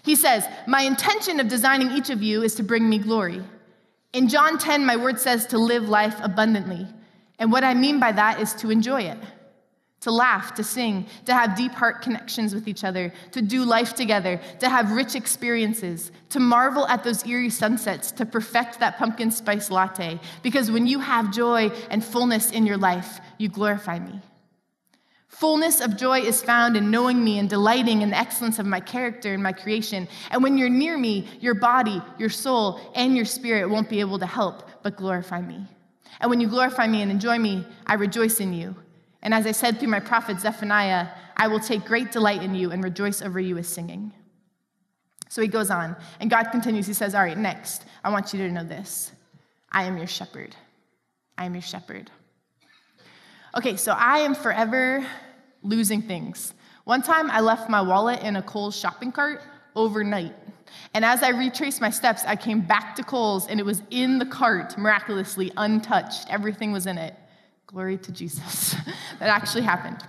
He 0.02 0.14
says, 0.14 0.46
My 0.66 0.82
intention 0.82 1.40
of 1.40 1.48
designing 1.48 1.90
each 1.90 2.10
of 2.10 2.22
you 2.22 2.42
is 2.42 2.54
to 2.56 2.62
bring 2.62 2.88
me 2.88 2.98
glory. 2.98 3.42
In 4.12 4.28
John 4.28 4.58
10, 4.58 4.86
my 4.86 4.96
word 4.96 5.20
says 5.20 5.46
to 5.46 5.58
live 5.58 5.88
life 5.88 6.16
abundantly. 6.22 6.86
And 7.38 7.52
what 7.52 7.64
I 7.64 7.74
mean 7.74 8.00
by 8.00 8.12
that 8.12 8.40
is 8.40 8.54
to 8.54 8.70
enjoy 8.70 9.02
it 9.02 9.18
to 10.00 10.10
laugh, 10.12 10.54
to 10.54 10.62
sing, 10.62 11.06
to 11.24 11.34
have 11.34 11.56
deep 11.56 11.72
heart 11.72 12.02
connections 12.02 12.54
with 12.54 12.68
each 12.68 12.84
other, 12.84 13.12
to 13.32 13.42
do 13.42 13.64
life 13.64 13.94
together, 13.94 14.40
to 14.60 14.68
have 14.68 14.92
rich 14.92 15.14
experiences, 15.14 16.12
to 16.30 16.38
marvel 16.38 16.86
at 16.86 17.02
those 17.02 17.26
Erie 17.26 17.50
sunsets, 17.50 18.12
to 18.12 18.24
perfect 18.24 18.78
that 18.78 18.96
pumpkin 18.96 19.30
spice 19.30 19.70
latte. 19.70 20.20
Because 20.42 20.70
when 20.70 20.86
you 20.86 21.00
have 21.00 21.32
joy 21.32 21.70
and 21.90 22.04
fullness 22.04 22.52
in 22.52 22.64
your 22.64 22.76
life, 22.76 23.20
you 23.38 23.48
glorify 23.48 23.98
me. 23.98 24.20
Fullness 25.28 25.80
of 25.80 25.96
joy 25.96 26.20
is 26.20 26.42
found 26.42 26.76
in 26.76 26.90
knowing 26.90 27.22
me 27.22 27.38
and 27.38 27.48
delighting 27.48 28.02
in 28.02 28.10
the 28.10 28.18
excellence 28.18 28.58
of 28.58 28.66
my 28.66 28.80
character 28.80 29.34
and 29.34 29.42
my 29.42 29.52
creation. 29.52 30.08
And 30.30 30.42
when 30.42 30.56
you're 30.56 30.70
near 30.70 30.96
me, 30.96 31.28
your 31.40 31.54
body, 31.54 32.02
your 32.18 32.30
soul, 32.30 32.80
and 32.94 33.14
your 33.14 33.26
spirit 33.26 33.68
won't 33.68 33.90
be 33.90 34.00
able 34.00 34.18
to 34.18 34.26
help 34.26 34.68
but 34.82 34.96
glorify 34.96 35.40
me. 35.40 35.66
And 36.20 36.30
when 36.30 36.40
you 36.40 36.48
glorify 36.48 36.86
me 36.86 37.02
and 37.02 37.10
enjoy 37.10 37.38
me, 37.38 37.64
I 37.86 37.94
rejoice 37.94 38.40
in 38.40 38.52
you. 38.52 38.74
And 39.22 39.34
as 39.34 39.46
I 39.46 39.52
said 39.52 39.78
through 39.78 39.88
my 39.88 40.00
prophet 40.00 40.40
Zephaniah, 40.40 41.08
I 41.36 41.48
will 41.48 41.60
take 41.60 41.84
great 41.84 42.10
delight 42.10 42.42
in 42.42 42.54
you 42.54 42.72
and 42.72 42.82
rejoice 42.82 43.22
over 43.22 43.38
you 43.38 43.54
with 43.56 43.66
singing. 43.66 44.12
So 45.28 45.42
he 45.42 45.48
goes 45.48 45.70
on, 45.70 45.94
and 46.20 46.30
God 46.30 46.44
continues. 46.44 46.86
He 46.86 46.94
says, 46.94 47.14
All 47.14 47.22
right, 47.22 47.36
next, 47.36 47.84
I 48.02 48.10
want 48.10 48.32
you 48.32 48.40
to 48.40 48.50
know 48.50 48.64
this 48.64 49.12
I 49.70 49.84
am 49.84 49.98
your 49.98 50.06
shepherd. 50.06 50.56
I 51.36 51.44
am 51.44 51.54
your 51.54 51.62
shepherd. 51.62 52.10
Okay, 53.58 53.74
so 53.74 53.90
I 53.90 54.18
am 54.18 54.36
forever 54.36 55.04
losing 55.64 56.00
things. 56.00 56.54
One 56.84 57.02
time 57.02 57.28
I 57.28 57.40
left 57.40 57.68
my 57.68 57.80
wallet 57.80 58.22
in 58.22 58.36
a 58.36 58.42
Kohl's 58.42 58.78
shopping 58.78 59.10
cart 59.10 59.42
overnight. 59.74 60.32
And 60.94 61.04
as 61.04 61.24
I 61.24 61.30
retraced 61.30 61.80
my 61.80 61.90
steps, 61.90 62.22
I 62.24 62.36
came 62.36 62.60
back 62.60 62.94
to 62.94 63.02
Kohl's 63.02 63.48
and 63.48 63.58
it 63.58 63.66
was 63.66 63.82
in 63.90 64.20
the 64.20 64.26
cart, 64.26 64.78
miraculously 64.78 65.50
untouched. 65.56 66.28
Everything 66.30 66.70
was 66.70 66.86
in 66.86 66.98
it. 66.98 67.16
Glory 67.66 67.98
to 67.98 68.12
Jesus. 68.12 68.76
that 69.18 69.28
actually 69.28 69.62
happened. 69.62 70.04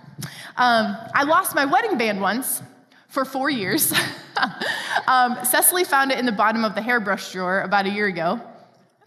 Um, 0.56 0.96
I 1.12 1.24
lost 1.24 1.52
my 1.56 1.64
wedding 1.64 1.98
band 1.98 2.20
once 2.20 2.62
for 3.08 3.24
four 3.24 3.50
years. 3.50 3.92
um, 5.08 5.36
Cecily 5.42 5.82
found 5.82 6.12
it 6.12 6.20
in 6.20 6.24
the 6.24 6.30
bottom 6.30 6.64
of 6.64 6.76
the 6.76 6.82
hairbrush 6.82 7.32
drawer 7.32 7.62
about 7.62 7.84
a 7.86 7.90
year 7.90 8.06
ago. 8.06 8.40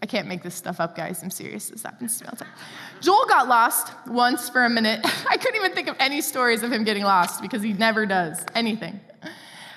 I 0.04 0.06
can't 0.06 0.28
make 0.28 0.42
this 0.42 0.54
stuff 0.54 0.80
up, 0.80 0.94
guys. 0.94 1.22
I'm 1.22 1.30
serious. 1.30 1.70
This 1.70 1.82
happens 1.82 2.18
to 2.18 2.24
me 2.24 2.28
all 2.28 2.36
the 2.36 2.44
time. 2.44 2.52
Joel 3.00 3.24
got 3.26 3.48
lost 3.48 3.90
once 4.06 4.50
for 4.50 4.62
a 4.66 4.68
minute. 4.68 5.00
I 5.30 5.38
couldn't 5.38 5.56
even 5.56 5.72
think 5.72 5.88
of 5.88 5.96
any 5.98 6.20
stories 6.20 6.62
of 6.62 6.70
him 6.70 6.84
getting 6.84 7.04
lost 7.04 7.40
because 7.40 7.62
he 7.62 7.72
never 7.72 8.04
does 8.04 8.44
anything. 8.54 9.00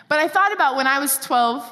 But 0.10 0.20
I 0.20 0.28
thought 0.28 0.52
about 0.52 0.76
when 0.76 0.86
I 0.86 1.00
was 1.00 1.18
12, 1.20 1.64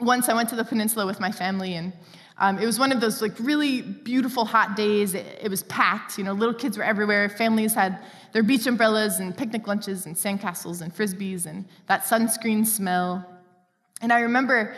once 0.00 0.28
I 0.28 0.34
went 0.34 0.50
to 0.50 0.56
the 0.56 0.66
peninsula 0.66 1.06
with 1.06 1.18
my 1.18 1.32
family 1.32 1.76
and 1.76 1.94
um, 2.36 2.58
it 2.58 2.66
was 2.66 2.78
one 2.78 2.92
of 2.92 3.00
those 3.00 3.22
like 3.22 3.32
really 3.40 3.80
beautiful 3.80 4.44
hot 4.44 4.76
days. 4.76 5.14
It, 5.14 5.24
it, 5.40 5.48
was 5.48 5.62
packed. 5.62 6.18
You 6.18 6.24
know, 6.24 6.34
little 6.34 6.54
kids 6.54 6.76
were 6.76 6.84
everywhere. 6.84 7.30
Families 7.30 7.72
had 7.72 8.00
their 8.34 8.42
beach 8.42 8.66
umbrellas 8.66 9.18
and 9.18 9.34
picnic 9.34 9.66
lunches 9.66 10.04
and 10.04 10.14
sandcastles 10.14 10.82
and 10.82 10.94
frisbees 10.94 11.46
and 11.46 11.64
that 11.86 12.02
sunscreen 12.02 12.66
smell. 12.66 13.24
And 14.02 14.12
I 14.12 14.20
remember 14.20 14.76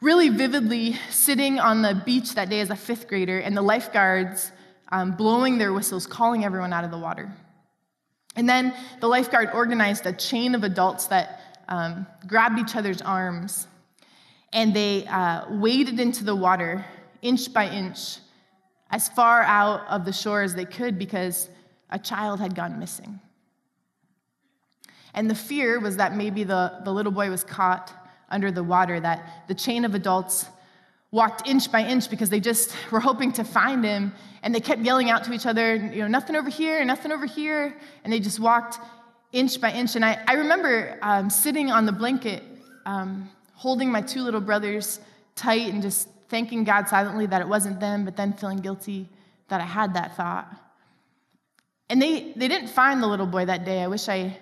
really 0.00 0.28
vividly 0.28 0.94
sitting 1.10 1.58
on 1.58 1.82
the 1.82 2.00
beach 2.04 2.34
that 2.34 2.48
day 2.50 2.60
as 2.60 2.70
a 2.70 2.76
fifth 2.76 3.08
grader 3.08 3.38
and 3.38 3.56
the 3.56 3.62
lifeguards 3.62 4.52
um, 4.92 5.12
blowing 5.12 5.58
their 5.58 5.72
whistles, 5.72 6.06
calling 6.06 6.44
everyone 6.44 6.72
out 6.72 6.84
of 6.84 6.90
the 6.90 6.98
water. 6.98 7.30
And 8.36 8.48
then 8.48 8.74
the 9.00 9.08
lifeguard 9.08 9.50
organized 9.54 10.04
a 10.06 10.12
chain 10.12 10.54
of 10.54 10.62
adults 10.62 11.06
that 11.06 11.40
um, 11.68 12.06
grabbed 12.26 12.58
each 12.58 12.76
other's 12.76 13.00
arms 13.00 13.66
and 14.52 14.74
they 14.74 15.06
uh, 15.06 15.44
waded 15.50 15.98
into 15.98 16.24
the 16.24 16.36
water 16.36 16.84
inch 17.22 17.52
by 17.52 17.68
inch, 17.68 18.18
as 18.90 19.08
far 19.08 19.42
out 19.42 19.86
of 19.88 20.04
the 20.04 20.12
shore 20.12 20.42
as 20.42 20.54
they 20.54 20.64
could 20.64 20.98
because 20.98 21.48
a 21.90 21.98
child 21.98 22.40
had 22.40 22.54
gone 22.54 22.78
missing. 22.78 23.20
And 25.12 25.28
the 25.28 25.34
fear 25.34 25.80
was 25.80 25.96
that 25.96 26.14
maybe 26.14 26.44
the, 26.44 26.80
the 26.84 26.92
little 26.92 27.10
boy 27.10 27.30
was 27.30 27.42
caught 27.42 27.92
under 28.28 28.50
the 28.50 28.62
water, 28.62 28.98
that 28.98 29.46
the 29.48 29.54
chain 29.54 29.84
of 29.84 29.94
adults 29.94 30.46
walked 31.10 31.48
inch 31.48 31.70
by 31.70 31.80
inch 31.80 32.10
because 32.10 32.30
they 32.30 32.40
just 32.40 32.74
were 32.90 33.00
hoping 33.00 33.32
to 33.32 33.44
find 33.44 33.84
him. 33.84 34.12
And 34.42 34.54
they 34.54 34.60
kept 34.60 34.82
yelling 34.82 35.10
out 35.10 35.24
to 35.24 35.32
each 35.32 35.46
other, 35.46 35.74
you 35.74 36.02
know, 36.02 36.08
nothing 36.08 36.36
over 36.36 36.50
here, 36.50 36.84
nothing 36.84 37.10
over 37.10 37.26
here. 37.26 37.76
And 38.04 38.12
they 38.12 38.20
just 38.20 38.38
walked 38.38 38.78
inch 39.32 39.60
by 39.60 39.72
inch. 39.72 39.96
And 39.96 40.04
I, 40.04 40.22
I 40.26 40.34
remember 40.34 40.98
um, 41.02 41.30
sitting 41.30 41.70
on 41.70 41.86
the 41.86 41.92
blanket 41.92 42.42
um, 42.84 43.28
holding 43.54 43.90
my 43.90 44.00
two 44.00 44.22
little 44.22 44.40
brothers 44.40 45.00
tight 45.34 45.72
and 45.72 45.82
just 45.82 46.08
thanking 46.28 46.64
God 46.64 46.88
silently 46.88 47.26
that 47.26 47.40
it 47.40 47.48
wasn't 47.48 47.80
them, 47.80 48.04
but 48.04 48.16
then 48.16 48.32
feeling 48.32 48.58
guilty 48.58 49.08
that 49.48 49.60
I 49.60 49.64
had 49.64 49.94
that 49.94 50.16
thought. 50.16 50.48
And 51.88 52.02
they, 52.02 52.32
they 52.34 52.48
didn't 52.48 52.68
find 52.68 53.02
the 53.02 53.06
little 53.06 53.26
boy 53.26 53.44
that 53.44 53.64
day. 53.64 53.82
I 53.82 53.86
wish 53.86 54.08
I, 54.08 54.36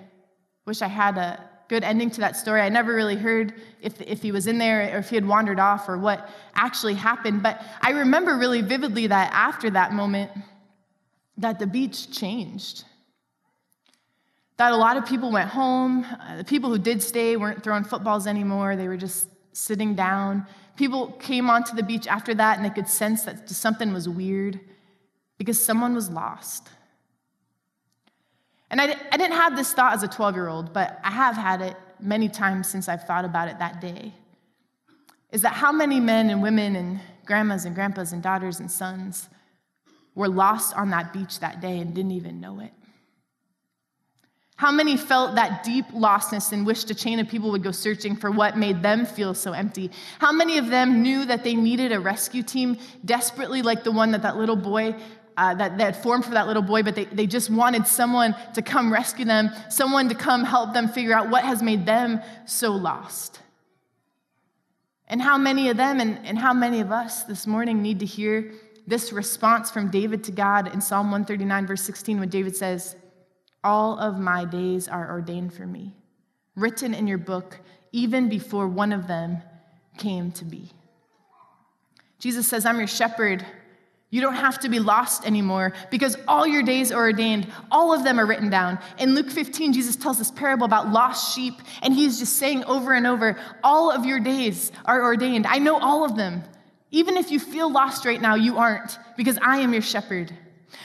wish 0.66 0.82
I 0.82 0.88
had 0.88 1.18
a 1.18 1.42
good 1.68 1.84
ending 1.84 2.10
to 2.10 2.20
that 2.20 2.36
story. 2.36 2.60
I 2.60 2.68
never 2.68 2.94
really 2.94 3.16
heard 3.16 3.54
if, 3.80 4.00
if 4.00 4.22
he 4.22 4.32
was 4.32 4.46
in 4.46 4.58
there 4.58 4.94
or 4.94 4.98
if 4.98 5.10
he 5.10 5.16
had 5.16 5.26
wandered 5.26 5.58
off 5.58 5.88
or 5.88 5.96
what 5.96 6.28
actually 6.54 6.94
happened. 6.94 7.42
But 7.42 7.62
I 7.80 7.90
remember 7.90 8.36
really 8.36 8.62
vividly 8.62 9.06
that 9.06 9.32
after 9.32 9.70
that 9.70 9.92
moment, 9.92 10.30
that 11.38 11.58
the 11.58 11.66
beach 11.66 12.10
changed 12.10 12.84
that 14.56 14.72
a 14.72 14.76
lot 14.76 14.96
of 14.96 15.06
people 15.06 15.32
went 15.32 15.50
home. 15.50 16.04
Uh, 16.04 16.36
the 16.36 16.44
people 16.44 16.70
who 16.70 16.78
did 16.78 17.02
stay 17.02 17.36
weren't 17.36 17.62
throwing 17.62 17.84
footballs 17.84 18.26
anymore, 18.26 18.76
they 18.76 18.88
were 18.88 18.96
just 18.96 19.28
sitting 19.52 19.94
down. 19.94 20.46
People 20.76 21.12
came 21.12 21.48
onto 21.50 21.74
the 21.74 21.82
beach 21.82 22.06
after 22.06 22.34
that 22.34 22.56
and 22.56 22.64
they 22.64 22.70
could 22.70 22.88
sense 22.88 23.22
that 23.24 23.48
something 23.48 23.92
was 23.92 24.08
weird 24.08 24.60
because 25.38 25.62
someone 25.62 25.94
was 25.94 26.10
lost. 26.10 26.68
And 28.74 28.80
I, 28.80 28.96
I 29.12 29.16
didn't 29.16 29.36
have 29.36 29.54
this 29.54 29.72
thought 29.72 29.92
as 29.92 30.02
a 30.02 30.08
12 30.08 30.34
year 30.34 30.48
old, 30.48 30.72
but 30.72 30.98
I 31.04 31.10
have 31.12 31.36
had 31.36 31.60
it 31.60 31.76
many 32.00 32.28
times 32.28 32.68
since 32.68 32.88
I've 32.88 33.04
thought 33.04 33.24
about 33.24 33.46
it 33.46 33.60
that 33.60 33.80
day. 33.80 34.12
Is 35.30 35.42
that 35.42 35.52
how 35.52 35.70
many 35.70 36.00
men 36.00 36.28
and 36.28 36.42
women 36.42 36.74
and 36.74 37.00
grandmas 37.24 37.66
and 37.66 37.74
grandpas 37.76 38.12
and 38.12 38.20
daughters 38.20 38.58
and 38.58 38.68
sons 38.68 39.28
were 40.16 40.28
lost 40.28 40.76
on 40.76 40.90
that 40.90 41.12
beach 41.12 41.38
that 41.38 41.60
day 41.60 41.78
and 41.78 41.94
didn't 41.94 42.10
even 42.10 42.40
know 42.40 42.58
it? 42.58 42.72
How 44.56 44.72
many 44.72 44.96
felt 44.96 45.36
that 45.36 45.62
deep 45.62 45.86
lostness 45.90 46.50
and 46.50 46.66
wished 46.66 46.90
a 46.90 46.96
chain 46.96 47.20
of 47.20 47.28
people 47.28 47.52
would 47.52 47.62
go 47.62 47.70
searching 47.70 48.16
for 48.16 48.32
what 48.32 48.58
made 48.58 48.82
them 48.82 49.06
feel 49.06 49.34
so 49.34 49.52
empty? 49.52 49.92
How 50.18 50.32
many 50.32 50.58
of 50.58 50.66
them 50.66 51.00
knew 51.00 51.24
that 51.26 51.44
they 51.44 51.54
needed 51.54 51.92
a 51.92 52.00
rescue 52.00 52.42
team 52.42 52.78
desperately, 53.04 53.62
like 53.62 53.84
the 53.84 53.92
one 53.92 54.10
that 54.10 54.22
that 54.22 54.36
little 54.36 54.56
boy, 54.56 54.96
uh, 55.36 55.54
that, 55.54 55.78
that 55.78 56.02
formed 56.02 56.24
for 56.24 56.32
that 56.32 56.46
little 56.46 56.62
boy, 56.62 56.82
but 56.82 56.94
they, 56.94 57.04
they 57.06 57.26
just 57.26 57.50
wanted 57.50 57.86
someone 57.86 58.34
to 58.54 58.62
come 58.62 58.92
rescue 58.92 59.24
them, 59.24 59.50
someone 59.68 60.08
to 60.08 60.14
come 60.14 60.44
help 60.44 60.72
them 60.72 60.88
figure 60.88 61.14
out 61.14 61.30
what 61.30 61.44
has 61.44 61.62
made 61.62 61.86
them 61.86 62.20
so 62.46 62.72
lost? 62.72 63.40
And 65.08 65.20
how 65.20 65.36
many 65.36 65.68
of 65.68 65.76
them 65.76 66.00
and, 66.00 66.24
and 66.24 66.38
how 66.38 66.52
many 66.52 66.80
of 66.80 66.90
us 66.90 67.24
this 67.24 67.46
morning 67.46 67.82
need 67.82 68.00
to 68.00 68.06
hear 68.06 68.52
this 68.86 69.12
response 69.12 69.70
from 69.70 69.90
David 69.90 70.24
to 70.24 70.32
God 70.32 70.72
in 70.72 70.80
Psalm 70.80 71.06
139, 71.06 71.66
verse 71.66 71.82
16, 71.82 72.20
when 72.20 72.28
David 72.28 72.56
says, 72.56 72.96
All 73.62 73.98
of 73.98 74.18
my 74.18 74.44
days 74.44 74.88
are 74.88 75.10
ordained 75.10 75.54
for 75.54 75.66
me, 75.66 75.94
written 76.54 76.94
in 76.94 77.06
your 77.06 77.18
book, 77.18 77.60
even 77.92 78.28
before 78.28 78.68
one 78.68 78.92
of 78.92 79.06
them 79.06 79.42
came 79.96 80.32
to 80.32 80.44
be. 80.44 80.70
Jesus 82.18 82.46
says, 82.46 82.66
I'm 82.66 82.78
your 82.78 82.86
shepherd. 82.86 83.44
You 84.14 84.20
don't 84.20 84.36
have 84.36 84.60
to 84.60 84.68
be 84.68 84.78
lost 84.78 85.26
anymore 85.26 85.72
because 85.90 86.16
all 86.28 86.46
your 86.46 86.62
days 86.62 86.92
are 86.92 87.02
ordained. 87.02 87.48
All 87.72 87.92
of 87.92 88.04
them 88.04 88.20
are 88.20 88.26
written 88.26 88.48
down. 88.48 88.78
In 89.00 89.16
Luke 89.16 89.28
15, 89.28 89.72
Jesus 89.72 89.96
tells 89.96 90.18
this 90.18 90.30
parable 90.30 90.66
about 90.66 90.92
lost 90.92 91.34
sheep, 91.34 91.54
and 91.82 91.92
he's 91.92 92.20
just 92.20 92.36
saying 92.36 92.62
over 92.62 92.92
and 92.92 93.08
over, 93.08 93.36
All 93.64 93.90
of 93.90 94.06
your 94.06 94.20
days 94.20 94.70
are 94.84 95.02
ordained. 95.02 95.48
I 95.48 95.58
know 95.58 95.80
all 95.80 96.04
of 96.04 96.14
them. 96.14 96.44
Even 96.92 97.16
if 97.16 97.32
you 97.32 97.40
feel 97.40 97.68
lost 97.68 98.04
right 98.04 98.20
now, 98.22 98.36
you 98.36 98.56
aren't 98.56 99.00
because 99.16 99.36
I 99.42 99.58
am 99.58 99.72
your 99.72 99.82
shepherd. 99.82 100.32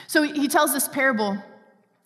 So 0.08 0.24
he 0.24 0.48
tells 0.48 0.72
this 0.72 0.88
parable 0.88 1.38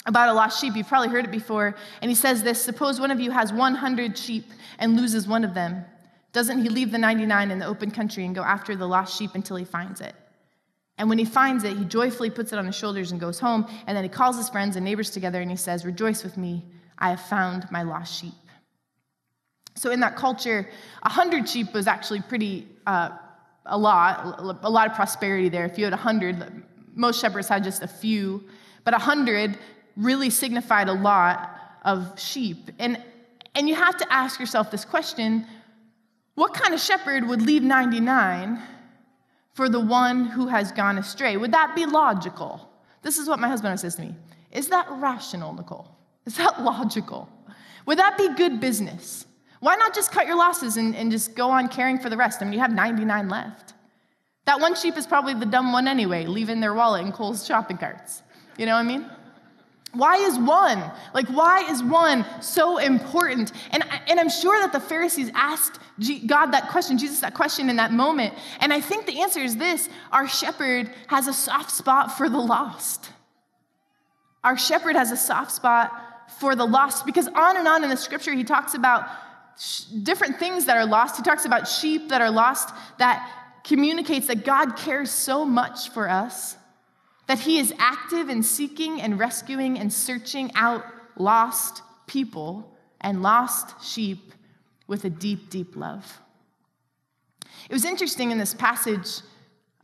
about 0.04 0.28
a 0.28 0.34
lost 0.34 0.60
sheep. 0.60 0.76
You've 0.76 0.88
probably 0.88 1.08
heard 1.08 1.24
it 1.24 1.30
before. 1.30 1.74
And 2.02 2.10
he 2.10 2.14
says 2.14 2.42
this 2.42 2.60
Suppose 2.60 3.00
one 3.00 3.10
of 3.10 3.18
you 3.18 3.30
has 3.30 3.50
100 3.50 4.18
sheep 4.18 4.44
and 4.78 4.94
loses 4.94 5.26
one 5.26 5.42
of 5.42 5.54
them. 5.54 5.87
Doesn't 6.34 6.60
he 6.60 6.68
leave 6.68 6.90
the 6.92 6.98
99 6.98 7.50
in 7.50 7.60
the 7.60 7.66
open 7.66 7.90
country 7.90 8.26
and 8.26 8.34
go 8.34 8.42
after 8.42 8.76
the 8.76 8.87
lost 8.87 9.16
sheep 9.18 9.30
until 9.34 9.56
he 9.56 9.64
finds 9.64 10.02
it? 10.02 10.14
And 10.96 11.09
when 11.09 11.18
he 11.18 11.24
finds 11.24 11.64
it, 11.64 11.76
he 11.76 11.85
joyfully 11.85 12.30
puts 12.30 12.52
it 12.52 12.59
on 12.59 12.66
his 12.66 12.76
shoulders 12.76 13.11
and 13.11 13.20
goes 13.20 13.40
home. 13.40 13.66
And 13.87 13.96
then 13.96 14.04
he 14.04 14.09
calls 14.09 14.37
his 14.37 14.48
friends 14.48 14.76
and 14.76 14.85
neighbors 14.85 15.11
together 15.11 15.40
and 15.40 15.50
he 15.50 15.57
says, 15.57 15.85
Rejoice 15.85 16.22
with 16.22 16.37
me, 16.37 16.64
I 16.98 17.11
have 17.11 17.20
found 17.20 17.66
my 17.70 17.83
lost 17.83 18.20
sheep. 18.20 18.33
So, 19.76 19.90
in 19.90 20.00
that 20.00 20.14
culture, 20.14 20.68
100 21.02 21.48
sheep 21.48 21.72
was 21.72 21.88
actually 21.88 22.20
pretty, 22.22 22.68
uh, 22.87 23.11
a 23.66 23.76
lot, 23.76 24.38
a 24.62 24.70
lot 24.70 24.88
of 24.88 24.94
prosperity 24.94 25.48
there. 25.48 25.64
If 25.64 25.78
you 25.78 25.85
had 25.85 25.92
100, 25.92 26.62
most 26.94 27.20
shepherds 27.20 27.48
had 27.48 27.64
just 27.64 27.83
a 27.83 27.88
few, 27.88 28.44
but 28.85 28.92
100 28.92 29.59
really 29.96 30.30
signified 30.30 30.88
a 30.88 30.92
lot 30.92 31.50
of 31.85 32.18
sheep. 32.20 32.70
And, 32.78 33.02
and 33.57 33.68
you 33.68 33.74
have 33.74 33.96
to 33.96 34.12
ask 34.12 34.38
yourself 34.38 34.70
this 34.70 34.85
question 34.85 35.46
what 36.35 36.52
kind 36.52 36.74
of 36.74 36.80
shepherd 36.80 37.28
would 37.28 37.42
leave 37.42 37.62
99 37.62 38.61
for 39.54 39.68
the 39.68 39.80
one 39.80 40.26
who 40.26 40.48
has 40.48 40.72
gone 40.72 40.98
astray. 40.98 41.36
Would 41.36 41.52
that 41.52 41.74
be 41.74 41.86
logical? 41.86 42.68
This 43.02 43.18
is 43.18 43.28
what 43.28 43.38
my 43.38 43.48
husband 43.48 43.78
says 43.80 43.94
to 43.96 44.02
me. 44.02 44.14
Is 44.50 44.68
that 44.68 44.86
rational, 44.90 45.52
Nicole? 45.52 45.88
Is 46.26 46.36
that 46.36 46.62
logical? 46.62 47.28
Would 47.86 47.98
that 47.98 48.18
be 48.18 48.34
good 48.34 48.60
business? 48.60 49.26
Why 49.60 49.76
not 49.76 49.94
just 49.94 50.12
cut 50.12 50.26
your 50.26 50.36
losses 50.36 50.76
and, 50.76 50.94
and 50.94 51.10
just 51.10 51.34
go 51.34 51.50
on 51.50 51.68
caring 51.68 51.98
for 51.98 52.10
the 52.10 52.16
rest? 52.16 52.42
I 52.42 52.44
mean, 52.44 52.54
you 52.54 52.60
have 52.60 52.72
99 52.72 53.28
left. 53.28 53.74
That 54.44 54.60
one 54.60 54.74
sheep 54.74 54.96
is 54.96 55.06
probably 55.06 55.34
the 55.34 55.46
dumb 55.46 55.72
one 55.72 55.88
anyway, 55.88 56.26
leaving 56.26 56.60
their 56.60 56.74
wallet 56.74 57.06
in 57.06 57.12
Kohl's 57.12 57.46
shopping 57.46 57.78
carts. 57.78 58.22
You 58.58 58.66
know 58.66 58.74
what 58.74 58.80
I 58.80 58.82
mean? 58.82 59.10
Why 59.94 60.16
is 60.16 60.38
one? 60.38 60.83
Like, 61.14 61.28
why 61.28 61.70
is 61.70 61.83
one 61.83 62.24
so 62.40 62.78
important? 62.78 63.52
And, 63.70 63.85
and 64.09 64.18
I'm 64.20 64.28
sure 64.28 64.61
that 64.61 64.72
the 64.72 64.80
Pharisees 64.80 65.30
asked 65.35 65.78
God 66.26 66.46
that 66.46 66.68
question, 66.68 66.98
Jesus 66.98 67.20
that 67.20 67.35
question 67.35 67.70
in 67.70 67.76
that 67.76 67.92
moment. 67.92 68.35
And 68.61 68.72
I 68.72 68.80
think 68.80 69.07
the 69.07 69.20
answer 69.20 69.40
is 69.40 69.57
this 69.57 69.88
our 70.12 70.28
shepherd 70.28 70.90
has 71.07 71.28
a 71.28 71.33
soft 71.33 71.70
spot 71.70 72.16
for 72.16 72.28
the 72.28 72.38
lost. 72.38 73.11
Our 74.42 74.59
shepherd 74.59 74.96
has 74.96 75.11
a 75.11 75.16
soft 75.16 75.52
spot 75.52 75.92
for 76.38 76.57
the 76.57 76.66
lost 76.66 77.07
because 77.07 77.28
on 77.28 77.57
and 77.57 77.68
on 77.68 77.85
in 77.85 77.90
the 77.90 77.96
scripture, 77.96 78.35
he 78.35 78.44
talks 78.44 78.74
about 78.74 79.09
different 80.02 80.38
things 80.38 80.66
that 80.66 80.76
are 80.76 80.85
lost. 80.87 81.16
He 81.16 81.22
talks 81.22 81.44
about 81.44 81.68
sheep 81.68 82.09
that 82.09 82.20
are 82.20 82.30
lost, 82.30 82.74
that 82.98 83.30
communicates 83.62 84.26
that 84.26 84.44
God 84.44 84.76
cares 84.76 85.11
so 85.11 85.44
much 85.44 85.90
for 85.90 86.09
us 86.09 86.57
that 87.26 87.40
he 87.40 87.58
is 87.58 87.72
active 87.78 88.28
in 88.28 88.42
seeking 88.42 89.00
and 89.00 89.18
rescuing 89.18 89.78
and 89.78 89.92
searching 89.92 90.50
out 90.54 90.84
lost 91.16 91.82
people 92.06 92.76
and 93.00 93.22
lost 93.22 93.82
sheep 93.84 94.32
with 94.87 95.04
a 95.04 95.10
deep, 95.10 95.50
deep 95.50 95.76
love. 95.76 96.20
It 97.68 97.72
was 97.72 97.84
interesting 97.84 98.30
in 98.30 98.38
this 98.38 98.52
passage, 98.52 99.20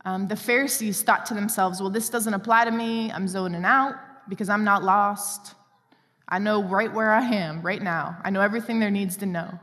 um, 0.05 0.27
the 0.27 0.35
Pharisees 0.35 1.01
thought 1.03 1.25
to 1.27 1.33
themselves, 1.33 1.79
well, 1.79 1.89
this 1.89 2.09
doesn't 2.09 2.33
apply 2.33 2.65
to 2.65 2.71
me. 2.71 3.11
I'm 3.11 3.27
zoning 3.27 3.65
out 3.65 3.95
because 4.29 4.49
I'm 4.49 4.63
not 4.63 4.83
lost. 4.83 5.55
I 6.27 6.39
know 6.39 6.63
right 6.63 6.91
where 6.91 7.11
I 7.11 7.21
am 7.21 7.61
right 7.61 7.81
now. 7.81 8.17
I 8.23 8.29
know 8.29 8.41
everything 8.41 8.79
there 8.79 8.89
needs 8.89 9.17
to 9.17 9.25
know. 9.25 9.59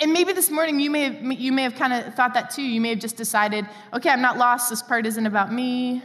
And 0.00 0.12
maybe 0.12 0.32
this 0.32 0.50
morning 0.50 0.78
you 0.78 0.90
may 0.90 1.04
have, 1.04 1.40
you 1.40 1.50
may 1.50 1.62
have 1.62 1.74
kind 1.74 1.92
of 1.92 2.14
thought 2.14 2.34
that 2.34 2.50
too. 2.50 2.62
You 2.62 2.80
may 2.80 2.90
have 2.90 2.98
just 2.98 3.16
decided, 3.16 3.66
okay, 3.92 4.10
I'm 4.10 4.20
not 4.20 4.36
lost. 4.36 4.70
This 4.70 4.82
part 4.82 5.06
isn't 5.06 5.26
about 5.26 5.52
me. 5.52 6.02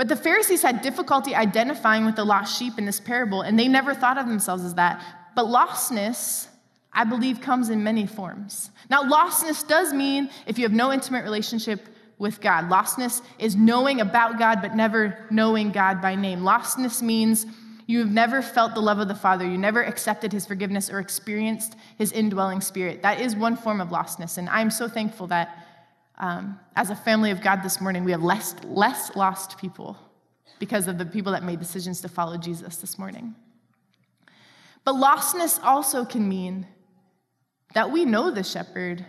But 0.00 0.08
the 0.08 0.16
Pharisees 0.16 0.62
had 0.62 0.80
difficulty 0.80 1.34
identifying 1.34 2.06
with 2.06 2.16
the 2.16 2.24
lost 2.24 2.58
sheep 2.58 2.78
in 2.78 2.86
this 2.86 2.98
parable, 2.98 3.42
and 3.42 3.58
they 3.58 3.68
never 3.68 3.92
thought 3.92 4.16
of 4.16 4.26
themselves 4.28 4.64
as 4.64 4.76
that. 4.76 5.04
But 5.36 5.44
lostness, 5.44 6.48
I 6.90 7.04
believe, 7.04 7.42
comes 7.42 7.68
in 7.68 7.84
many 7.84 8.06
forms. 8.06 8.70
Now, 8.88 9.02
lostness 9.02 9.68
does 9.68 9.92
mean 9.92 10.30
if 10.46 10.58
you 10.58 10.64
have 10.64 10.72
no 10.72 10.90
intimate 10.90 11.22
relationship 11.22 11.86
with 12.16 12.40
God. 12.40 12.70
Lostness 12.70 13.20
is 13.38 13.56
knowing 13.56 14.00
about 14.00 14.38
God, 14.38 14.62
but 14.62 14.74
never 14.74 15.18
knowing 15.30 15.70
God 15.70 16.00
by 16.00 16.14
name. 16.14 16.40
Lostness 16.40 17.02
means 17.02 17.44
you 17.86 17.98
have 17.98 18.10
never 18.10 18.40
felt 18.40 18.72
the 18.72 18.80
love 18.80 19.00
of 19.00 19.08
the 19.08 19.14
Father. 19.14 19.46
You 19.46 19.58
never 19.58 19.82
accepted 19.82 20.32
his 20.32 20.46
forgiveness 20.46 20.88
or 20.88 20.98
experienced 20.98 21.76
his 21.98 22.10
indwelling 22.10 22.62
spirit. 22.62 23.02
That 23.02 23.20
is 23.20 23.36
one 23.36 23.54
form 23.54 23.82
of 23.82 23.90
lostness. 23.90 24.38
And 24.38 24.48
I'm 24.48 24.70
so 24.70 24.88
thankful 24.88 25.26
that 25.26 25.58
um, 26.20 26.60
as 26.76 26.90
a 26.90 26.94
family 26.94 27.30
of 27.30 27.40
God 27.40 27.62
this 27.62 27.80
morning, 27.80 28.04
we 28.04 28.12
have 28.12 28.22
less, 28.22 28.54
less 28.64 29.16
lost 29.16 29.56
people 29.58 29.96
because 30.58 30.86
of 30.86 30.98
the 30.98 31.06
people 31.06 31.32
that 31.32 31.42
made 31.42 31.58
decisions 31.58 32.02
to 32.02 32.08
follow 32.08 32.36
Jesus 32.36 32.76
this 32.76 32.98
morning. 32.98 33.34
But 34.84 34.96
lostness 34.96 35.58
also 35.64 36.04
can 36.04 36.28
mean 36.28 36.66
that 37.74 37.90
we 37.90 38.04
know 38.04 38.30
the 38.30 38.42
shepherd, 38.42 39.04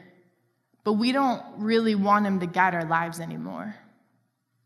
but 0.85 0.93
we 0.93 1.11
don't 1.11 1.43
really 1.57 1.95
want 1.95 2.25
him 2.25 2.39
to 2.39 2.45
guide 2.45 2.73
our 2.73 2.85
lives 2.85 3.19
anymore. 3.19 3.75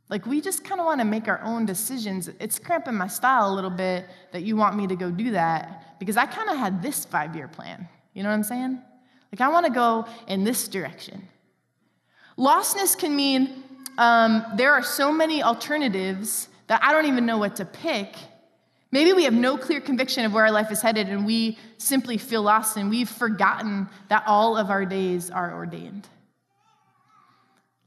Like, 0.07 0.27
we 0.27 0.39
just 0.39 0.63
kind 0.63 0.79
of 0.79 0.85
want 0.85 1.01
to 1.01 1.05
make 1.05 1.27
our 1.27 1.41
own 1.41 1.65
decisions. 1.65 2.29
It's 2.39 2.59
cramping 2.59 2.93
my 2.93 3.07
style 3.07 3.51
a 3.51 3.55
little 3.55 3.71
bit 3.71 4.05
that 4.33 4.43
you 4.43 4.55
want 4.55 4.77
me 4.77 4.85
to 4.85 4.95
go 4.95 5.09
do 5.09 5.31
that 5.31 5.97
because 5.99 6.15
I 6.15 6.27
kind 6.27 6.49
of 6.49 6.57
had 6.57 6.83
this 6.83 7.05
five 7.05 7.35
year 7.35 7.47
plan. 7.47 7.87
You 8.13 8.21
know 8.21 8.29
what 8.29 8.35
I'm 8.35 8.43
saying? 8.43 8.79
Like, 9.31 9.41
I 9.41 9.47
want 9.47 9.65
to 9.65 9.71
go 9.71 10.05
in 10.27 10.43
this 10.43 10.67
direction. 10.67 11.27
Lostness 12.37 12.97
can 12.97 13.15
mean 13.15 13.63
um, 13.97 14.45
there 14.55 14.73
are 14.73 14.83
so 14.83 15.11
many 15.11 15.41
alternatives 15.41 16.49
that 16.67 16.83
I 16.83 16.91
don't 16.91 17.05
even 17.05 17.25
know 17.25 17.37
what 17.37 17.55
to 17.57 17.65
pick. 17.65 18.15
Maybe 18.91 19.13
we 19.13 19.23
have 19.23 19.33
no 19.33 19.57
clear 19.57 19.79
conviction 19.79 20.25
of 20.25 20.33
where 20.33 20.45
our 20.45 20.51
life 20.51 20.71
is 20.71 20.81
headed 20.81 21.07
and 21.07 21.25
we 21.25 21.57
simply 21.77 22.17
feel 22.17 22.41
lost 22.41 22.77
and 22.77 22.89
we've 22.89 23.09
forgotten 23.09 23.87
that 24.09 24.23
all 24.25 24.57
of 24.57 24.69
our 24.69 24.85
days 24.85 25.29
are 25.29 25.53
ordained. 25.53 26.07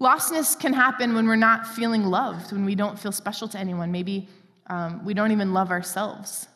Lostness 0.01 0.59
can 0.59 0.73
happen 0.73 1.15
when 1.15 1.27
we're 1.27 1.37
not 1.37 1.67
feeling 1.67 2.05
loved, 2.05 2.53
when 2.53 2.65
we 2.65 2.75
don't 2.75 2.99
feel 2.99 3.11
special 3.11 3.49
to 3.49 3.59
anyone. 3.59 3.91
Maybe 3.91 4.29
um, 4.69 5.05
we 5.05 5.13
don't 5.13 5.33
even 5.33 5.53
love 5.53 5.71
ourselves. 5.71 6.47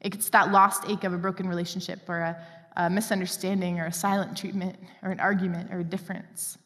It's 0.00 0.28
that 0.30 0.52
lost 0.52 0.84
ache 0.88 1.04
of 1.04 1.14
a 1.14 1.18
broken 1.18 1.48
relationship 1.48 2.00
or 2.08 2.18
a, 2.18 2.46
a 2.76 2.90
misunderstanding 2.90 3.80
or 3.80 3.86
a 3.86 3.92
silent 3.92 4.36
treatment 4.36 4.78
or 5.02 5.10
an 5.10 5.20
argument 5.20 5.72
or 5.72 5.80
a 5.80 5.84
difference. 5.84 6.58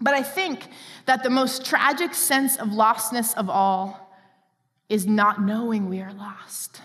But 0.00 0.14
I 0.14 0.22
think 0.22 0.68
that 1.06 1.22
the 1.22 1.30
most 1.30 1.64
tragic 1.64 2.14
sense 2.14 2.56
of 2.56 2.68
lostness 2.68 3.34
of 3.36 3.48
all 3.48 4.14
is 4.88 5.06
not 5.06 5.42
knowing 5.42 5.88
we 5.88 6.00
are 6.00 6.12
lost. 6.12 6.80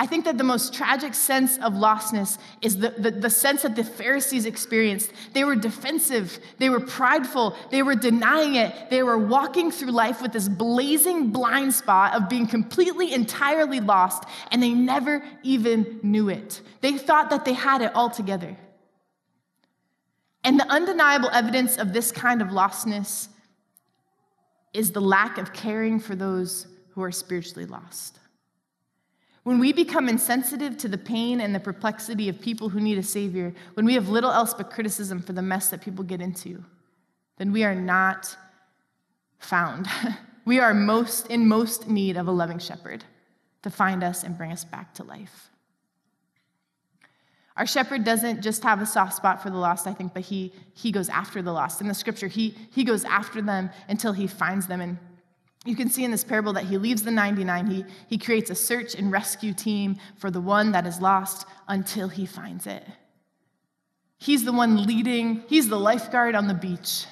I 0.00 0.06
think 0.06 0.24
that 0.24 0.38
the 0.38 0.44
most 0.44 0.72
tragic 0.72 1.12
sense 1.12 1.58
of 1.58 1.74
lostness 1.74 2.38
is 2.62 2.78
the, 2.78 2.88
the, 2.88 3.10
the, 3.10 3.28
sense 3.28 3.62
that 3.62 3.76
the 3.76 3.84
Pharisees 3.84 4.46
experienced. 4.46 5.12
They 5.34 5.44
were 5.44 5.54
defensive, 5.54 6.38
they 6.56 6.70
were 6.70 6.80
prideful, 6.80 7.54
they 7.70 7.82
were 7.82 7.94
denying 7.94 8.54
it, 8.54 8.88
they 8.88 9.02
were 9.02 9.18
walking 9.18 9.70
through 9.70 9.90
life 9.90 10.22
with 10.22 10.32
this 10.32 10.48
blazing 10.48 11.32
blind 11.32 11.74
spot 11.74 12.14
of 12.14 12.30
being 12.30 12.46
completely, 12.46 13.12
entirely 13.12 13.80
lost, 13.80 14.24
and 14.50 14.62
they 14.62 14.72
never 14.72 15.22
even 15.42 16.00
knew 16.02 16.30
it. 16.30 16.62
They 16.80 16.96
thought 16.96 17.28
that 17.28 17.44
they 17.44 17.52
had 17.52 17.82
it 17.82 17.94
all 17.94 18.08
together. 18.08 18.56
And 20.44 20.58
the 20.58 20.70
undeniable 20.70 21.30
evidence 21.32 21.76
of 21.76 21.92
this 21.92 22.12
kind 22.12 22.40
of 22.40 22.48
lostness 22.48 23.28
is 24.72 24.92
the 24.92 25.00
lack 25.00 25.38
of 25.38 25.52
caring 25.52 26.00
for 26.00 26.14
those 26.14 26.66
who 26.90 27.02
are 27.02 27.12
spiritually 27.12 27.66
lost. 27.66 28.18
When 29.42 29.58
we 29.58 29.72
become 29.72 30.08
insensitive 30.08 30.76
to 30.78 30.88
the 30.88 30.98
pain 30.98 31.40
and 31.40 31.54
the 31.54 31.60
perplexity 31.60 32.28
of 32.28 32.40
people 32.40 32.68
who 32.68 32.80
need 32.80 32.98
a 32.98 33.02
Savior, 33.02 33.54
when 33.74 33.86
we 33.86 33.94
have 33.94 34.08
little 34.08 34.30
else 34.30 34.54
but 34.54 34.70
criticism 34.70 35.20
for 35.22 35.32
the 35.32 35.42
mess 35.42 35.70
that 35.70 35.80
people 35.80 36.04
get 36.04 36.20
into, 36.20 36.62
then 37.38 37.52
we 37.52 37.64
are 37.64 37.74
not 37.74 38.36
found. 39.38 39.86
we 40.44 40.58
are 40.58 40.74
most 40.74 41.26
in 41.28 41.48
most 41.48 41.88
need 41.88 42.16
of 42.16 42.28
a 42.28 42.32
loving 42.32 42.58
shepherd 42.58 43.04
to 43.62 43.70
find 43.70 44.04
us 44.04 44.24
and 44.24 44.36
bring 44.36 44.52
us 44.52 44.64
back 44.64 44.94
to 44.94 45.04
life. 45.04 45.49
Our 47.60 47.66
shepherd 47.66 48.04
doesn't 48.04 48.40
just 48.40 48.62
have 48.62 48.80
a 48.80 48.86
soft 48.86 49.12
spot 49.12 49.42
for 49.42 49.50
the 49.50 49.58
lost, 49.58 49.86
I 49.86 49.92
think, 49.92 50.14
but 50.14 50.22
he, 50.22 50.50
he 50.72 50.90
goes 50.90 51.10
after 51.10 51.42
the 51.42 51.52
lost. 51.52 51.82
In 51.82 51.88
the 51.88 51.94
scripture, 51.94 52.26
he, 52.26 52.56
he 52.72 52.84
goes 52.84 53.04
after 53.04 53.42
them 53.42 53.68
until 53.86 54.14
he 54.14 54.26
finds 54.26 54.66
them. 54.66 54.80
And 54.80 54.96
you 55.66 55.76
can 55.76 55.90
see 55.90 56.02
in 56.02 56.10
this 56.10 56.24
parable 56.24 56.54
that 56.54 56.64
he 56.64 56.78
leaves 56.78 57.02
the 57.02 57.10
99. 57.10 57.66
He, 57.66 57.84
he 58.08 58.16
creates 58.16 58.48
a 58.48 58.54
search 58.54 58.94
and 58.94 59.12
rescue 59.12 59.52
team 59.52 59.98
for 60.16 60.30
the 60.30 60.40
one 60.40 60.72
that 60.72 60.86
is 60.86 61.02
lost 61.02 61.46
until 61.68 62.08
he 62.08 62.24
finds 62.24 62.66
it. 62.66 62.82
He's 64.16 64.46
the 64.46 64.54
one 64.54 64.86
leading, 64.86 65.44
he's 65.46 65.68
the 65.68 65.78
lifeguard 65.78 66.34
on 66.34 66.48
the 66.48 66.54
beach. 66.54 67.04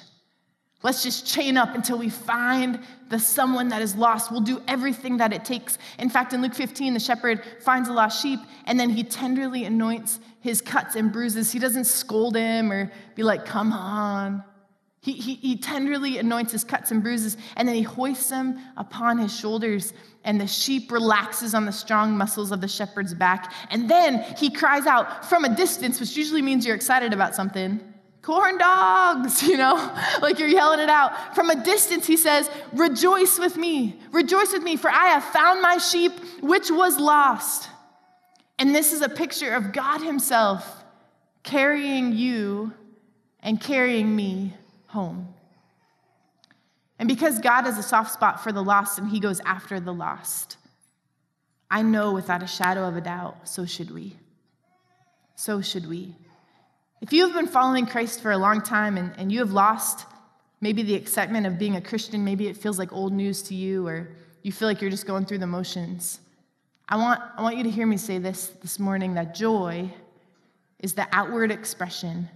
Let's 0.81 1.03
just 1.03 1.27
chain 1.27 1.57
up 1.57 1.75
until 1.75 1.97
we 1.97 2.09
find 2.09 2.79
the 3.09 3.19
someone 3.19 3.67
that 3.69 3.81
is 3.81 3.95
lost. 3.95 4.31
We'll 4.31 4.39
do 4.39 4.61
everything 4.65 5.17
that 5.17 5.33
it 5.33 5.43
takes. 5.43 5.77
In 5.97 6.09
fact, 6.09 6.31
in 6.31 6.41
Luke 6.41 6.53
15, 6.53 6.93
the 6.93 7.01
shepherd 7.01 7.43
finds 7.59 7.89
a 7.89 7.93
lost 7.93 8.21
sheep 8.21 8.39
and 8.65 8.79
then 8.79 8.89
he 8.89 9.03
tenderly 9.03 9.65
anoints 9.65 10.21
his 10.39 10.61
cuts 10.61 10.95
and 10.95 11.11
bruises. 11.11 11.51
He 11.51 11.59
doesn't 11.59 11.83
scold 11.83 12.37
him 12.37 12.71
or 12.71 12.89
be 13.15 13.23
like, 13.23 13.45
come 13.45 13.73
on. 13.73 14.41
He, 15.01 15.13
he, 15.13 15.35
he 15.35 15.57
tenderly 15.57 16.17
anoints 16.17 16.53
his 16.53 16.63
cuts 16.63 16.91
and 16.91 17.03
bruises 17.03 17.35
and 17.57 17.67
then 17.67 17.75
he 17.75 17.81
hoists 17.81 18.29
them 18.29 18.57
upon 18.77 19.17
his 19.17 19.37
shoulders 19.37 19.93
and 20.23 20.39
the 20.39 20.47
sheep 20.47 20.93
relaxes 20.93 21.53
on 21.53 21.65
the 21.65 21.71
strong 21.73 22.17
muscles 22.17 22.53
of 22.53 22.61
the 22.61 22.67
shepherd's 22.69 23.13
back. 23.13 23.51
And 23.69 23.89
then 23.89 24.23
he 24.37 24.49
cries 24.49 24.85
out 24.85 25.25
from 25.25 25.43
a 25.43 25.53
distance, 25.53 25.99
which 25.99 26.15
usually 26.15 26.41
means 26.41 26.65
you're 26.65 26.75
excited 26.75 27.11
about 27.11 27.35
something 27.35 27.81
corn 28.21 28.57
dogs, 28.57 29.43
you 29.47 29.57
know, 29.57 29.75
like 30.21 30.39
you're 30.39 30.47
yelling 30.47 30.79
it 30.79 30.89
out. 30.89 31.35
From 31.35 31.49
a 31.49 31.63
distance, 31.63 32.05
he 32.05 32.17
says, 32.17 32.49
Rejoice 32.73 33.39
with 33.39 33.57
me, 33.57 33.99
rejoice 34.11 34.51
with 34.51 34.63
me, 34.63 34.75
for 34.75 34.89
I 34.89 35.07
have 35.07 35.23
found 35.23 35.61
my 35.61 35.77
sheep 35.77 36.11
which 36.41 36.69
was 36.69 36.99
lost. 36.99 37.69
And 38.57 38.75
this 38.75 38.91
is 38.91 39.01
a 39.01 39.09
picture 39.09 39.53
of 39.53 39.71
God 39.71 40.01
Himself 40.01 40.83
carrying 41.43 42.13
you 42.13 42.73
and 43.41 43.59
carrying 43.59 44.13
me 44.15 44.53
home. 44.87 45.33
And 46.99 47.07
because 47.07 47.39
God 47.39 47.63
has 47.63 47.77
a 47.77 47.83
soft 47.83 48.11
spot 48.11 48.43
for 48.43 48.51
the 48.51 48.61
lost 48.61 48.99
and 48.99 49.09
He 49.09 49.21
goes 49.21 49.39
after 49.45 49.79
the 49.79 49.93
lost, 49.93 50.57
I 51.71 51.81
know 51.81 52.11
without 52.11 52.43
a 52.43 52.47
shadow 52.47 52.85
of 52.85 52.97
a 52.97 53.01
doubt, 53.01 53.47
so 53.47 53.65
should 53.65 53.91
we. 53.91 54.17
So 55.35 55.61
should 55.61 55.87
we. 55.87 56.15
If 57.01 57.13
you 57.13 57.25
have 57.25 57.33
been 57.33 57.47
following 57.47 57.85
Christ 57.85 58.21
for 58.21 58.31
a 58.31 58.37
long 58.37 58.61
time 58.61 58.97
and, 58.97 59.13
and 59.17 59.31
you 59.31 59.39
have 59.39 59.51
lost 59.51 60.05
maybe 60.59 60.83
the 60.83 60.95
excitement 60.95 61.45
of 61.47 61.57
being 61.57 61.75
a 61.75 61.81
Christian, 61.81 62.25
maybe 62.25 62.47
it 62.47 62.57
feels 62.57 62.77
like 62.77 62.91
old 62.91 63.13
news 63.13 63.41
to 63.43 63.55
you, 63.55 63.87
or 63.87 64.09
you 64.43 64.51
feel 64.51 64.67
like 64.67 64.81
you're 64.81 64.91
just 64.91 65.07
going 65.07 65.25
through 65.25 65.37
the 65.37 65.47
motions, 65.47 66.19
I 66.87 66.97
want, 66.97 67.21
I 67.37 67.43
want 67.43 67.55
you 67.55 67.63
to 67.63 67.69
hear 67.69 67.85
me 67.85 67.97
say 67.97 68.17
this 68.17 68.47
this 68.61 68.79
morning 68.79 69.13
that 69.13 69.35
joy 69.35 69.93
is 70.79 70.93
the 70.93 71.07
outward 71.11 71.51
expression 71.51 72.27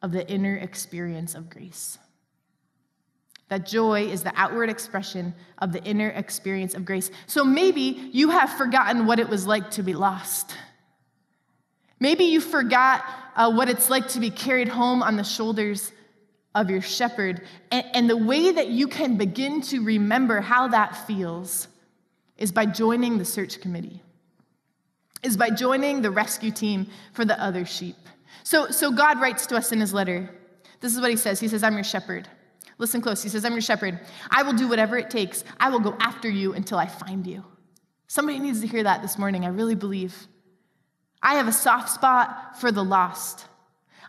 of 0.00 0.10
the 0.10 0.26
inner 0.28 0.56
experience 0.56 1.34
of 1.34 1.50
grace. 1.50 1.98
That 3.48 3.66
joy 3.66 4.02
is 4.02 4.22
the 4.22 4.32
outward 4.36 4.70
expression 4.70 5.34
of 5.58 5.72
the 5.72 5.82
inner 5.84 6.08
experience 6.08 6.74
of 6.74 6.84
grace. 6.84 7.10
So 7.26 7.44
maybe 7.44 8.10
you 8.12 8.30
have 8.30 8.50
forgotten 8.50 9.06
what 9.06 9.18
it 9.18 9.28
was 9.28 9.46
like 9.46 9.70
to 9.72 9.82
be 9.82 9.94
lost. 9.94 10.54
Maybe 12.00 12.24
you 12.24 12.40
forgot 12.40 13.04
uh, 13.34 13.52
what 13.52 13.68
it's 13.68 13.90
like 13.90 14.08
to 14.08 14.20
be 14.20 14.30
carried 14.30 14.68
home 14.68 15.02
on 15.02 15.16
the 15.16 15.24
shoulders 15.24 15.92
of 16.54 16.70
your 16.70 16.80
shepherd. 16.80 17.42
And, 17.70 17.84
and 17.94 18.10
the 18.10 18.16
way 18.16 18.52
that 18.52 18.68
you 18.68 18.88
can 18.88 19.16
begin 19.16 19.60
to 19.62 19.82
remember 19.82 20.40
how 20.40 20.68
that 20.68 21.06
feels 21.06 21.68
is 22.36 22.52
by 22.52 22.66
joining 22.66 23.18
the 23.18 23.24
search 23.24 23.60
committee, 23.60 24.02
is 25.22 25.36
by 25.36 25.50
joining 25.50 26.02
the 26.02 26.10
rescue 26.10 26.50
team 26.50 26.88
for 27.12 27.24
the 27.24 27.40
other 27.42 27.64
sheep. 27.64 27.96
So, 28.44 28.68
so 28.68 28.92
God 28.92 29.20
writes 29.20 29.46
to 29.46 29.56
us 29.56 29.72
in 29.72 29.80
his 29.80 29.92
letter. 29.92 30.30
This 30.80 30.94
is 30.94 31.00
what 31.00 31.10
he 31.10 31.16
says 31.16 31.40
He 31.40 31.48
says, 31.48 31.62
I'm 31.62 31.74
your 31.74 31.84
shepherd. 31.84 32.28
Listen 32.78 33.00
close. 33.00 33.24
He 33.24 33.28
says, 33.28 33.44
I'm 33.44 33.52
your 33.52 33.60
shepherd. 33.60 33.98
I 34.30 34.44
will 34.44 34.52
do 34.52 34.68
whatever 34.68 34.96
it 34.96 35.10
takes. 35.10 35.42
I 35.58 35.68
will 35.68 35.80
go 35.80 35.96
after 35.98 36.30
you 36.30 36.54
until 36.54 36.78
I 36.78 36.86
find 36.86 37.26
you. 37.26 37.44
Somebody 38.06 38.38
needs 38.38 38.60
to 38.60 38.68
hear 38.68 38.84
that 38.84 39.02
this 39.02 39.18
morning, 39.18 39.44
I 39.44 39.48
really 39.48 39.74
believe. 39.74 40.28
I 41.22 41.34
have 41.34 41.48
a 41.48 41.52
soft 41.52 41.90
spot 41.90 42.60
for 42.60 42.70
the 42.70 42.84
lost. 42.84 43.46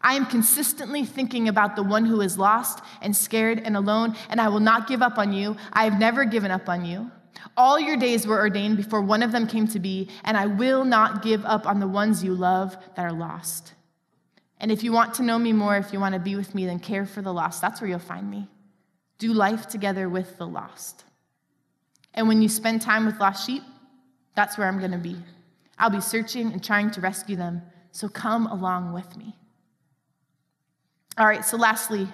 I 0.01 0.13
am 0.13 0.25
consistently 0.25 1.03
thinking 1.03 1.49
about 1.49 1.75
the 1.75 1.83
one 1.83 2.05
who 2.05 2.21
is 2.21 2.37
lost 2.37 2.81
and 3.01 3.15
scared 3.15 3.61
and 3.65 3.75
alone, 3.75 4.15
and 4.29 4.39
I 4.39 4.47
will 4.47 4.59
not 4.61 4.87
give 4.87 5.01
up 5.01 5.17
on 5.17 5.33
you. 5.33 5.57
I 5.73 5.83
have 5.85 5.99
never 5.99 6.23
given 6.25 6.51
up 6.51 6.69
on 6.69 6.85
you. 6.85 7.11
All 7.57 7.79
your 7.79 7.97
days 7.97 8.25
were 8.25 8.39
ordained 8.39 8.77
before 8.77 9.01
one 9.01 9.23
of 9.23 9.31
them 9.31 9.47
came 9.47 9.67
to 9.69 9.79
be, 9.79 10.09
and 10.23 10.37
I 10.37 10.45
will 10.45 10.85
not 10.85 11.21
give 11.21 11.43
up 11.45 11.65
on 11.65 11.79
the 11.79 11.87
ones 11.87 12.23
you 12.23 12.33
love 12.33 12.77
that 12.95 13.05
are 13.05 13.11
lost. 13.11 13.73
And 14.59 14.71
if 14.71 14.83
you 14.83 14.91
want 14.91 15.15
to 15.15 15.23
know 15.23 15.39
me 15.39 15.53
more, 15.53 15.77
if 15.77 15.91
you 15.93 15.99
want 15.99 16.13
to 16.13 16.19
be 16.19 16.35
with 16.35 16.53
me, 16.53 16.65
then 16.65 16.79
care 16.79 17.05
for 17.05 17.21
the 17.21 17.33
lost. 17.33 17.61
That's 17.61 17.81
where 17.81 17.89
you'll 17.89 17.99
find 17.99 18.29
me. 18.29 18.47
Do 19.17 19.33
life 19.33 19.67
together 19.67 20.07
with 20.07 20.37
the 20.37 20.47
lost. 20.47 21.03
And 22.13 22.27
when 22.27 22.41
you 22.41 22.49
spend 22.49 22.81
time 22.81 23.05
with 23.05 23.19
lost 23.19 23.45
sheep, 23.45 23.63
that's 24.35 24.57
where 24.57 24.67
I'm 24.67 24.79
going 24.79 24.91
to 24.91 24.97
be. 24.97 25.17
I'll 25.79 25.89
be 25.89 26.01
searching 26.01 26.51
and 26.51 26.63
trying 26.63 26.91
to 26.91 27.01
rescue 27.01 27.35
them, 27.35 27.61
so 27.91 28.09
come 28.09 28.47
along 28.47 28.93
with 28.93 29.15
me. 29.17 29.35
All 31.17 31.25
right, 31.25 31.43
so 31.43 31.57
lastly, 31.57 32.07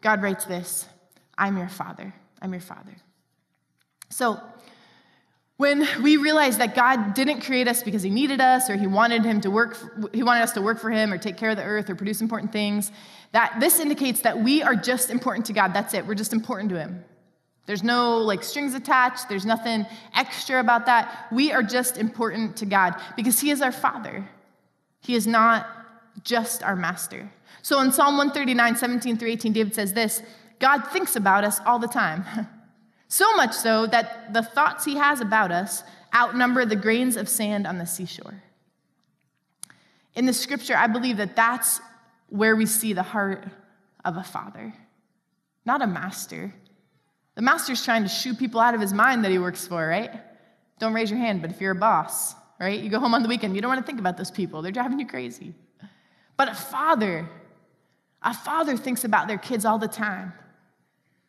God 0.00 0.22
writes 0.22 0.44
this 0.44 0.86
I'm 1.38 1.56
your 1.56 1.68
father. 1.68 2.14
I'm 2.40 2.52
your 2.52 2.60
father. 2.60 2.96
So, 4.10 4.40
when 5.56 5.86
we 6.02 6.16
realize 6.16 6.58
that 6.58 6.74
God 6.74 7.14
didn't 7.14 7.42
create 7.42 7.68
us 7.68 7.84
because 7.84 8.02
he 8.02 8.10
needed 8.10 8.40
us 8.40 8.68
or 8.68 8.76
he 8.76 8.88
wanted 8.88 9.24
him 9.24 9.40
to 9.42 9.50
work 9.50 9.76
he 10.12 10.24
wanted 10.24 10.42
us 10.42 10.52
to 10.52 10.62
work 10.62 10.80
for 10.80 10.90
him 10.90 11.12
or 11.12 11.18
take 11.18 11.36
care 11.36 11.50
of 11.50 11.56
the 11.56 11.62
earth 11.62 11.88
or 11.88 11.94
produce 11.94 12.20
important 12.20 12.52
things, 12.52 12.90
that 13.30 13.58
this 13.60 13.78
indicates 13.78 14.22
that 14.22 14.40
we 14.40 14.62
are 14.62 14.74
just 14.74 15.08
important 15.08 15.46
to 15.46 15.52
God. 15.52 15.72
That's 15.72 15.94
it. 15.94 16.06
We're 16.06 16.14
just 16.14 16.32
important 16.32 16.70
to 16.70 16.78
him. 16.78 17.04
There's 17.66 17.82
no 17.82 18.18
like 18.18 18.42
strings 18.42 18.74
attached, 18.74 19.28
there's 19.28 19.46
nothing 19.46 19.86
extra 20.14 20.60
about 20.60 20.86
that. 20.86 21.28
We 21.30 21.52
are 21.52 21.62
just 21.62 21.96
important 21.96 22.56
to 22.56 22.66
God 22.66 22.94
because 23.16 23.40
He 23.40 23.50
is 23.50 23.62
our 23.62 23.72
Father. 23.72 24.28
He 25.00 25.14
is 25.14 25.26
not 25.26 25.66
just 26.24 26.62
our 26.62 26.76
master. 26.76 27.30
So 27.62 27.80
in 27.80 27.92
Psalm 27.92 28.16
139, 28.16 28.76
17 28.76 29.16
through 29.16 29.30
18, 29.30 29.52
David 29.52 29.74
says 29.74 29.92
this 29.92 30.22
God 30.58 30.80
thinks 30.88 31.16
about 31.16 31.44
us 31.44 31.60
all 31.66 31.78
the 31.78 31.88
time. 31.88 32.24
so 33.08 33.32
much 33.36 33.52
so 33.52 33.86
that 33.86 34.32
the 34.32 34.42
thoughts 34.42 34.84
He 34.84 34.96
has 34.96 35.20
about 35.20 35.52
us 35.52 35.84
outnumber 36.14 36.64
the 36.64 36.76
grains 36.76 37.16
of 37.16 37.28
sand 37.28 37.66
on 37.66 37.78
the 37.78 37.86
seashore. 37.86 38.42
In 40.14 40.26
the 40.26 40.32
scripture, 40.32 40.76
I 40.76 40.88
believe 40.88 41.16
that 41.16 41.36
that's 41.36 41.80
where 42.28 42.56
we 42.56 42.66
see 42.66 42.92
the 42.92 43.02
heart 43.02 43.46
of 44.04 44.16
a 44.16 44.22
father, 44.22 44.74
not 45.64 45.80
a 45.80 45.86
master 45.86 46.52
the 47.34 47.42
master's 47.42 47.84
trying 47.84 48.02
to 48.02 48.08
shoo 48.08 48.34
people 48.34 48.60
out 48.60 48.74
of 48.74 48.80
his 48.80 48.92
mind 48.92 49.24
that 49.24 49.30
he 49.30 49.38
works 49.38 49.66
for, 49.66 49.86
right? 49.86 50.10
Don't 50.78 50.92
raise 50.92 51.10
your 51.10 51.18
hand, 51.18 51.40
but 51.40 51.50
if 51.50 51.60
you're 51.60 51.72
a 51.72 51.76
boss, 51.76 52.34
right? 52.60 52.80
You 52.80 52.90
go 52.90 52.98
home 52.98 53.14
on 53.14 53.22
the 53.22 53.28
weekend, 53.28 53.54
you 53.54 53.62
don't 53.62 53.70
want 53.70 53.80
to 53.80 53.86
think 53.86 53.98
about 53.98 54.16
those 54.16 54.30
people. 54.30 54.62
They're 54.62 54.72
driving 54.72 54.98
you 54.98 55.06
crazy. 55.06 55.54
But 56.36 56.48
a 56.48 56.54
father, 56.54 57.28
a 58.22 58.34
father 58.34 58.76
thinks 58.76 59.04
about 59.04 59.28
their 59.28 59.38
kids 59.38 59.64
all 59.64 59.78
the 59.78 59.88
time. 59.88 60.32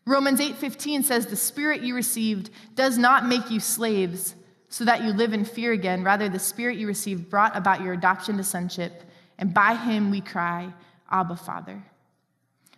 Romans 0.06 0.42
8:15 0.42 1.04
says 1.04 1.28
the 1.28 1.36
spirit 1.36 1.82
you 1.82 1.96
received 1.96 2.50
does 2.76 2.98
not 2.98 3.26
make 3.26 3.50
you 3.50 3.60
slaves 3.60 4.36
so 4.68 4.84
that 4.86 5.04
you 5.04 5.14
live 5.14 5.34
in 5.34 5.46
fear 5.46 5.72
again. 5.72 6.04
Rather 6.04 6.28
the 6.28 6.40
spirit 6.40 6.78
you 6.78 6.88
received 6.88 7.30
brought 7.30 7.56
about 7.56 7.82
your 7.82 7.94
adoption 7.94 8.36
to 8.38 8.44
sonship, 8.44 9.04
and 9.38 9.54
by 9.54 9.76
him 9.76 10.12
we 10.12 10.20
cry, 10.20 10.74
Abba, 11.10 11.38
Father. 11.38 11.84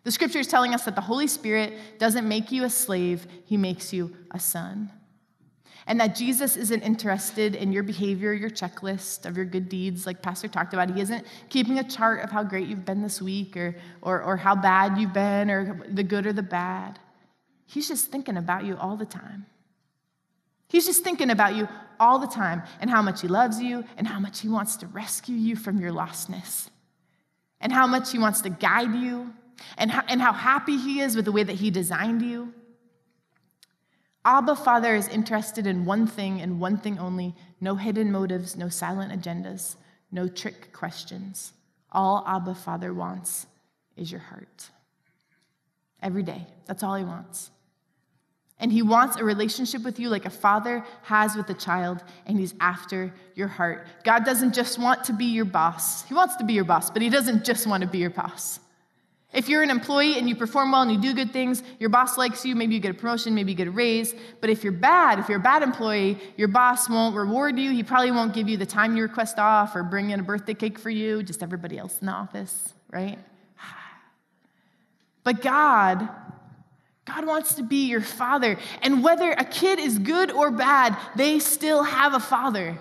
The 0.05 0.11
scripture 0.11 0.39
is 0.39 0.47
telling 0.47 0.75
us 0.75 0.85
that 0.85 0.93
the 0.93 1.01
Holy 1.01 1.25
Spirit 1.25 1.73
doesn't 1.97 2.27
make 2.27 2.51
you 2.51 2.63
a 2.63 2.69
slave, 2.69 3.25
he 3.43 3.57
makes 3.57 3.91
you 3.91 4.15
a 4.29 4.39
son. 4.39 4.91
And 5.87 5.99
that 5.99 6.15
Jesus 6.15 6.55
isn't 6.55 6.81
interested 6.81 7.55
in 7.55 7.71
your 7.71 7.81
behavior, 7.81 8.31
your 8.31 8.51
checklist 8.51 9.25
of 9.25 9.35
your 9.35 9.45
good 9.45 9.67
deeds, 9.67 10.05
like 10.05 10.21
Pastor 10.21 10.47
talked 10.47 10.73
about. 10.73 10.91
He 10.91 11.01
isn't 11.01 11.25
keeping 11.49 11.79
a 11.79 11.83
chart 11.83 12.23
of 12.23 12.29
how 12.29 12.43
great 12.43 12.67
you've 12.67 12.85
been 12.85 13.01
this 13.01 13.19
week 13.19 13.57
or, 13.57 13.75
or, 14.03 14.21
or 14.21 14.37
how 14.37 14.55
bad 14.55 14.99
you've 14.99 15.13
been 15.13 15.49
or 15.49 15.83
the 15.89 16.03
good 16.03 16.27
or 16.27 16.33
the 16.33 16.43
bad. 16.43 16.99
He's 17.65 17.87
just 17.87 18.11
thinking 18.11 18.37
about 18.37 18.63
you 18.63 18.77
all 18.77 18.97
the 18.97 19.05
time. 19.05 19.47
He's 20.67 20.85
just 20.85 21.03
thinking 21.03 21.31
about 21.31 21.55
you 21.55 21.67
all 21.99 22.19
the 22.19 22.27
time 22.27 22.61
and 22.79 22.91
how 22.91 23.01
much 23.01 23.21
he 23.21 23.27
loves 23.27 23.59
you 23.59 23.83
and 23.97 24.07
how 24.07 24.19
much 24.19 24.41
he 24.41 24.49
wants 24.49 24.75
to 24.77 24.87
rescue 24.87 25.35
you 25.35 25.55
from 25.55 25.79
your 25.79 25.91
lostness 25.91 26.69
and 27.59 27.73
how 27.73 27.87
much 27.87 28.11
he 28.11 28.19
wants 28.19 28.41
to 28.41 28.49
guide 28.49 28.93
you 28.93 29.33
and 29.77 29.91
how, 29.91 30.03
and 30.07 30.21
how 30.21 30.33
happy 30.33 30.77
he 30.77 30.99
is 30.99 31.15
with 31.15 31.25
the 31.25 31.31
way 31.31 31.43
that 31.43 31.55
he 31.55 31.71
designed 31.71 32.21
you. 32.21 32.53
Abba 34.25 34.55
Father 34.55 34.95
is 34.95 35.07
interested 35.07 35.67
in 35.67 35.85
one 35.85 36.07
thing 36.07 36.41
and 36.41 36.59
one 36.59 36.77
thing 36.77 36.97
only 36.97 37.35
no 37.61 37.75
hidden 37.75 38.11
motives, 38.11 38.55
no 38.55 38.69
silent 38.69 39.11
agendas, 39.11 39.75
no 40.11 40.27
trick 40.27 40.73
questions. 40.73 41.53
All 41.91 42.23
Abba 42.27 42.55
Father 42.55 42.93
wants 42.93 43.45
is 43.95 44.11
your 44.11 44.21
heart. 44.21 44.69
Every 46.01 46.23
day. 46.23 46.45
That's 46.65 46.83
all 46.83 46.95
he 46.95 47.03
wants. 47.03 47.51
And 48.59 48.71
he 48.71 48.81
wants 48.81 49.17
a 49.17 49.23
relationship 49.23 49.83
with 49.83 49.99
you 49.99 50.09
like 50.09 50.25
a 50.25 50.29
father 50.29 50.83
has 51.03 51.35
with 51.35 51.49
a 51.49 51.53
child, 51.53 52.03
and 52.25 52.39
he's 52.39 52.53
after 52.59 53.13
your 53.35 53.49
heart. 53.49 53.85
God 54.03 54.23
doesn't 54.23 54.53
just 54.53 54.79
want 54.79 55.03
to 55.05 55.13
be 55.13 55.25
your 55.25 55.45
boss. 55.45 56.03
He 56.05 56.13
wants 56.13 56.37
to 56.37 56.45
be 56.45 56.53
your 56.53 56.63
boss, 56.63 56.89
but 56.89 57.01
he 57.01 57.09
doesn't 57.09 57.43
just 57.43 57.67
want 57.67 57.81
to 57.81 57.87
be 57.87 57.97
your 57.97 58.11
boss. 58.11 58.59
If 59.35 59.49
you're 59.49 59.61
an 59.61 59.69
employee 59.69 60.17
and 60.17 60.29
you 60.29 60.35
perform 60.35 60.71
well 60.71 60.81
and 60.81 60.91
you 60.91 60.99
do 60.99 61.13
good 61.13 61.33
things, 61.33 61.61
your 61.79 61.89
boss 61.89 62.17
likes 62.17 62.45
you, 62.45 62.55
maybe 62.55 62.73
you 62.73 62.79
get 62.79 62.91
a 62.91 62.93
promotion, 62.95 63.35
maybe 63.35 63.51
you 63.51 63.57
get 63.57 63.67
a 63.67 63.71
raise. 63.71 64.15
But 64.41 64.49
if 64.49 64.63
you're 64.63 64.73
bad, 64.73 65.19
if 65.19 65.27
you're 65.27 65.39
a 65.39 65.43
bad 65.43 65.61
employee, 65.61 66.17
your 66.37 66.47
boss 66.47 66.89
won't 66.89 67.15
reward 67.15 67.59
you. 67.59 67.71
He 67.71 67.83
probably 67.83 68.11
won't 68.11 68.33
give 68.33 68.47
you 68.47 68.57
the 68.57 68.65
time 68.65 68.95
you 68.95 69.03
request 69.03 69.37
off 69.37 69.75
or 69.75 69.83
bring 69.83 70.09
in 70.11 70.19
a 70.19 70.23
birthday 70.23 70.53
cake 70.53 70.79
for 70.79 70.89
you, 70.89 71.21
just 71.21 71.43
everybody 71.43 71.77
else 71.77 71.99
in 71.99 72.07
the 72.07 72.13
office, 72.13 72.73
right? 72.91 73.19
But 75.23 75.41
God 75.41 76.09
God 77.05 77.27
wants 77.27 77.55
to 77.55 77.63
be 77.63 77.87
your 77.87 78.01
father. 78.01 78.57
And 78.81 79.03
whether 79.03 79.31
a 79.31 79.45
kid 79.45 79.79
is 79.79 79.99
good 79.99 80.31
or 80.31 80.49
bad, 80.49 80.97
they 81.15 81.39
still 81.39 81.83
have 81.83 82.15
a 82.15 82.19
father. 82.19 82.79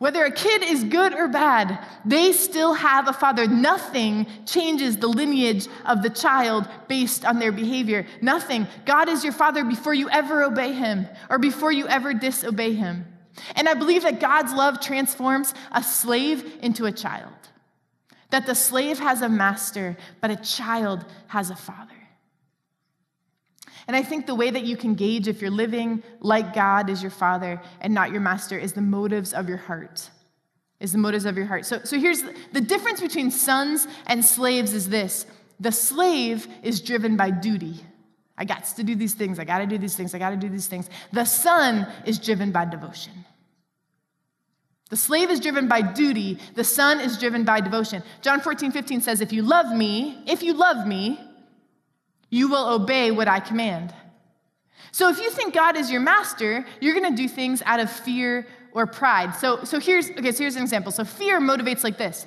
Whether 0.00 0.24
a 0.24 0.32
kid 0.32 0.62
is 0.62 0.82
good 0.84 1.12
or 1.12 1.28
bad, 1.28 1.86
they 2.06 2.32
still 2.32 2.72
have 2.72 3.06
a 3.06 3.12
father. 3.12 3.46
Nothing 3.46 4.26
changes 4.46 4.96
the 4.96 5.08
lineage 5.08 5.68
of 5.84 6.02
the 6.02 6.08
child 6.08 6.66
based 6.88 7.26
on 7.26 7.38
their 7.38 7.52
behavior. 7.52 8.06
Nothing. 8.22 8.66
God 8.86 9.10
is 9.10 9.22
your 9.22 9.34
father 9.34 9.62
before 9.62 9.92
you 9.92 10.08
ever 10.08 10.42
obey 10.42 10.72
him 10.72 11.06
or 11.28 11.38
before 11.38 11.70
you 11.70 11.86
ever 11.86 12.14
disobey 12.14 12.72
him. 12.72 13.04
And 13.54 13.68
I 13.68 13.74
believe 13.74 14.04
that 14.04 14.20
God's 14.20 14.54
love 14.54 14.80
transforms 14.80 15.52
a 15.70 15.82
slave 15.82 16.50
into 16.62 16.86
a 16.86 16.92
child. 16.92 17.34
That 18.30 18.46
the 18.46 18.54
slave 18.54 18.98
has 19.00 19.20
a 19.20 19.28
master, 19.28 19.98
but 20.22 20.30
a 20.30 20.36
child 20.36 21.04
has 21.26 21.50
a 21.50 21.56
father. 21.56 21.99
And 23.90 23.96
I 23.96 24.04
think 24.04 24.26
the 24.26 24.36
way 24.36 24.52
that 24.52 24.62
you 24.62 24.76
can 24.76 24.94
gauge 24.94 25.26
if 25.26 25.42
you're 25.42 25.50
living 25.50 26.04
like 26.20 26.54
God 26.54 26.88
is 26.88 27.02
your 27.02 27.10
father 27.10 27.60
and 27.80 27.92
not 27.92 28.12
your 28.12 28.20
master 28.20 28.56
is 28.56 28.72
the 28.72 28.80
motives 28.80 29.32
of 29.32 29.48
your 29.48 29.58
heart. 29.58 30.10
Is 30.78 30.92
the 30.92 30.98
motives 30.98 31.24
of 31.24 31.36
your 31.36 31.46
heart. 31.46 31.66
So, 31.66 31.80
so 31.82 31.98
here's 31.98 32.22
the, 32.52 32.60
difference 32.60 33.00
between 33.00 33.32
sons 33.32 33.88
and 34.06 34.24
slaves 34.24 34.74
is 34.74 34.88
this 34.88 35.26
the 35.58 35.72
slave 35.72 36.46
is 36.62 36.80
driven 36.80 37.16
by 37.16 37.32
duty. 37.32 37.80
I 38.38 38.44
got 38.44 38.64
to 38.64 38.84
do 38.84 38.94
these 38.94 39.14
things, 39.14 39.40
I 39.40 39.44
got 39.44 39.58
to 39.58 39.66
do 39.66 39.76
these 39.76 39.96
things, 39.96 40.14
I 40.14 40.20
got 40.20 40.30
to 40.30 40.36
do 40.36 40.48
these 40.48 40.68
things. 40.68 40.88
The 41.12 41.24
son 41.24 41.88
is 42.06 42.20
driven 42.20 42.52
by 42.52 42.66
devotion. 42.66 43.24
The 44.90 44.96
slave 44.96 45.30
is 45.30 45.40
driven 45.40 45.66
by 45.66 45.82
duty, 45.82 46.38
the 46.54 46.62
son 46.62 47.00
is 47.00 47.18
driven 47.18 47.42
by 47.42 47.60
devotion. 47.60 48.04
John 48.22 48.40
14, 48.40 48.70
15 48.70 49.00
says, 49.00 49.20
If 49.20 49.32
you 49.32 49.42
love 49.42 49.76
me, 49.76 50.22
if 50.28 50.44
you 50.44 50.52
love 50.52 50.86
me, 50.86 51.18
you 52.30 52.48
will 52.48 52.68
obey 52.68 53.10
what 53.10 53.28
I 53.28 53.40
command. 53.40 53.92
So 54.92 55.08
if 55.08 55.18
you 55.20 55.30
think 55.30 55.54
God 55.54 55.76
is 55.76 55.90
your 55.90 56.00
master, 56.00 56.64
you're 56.80 56.94
going 56.94 57.14
to 57.14 57.22
do 57.22 57.28
things 57.28 57.62
out 57.66 57.80
of 57.80 57.90
fear 57.90 58.46
or 58.72 58.86
pride. 58.86 59.34
So, 59.34 59.64
so 59.64 59.78
here's 59.78 60.10
okay, 60.10 60.32
so 60.32 60.38
here's 60.38 60.56
an 60.56 60.62
example. 60.62 60.92
So 60.92 61.04
fear 61.04 61.40
motivates 61.40 61.84
like 61.84 61.98
this. 61.98 62.26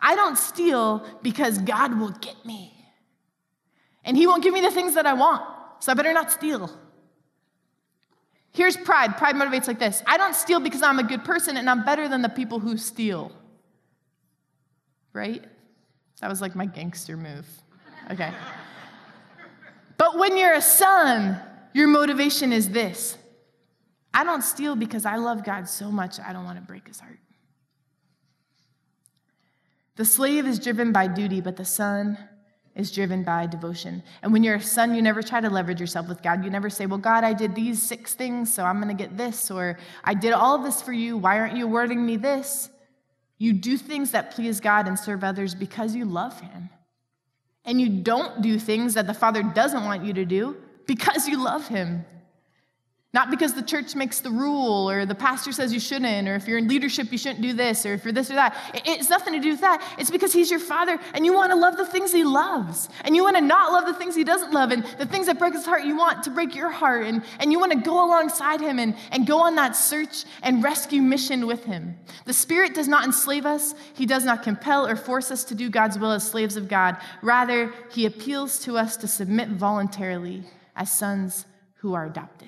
I 0.00 0.14
don't 0.14 0.36
steal 0.36 1.06
because 1.22 1.58
God 1.58 1.98
will 1.98 2.10
get 2.10 2.44
me. 2.44 2.72
And 4.04 4.16
he 4.16 4.26
won't 4.26 4.42
give 4.42 4.52
me 4.52 4.60
the 4.60 4.70
things 4.70 4.94
that 4.94 5.06
I 5.06 5.14
want. 5.14 5.42
So 5.80 5.92
I 5.92 5.94
better 5.94 6.12
not 6.12 6.30
steal. 6.30 6.70
Here's 8.52 8.76
pride. 8.76 9.16
Pride 9.16 9.34
motivates 9.34 9.66
like 9.66 9.78
this 9.78 10.02
I 10.06 10.16
don't 10.16 10.34
steal 10.34 10.60
because 10.60 10.82
I'm 10.82 10.98
a 10.98 11.02
good 11.04 11.24
person 11.24 11.56
and 11.56 11.68
I'm 11.68 11.84
better 11.84 12.08
than 12.08 12.22
the 12.22 12.28
people 12.28 12.60
who 12.60 12.76
steal. 12.76 13.32
Right? 15.12 15.44
That 16.20 16.28
was 16.28 16.40
like 16.40 16.54
my 16.54 16.66
gangster 16.66 17.16
move. 17.16 17.46
Okay. 18.10 18.32
But 20.14 20.20
when 20.20 20.36
you're 20.36 20.54
a 20.54 20.62
son, 20.62 21.40
your 21.72 21.88
motivation 21.88 22.52
is 22.52 22.70
this 22.70 23.18
I 24.12 24.22
don't 24.22 24.42
steal 24.42 24.76
because 24.76 25.04
I 25.04 25.16
love 25.16 25.44
God 25.44 25.68
so 25.68 25.90
much 25.90 26.20
I 26.20 26.32
don't 26.32 26.44
want 26.44 26.56
to 26.56 26.64
break 26.64 26.86
his 26.86 27.00
heart. 27.00 27.18
The 29.96 30.04
slave 30.04 30.46
is 30.46 30.60
driven 30.60 30.92
by 30.92 31.08
duty, 31.08 31.40
but 31.40 31.56
the 31.56 31.64
son 31.64 32.16
is 32.76 32.92
driven 32.92 33.24
by 33.24 33.46
devotion. 33.46 34.04
And 34.22 34.32
when 34.32 34.44
you're 34.44 34.56
a 34.56 34.62
son, 34.62 34.94
you 34.94 35.02
never 35.02 35.22
try 35.22 35.40
to 35.40 35.50
leverage 35.50 35.80
yourself 35.80 36.08
with 36.08 36.22
God. 36.22 36.44
You 36.44 36.50
never 36.50 36.70
say, 36.70 36.86
Well, 36.86 36.98
God, 36.98 37.24
I 37.24 37.32
did 37.32 37.56
these 37.56 37.82
six 37.82 38.14
things, 38.14 38.54
so 38.54 38.64
I'm 38.64 38.80
going 38.80 38.96
to 38.96 39.02
get 39.02 39.16
this, 39.16 39.50
or 39.50 39.78
I 40.04 40.14
did 40.14 40.32
all 40.32 40.58
this 40.58 40.80
for 40.80 40.92
you. 40.92 41.16
Why 41.16 41.40
aren't 41.40 41.56
you 41.56 41.64
awarding 41.64 42.06
me 42.06 42.16
this? 42.16 42.70
You 43.38 43.52
do 43.52 43.76
things 43.76 44.12
that 44.12 44.30
please 44.30 44.60
God 44.60 44.86
and 44.86 44.96
serve 44.96 45.24
others 45.24 45.56
because 45.56 45.96
you 45.96 46.04
love 46.04 46.38
Him. 46.38 46.70
And 47.64 47.80
you 47.80 47.88
don't 47.88 48.42
do 48.42 48.58
things 48.58 48.94
that 48.94 49.06
the 49.06 49.14
Father 49.14 49.42
doesn't 49.42 49.84
want 49.84 50.04
you 50.04 50.12
to 50.14 50.24
do 50.24 50.56
because 50.86 51.26
you 51.28 51.42
love 51.42 51.66
Him. 51.68 52.04
Not 53.14 53.30
because 53.30 53.54
the 53.54 53.62
church 53.62 53.94
makes 53.94 54.18
the 54.18 54.30
rule 54.30 54.90
or 54.90 55.06
the 55.06 55.14
pastor 55.14 55.52
says 55.52 55.72
you 55.72 55.78
shouldn't, 55.78 56.26
or 56.28 56.34
if 56.34 56.48
you're 56.48 56.58
in 56.58 56.66
leadership, 56.66 57.12
you 57.12 57.16
shouldn't 57.16 57.42
do 57.42 57.52
this, 57.52 57.86
or 57.86 57.94
if 57.94 58.04
you're 58.04 58.12
this 58.12 58.28
or 58.28 58.34
that. 58.34 58.56
It's 58.84 59.08
nothing 59.08 59.34
to 59.34 59.40
do 59.40 59.50
with 59.50 59.60
that. 59.60 59.80
It's 60.00 60.10
because 60.10 60.32
he's 60.32 60.50
your 60.50 60.58
father 60.58 60.98
and 61.14 61.24
you 61.24 61.32
want 61.32 61.52
to 61.52 61.56
love 61.56 61.76
the 61.76 61.86
things 61.86 62.10
he 62.10 62.24
loves. 62.24 62.88
And 63.04 63.14
you 63.14 63.22
want 63.22 63.36
to 63.36 63.40
not 63.40 63.70
love 63.70 63.86
the 63.86 63.94
things 63.94 64.16
he 64.16 64.24
doesn't 64.24 64.52
love. 64.52 64.72
And 64.72 64.84
the 64.98 65.06
things 65.06 65.26
that 65.26 65.38
break 65.38 65.54
his 65.54 65.64
heart, 65.64 65.84
you 65.84 65.96
want 65.96 66.24
to 66.24 66.30
break 66.30 66.56
your 66.56 66.70
heart. 66.70 67.06
And, 67.06 67.22
and 67.38 67.52
you 67.52 67.60
want 67.60 67.70
to 67.70 67.78
go 67.78 68.04
alongside 68.04 68.60
him 68.60 68.80
and, 68.80 68.96
and 69.12 69.28
go 69.28 69.38
on 69.38 69.54
that 69.54 69.76
search 69.76 70.24
and 70.42 70.60
rescue 70.64 71.00
mission 71.00 71.46
with 71.46 71.64
him. 71.64 71.96
The 72.24 72.32
Spirit 72.32 72.74
does 72.74 72.88
not 72.88 73.04
enslave 73.04 73.46
us, 73.46 73.76
he 73.94 74.06
does 74.06 74.24
not 74.24 74.42
compel 74.42 74.88
or 74.88 74.96
force 74.96 75.30
us 75.30 75.44
to 75.44 75.54
do 75.54 75.70
God's 75.70 76.00
will 76.00 76.10
as 76.10 76.28
slaves 76.28 76.56
of 76.56 76.66
God. 76.66 76.96
Rather, 77.22 77.72
he 77.92 78.06
appeals 78.06 78.58
to 78.64 78.76
us 78.76 78.96
to 78.96 79.06
submit 79.06 79.50
voluntarily 79.50 80.42
as 80.74 80.90
sons 80.90 81.46
who 81.76 81.94
are 81.94 82.06
adopted. 82.06 82.43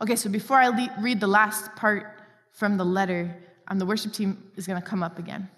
Okay, 0.00 0.16
so 0.16 0.30
before 0.30 0.58
I 0.58 0.68
le- 0.68 0.94
read 1.00 1.20
the 1.20 1.26
last 1.26 1.74
part 1.74 2.20
from 2.52 2.76
the 2.76 2.84
letter, 2.84 3.36
um, 3.66 3.78
the 3.78 3.86
worship 3.86 4.12
team 4.12 4.50
is 4.56 4.66
going 4.66 4.80
to 4.80 4.86
come 4.86 5.02
up 5.02 5.18
again. 5.18 5.48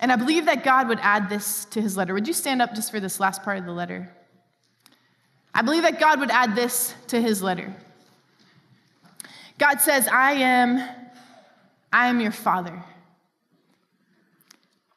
And 0.00 0.10
I 0.10 0.16
believe 0.16 0.46
that 0.46 0.64
God 0.64 0.88
would 0.88 0.98
add 1.00 1.28
this 1.28 1.64
to 1.66 1.80
his 1.80 1.96
letter. 1.96 2.14
Would 2.14 2.26
you 2.26 2.34
stand 2.34 2.60
up 2.60 2.74
just 2.74 2.90
for 2.90 2.98
this 2.98 3.20
last 3.20 3.44
part 3.44 3.58
of 3.58 3.64
the 3.64 3.72
letter? 3.72 4.12
I 5.54 5.62
believe 5.62 5.82
that 5.82 6.00
God 6.00 6.18
would 6.18 6.30
add 6.30 6.56
this 6.56 6.94
to 7.08 7.20
his 7.20 7.42
letter. 7.42 7.72
God 9.58 9.80
says, 9.80 10.08
I 10.08 10.32
am, 10.32 10.88
I 11.92 12.08
am 12.08 12.20
your 12.20 12.32
father. 12.32 12.82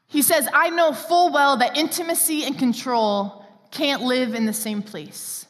He 0.08 0.24
says, 0.24 0.48
I 0.52 0.70
know 0.72 0.94
full 0.94 1.32
well 1.32 1.58
that 1.58 1.78
intimacy 1.78 2.44
and 2.46 2.58
control 2.58 3.46
can't 3.70 4.02
live 4.02 4.34
in 4.34 4.46
the 4.46 4.54
same 4.54 4.82
place 4.82 5.46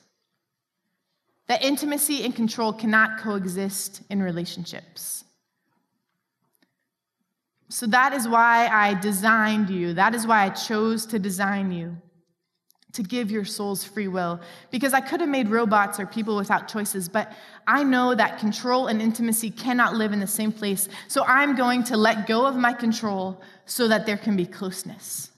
that 1.47 1.63
intimacy 1.63 2.23
and 2.23 2.35
control 2.35 2.73
cannot 2.73 3.19
coexist 3.19 4.01
in 4.09 4.21
relationships. 4.21 5.23
So 7.69 7.87
that 7.87 8.13
is 8.13 8.27
why 8.27 8.67
I 8.67 8.93
designed 8.93 9.69
you. 9.69 9.93
That 9.93 10.15
is 10.15 10.25
why 10.25 10.43
I 10.43 10.49
chose 10.49 11.05
to 11.07 11.19
design 11.19 11.71
you, 11.71 11.97
to 12.93 13.03
give 13.03 13.31
your 13.31 13.45
souls 13.45 13.83
free 13.83 14.07
will. 14.07 14.39
Because 14.71 14.93
I 14.93 15.01
could 15.01 15.19
have 15.19 15.29
made 15.29 15.49
robots 15.49 15.99
or 15.99 16.05
people 16.05 16.35
without 16.35 16.67
choices, 16.67 17.09
but 17.09 17.33
I 17.67 17.83
know 17.83 18.15
that 18.15 18.39
control 18.39 18.87
and 18.87 19.01
intimacy 19.01 19.49
cannot 19.49 19.95
live 19.95 20.13
in 20.13 20.19
the 20.19 20.27
same 20.27 20.51
place. 20.51 20.87
So 21.07 21.23
I'm 21.25 21.55
going 21.55 21.83
to 21.85 21.97
let 21.97 22.27
go 22.27 22.45
of 22.45 22.55
my 22.55 22.73
control 22.73 23.41
so 23.65 23.87
that 23.87 24.05
there 24.05 24.17
can 24.17 24.35
be 24.35 24.45
closeness. 24.45 25.31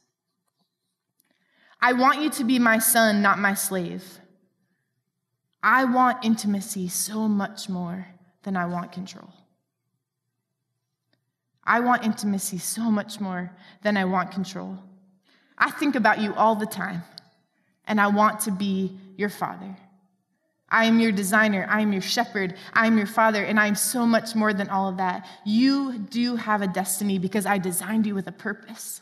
I 1.82 1.94
want 1.94 2.22
you 2.22 2.30
to 2.32 2.44
be 2.44 2.60
my 2.60 2.80
son, 2.80 3.22
not 3.22 3.40
my 3.40 3.54
slave. 3.54 4.17
I 5.70 5.84
want 5.84 6.24
intimacy 6.24 6.88
so 6.88 7.28
much 7.28 7.68
more 7.68 8.08
than 8.44 8.56
I 8.56 8.68
want 8.68 8.94
control. 8.94 9.28
I 11.62 11.82
want 11.82 12.06
intimacy 12.06 12.58
so 12.58 12.90
much 12.90 13.20
more 13.20 13.52
than 13.82 13.98
I 13.98 14.06
want 14.06 14.32
control. 14.32 14.78
I 15.58 15.70
think 15.72 15.96
about 15.96 16.22
you 16.22 16.34
all 16.36 16.56
the 16.56 16.66
time, 16.66 17.04
and 17.86 18.00
I 18.00 18.08
want 18.08 18.40
to 18.42 18.52
be 18.52 18.98
your 19.18 19.28
father. 19.28 19.76
I 20.70 20.86
am 20.86 21.02
your 21.02 21.12
designer. 21.12 21.68
I 21.70 21.82
am 21.82 21.92
your 21.92 22.02
shepherd. 22.02 22.56
I 22.72 22.88
am 22.88 22.98
your 22.98 23.06
father, 23.06 23.44
and 23.44 23.60
I 23.60 23.68
am 23.68 23.76
so 23.76 24.06
much 24.06 24.36
more 24.36 24.54
than 24.54 24.70
all 24.70 24.88
of 24.88 24.96
that. 24.98 25.28
You 25.46 26.00
do 26.00 26.38
have 26.38 26.62
a 26.62 26.68
destiny 26.68 27.20
because 27.20 27.46
I 27.46 27.58
designed 27.58 28.06
you 28.06 28.16
with 28.16 28.28
a 28.28 28.32
purpose. 28.32 29.02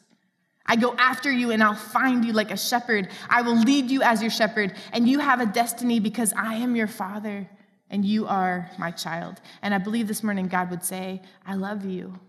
I 0.66 0.76
go 0.76 0.96
after 0.98 1.32
you 1.32 1.52
and 1.52 1.62
I'll 1.64 1.76
find 1.76 2.26
you 2.26 2.34
like 2.34 2.52
a 2.52 2.58
shepherd. 2.58 3.10
I 3.30 3.42
will 3.44 3.58
lead 3.58 3.92
you 3.92 4.02
as 4.02 4.22
your 4.22 4.32
shepherd, 4.32 4.76
and 4.92 5.08
you 5.08 5.20
have 5.20 5.40
a 5.40 5.46
destiny 5.46 6.00
because 6.00 6.34
I 6.34 6.56
am 6.56 6.76
your 6.76 6.88
father 6.88 7.48
and 7.90 8.04
you 8.04 8.28
are 8.28 8.70
my 8.78 8.92
child. 8.92 9.40
And 9.62 9.74
I 9.74 9.78
believe 9.78 10.08
this 10.08 10.24
morning 10.24 10.48
God 10.48 10.72
would 10.72 10.84
say, 10.84 11.22
I 11.46 11.56
love 11.56 11.86
you. 11.86 12.20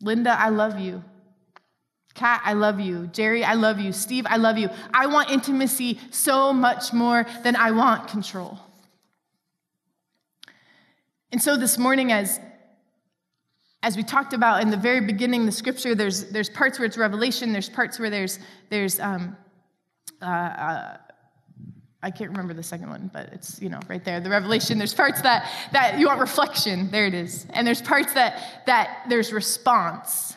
Linda, 0.00 0.36
I 0.38 0.48
love 0.48 0.80
you. 0.80 1.04
Kat, 2.14 2.42
I 2.44 2.52
love 2.52 2.80
you. 2.80 3.06
Jerry, 3.06 3.44
I 3.44 3.54
love 3.54 3.78
you. 3.78 3.92
Steve, 3.92 4.26
I 4.28 4.36
love 4.36 4.58
you. 4.58 4.68
I 4.92 5.06
want 5.06 5.30
intimacy 5.30 5.98
so 6.10 6.52
much 6.52 6.92
more 6.92 7.24
than 7.42 7.56
I 7.56 7.70
want 7.70 8.08
control. 8.08 8.58
And 11.30 11.40
so 11.40 11.56
this 11.56 11.78
morning, 11.78 12.12
as 12.12 12.38
as 13.82 13.96
we 13.96 14.02
talked 14.02 14.32
about 14.32 14.62
in 14.62 14.70
the 14.70 14.76
very 14.76 15.00
beginning, 15.00 15.46
the 15.46 15.52
scripture, 15.52 15.94
there's, 15.94 16.30
there's 16.30 16.48
parts 16.48 16.78
where 16.78 16.86
it's 16.86 16.96
revelation, 16.96 17.52
there's 17.52 17.68
parts 17.68 17.98
where 17.98 18.10
there's, 18.10 18.38
there's 18.70 19.00
um, 19.00 19.36
uh, 20.20 20.24
uh, 20.24 20.96
I 22.04 22.10
can't 22.10 22.30
remember 22.30 22.52
the 22.54 22.62
second 22.62 22.88
one, 22.90 23.10
but 23.12 23.32
it's 23.32 23.62
you 23.62 23.68
know 23.68 23.78
right 23.88 24.04
there. 24.04 24.18
The 24.20 24.30
revelation. 24.30 24.76
There's 24.76 24.94
parts 24.94 25.22
that 25.22 25.48
that 25.72 25.98
you 25.98 26.08
want 26.08 26.20
reflection. 26.20 26.90
There 26.90 27.06
it 27.06 27.14
is. 27.14 27.46
And 27.50 27.64
there's 27.64 27.80
parts 27.80 28.12
that 28.14 28.62
that 28.66 29.04
there's 29.08 29.32
response. 29.32 30.36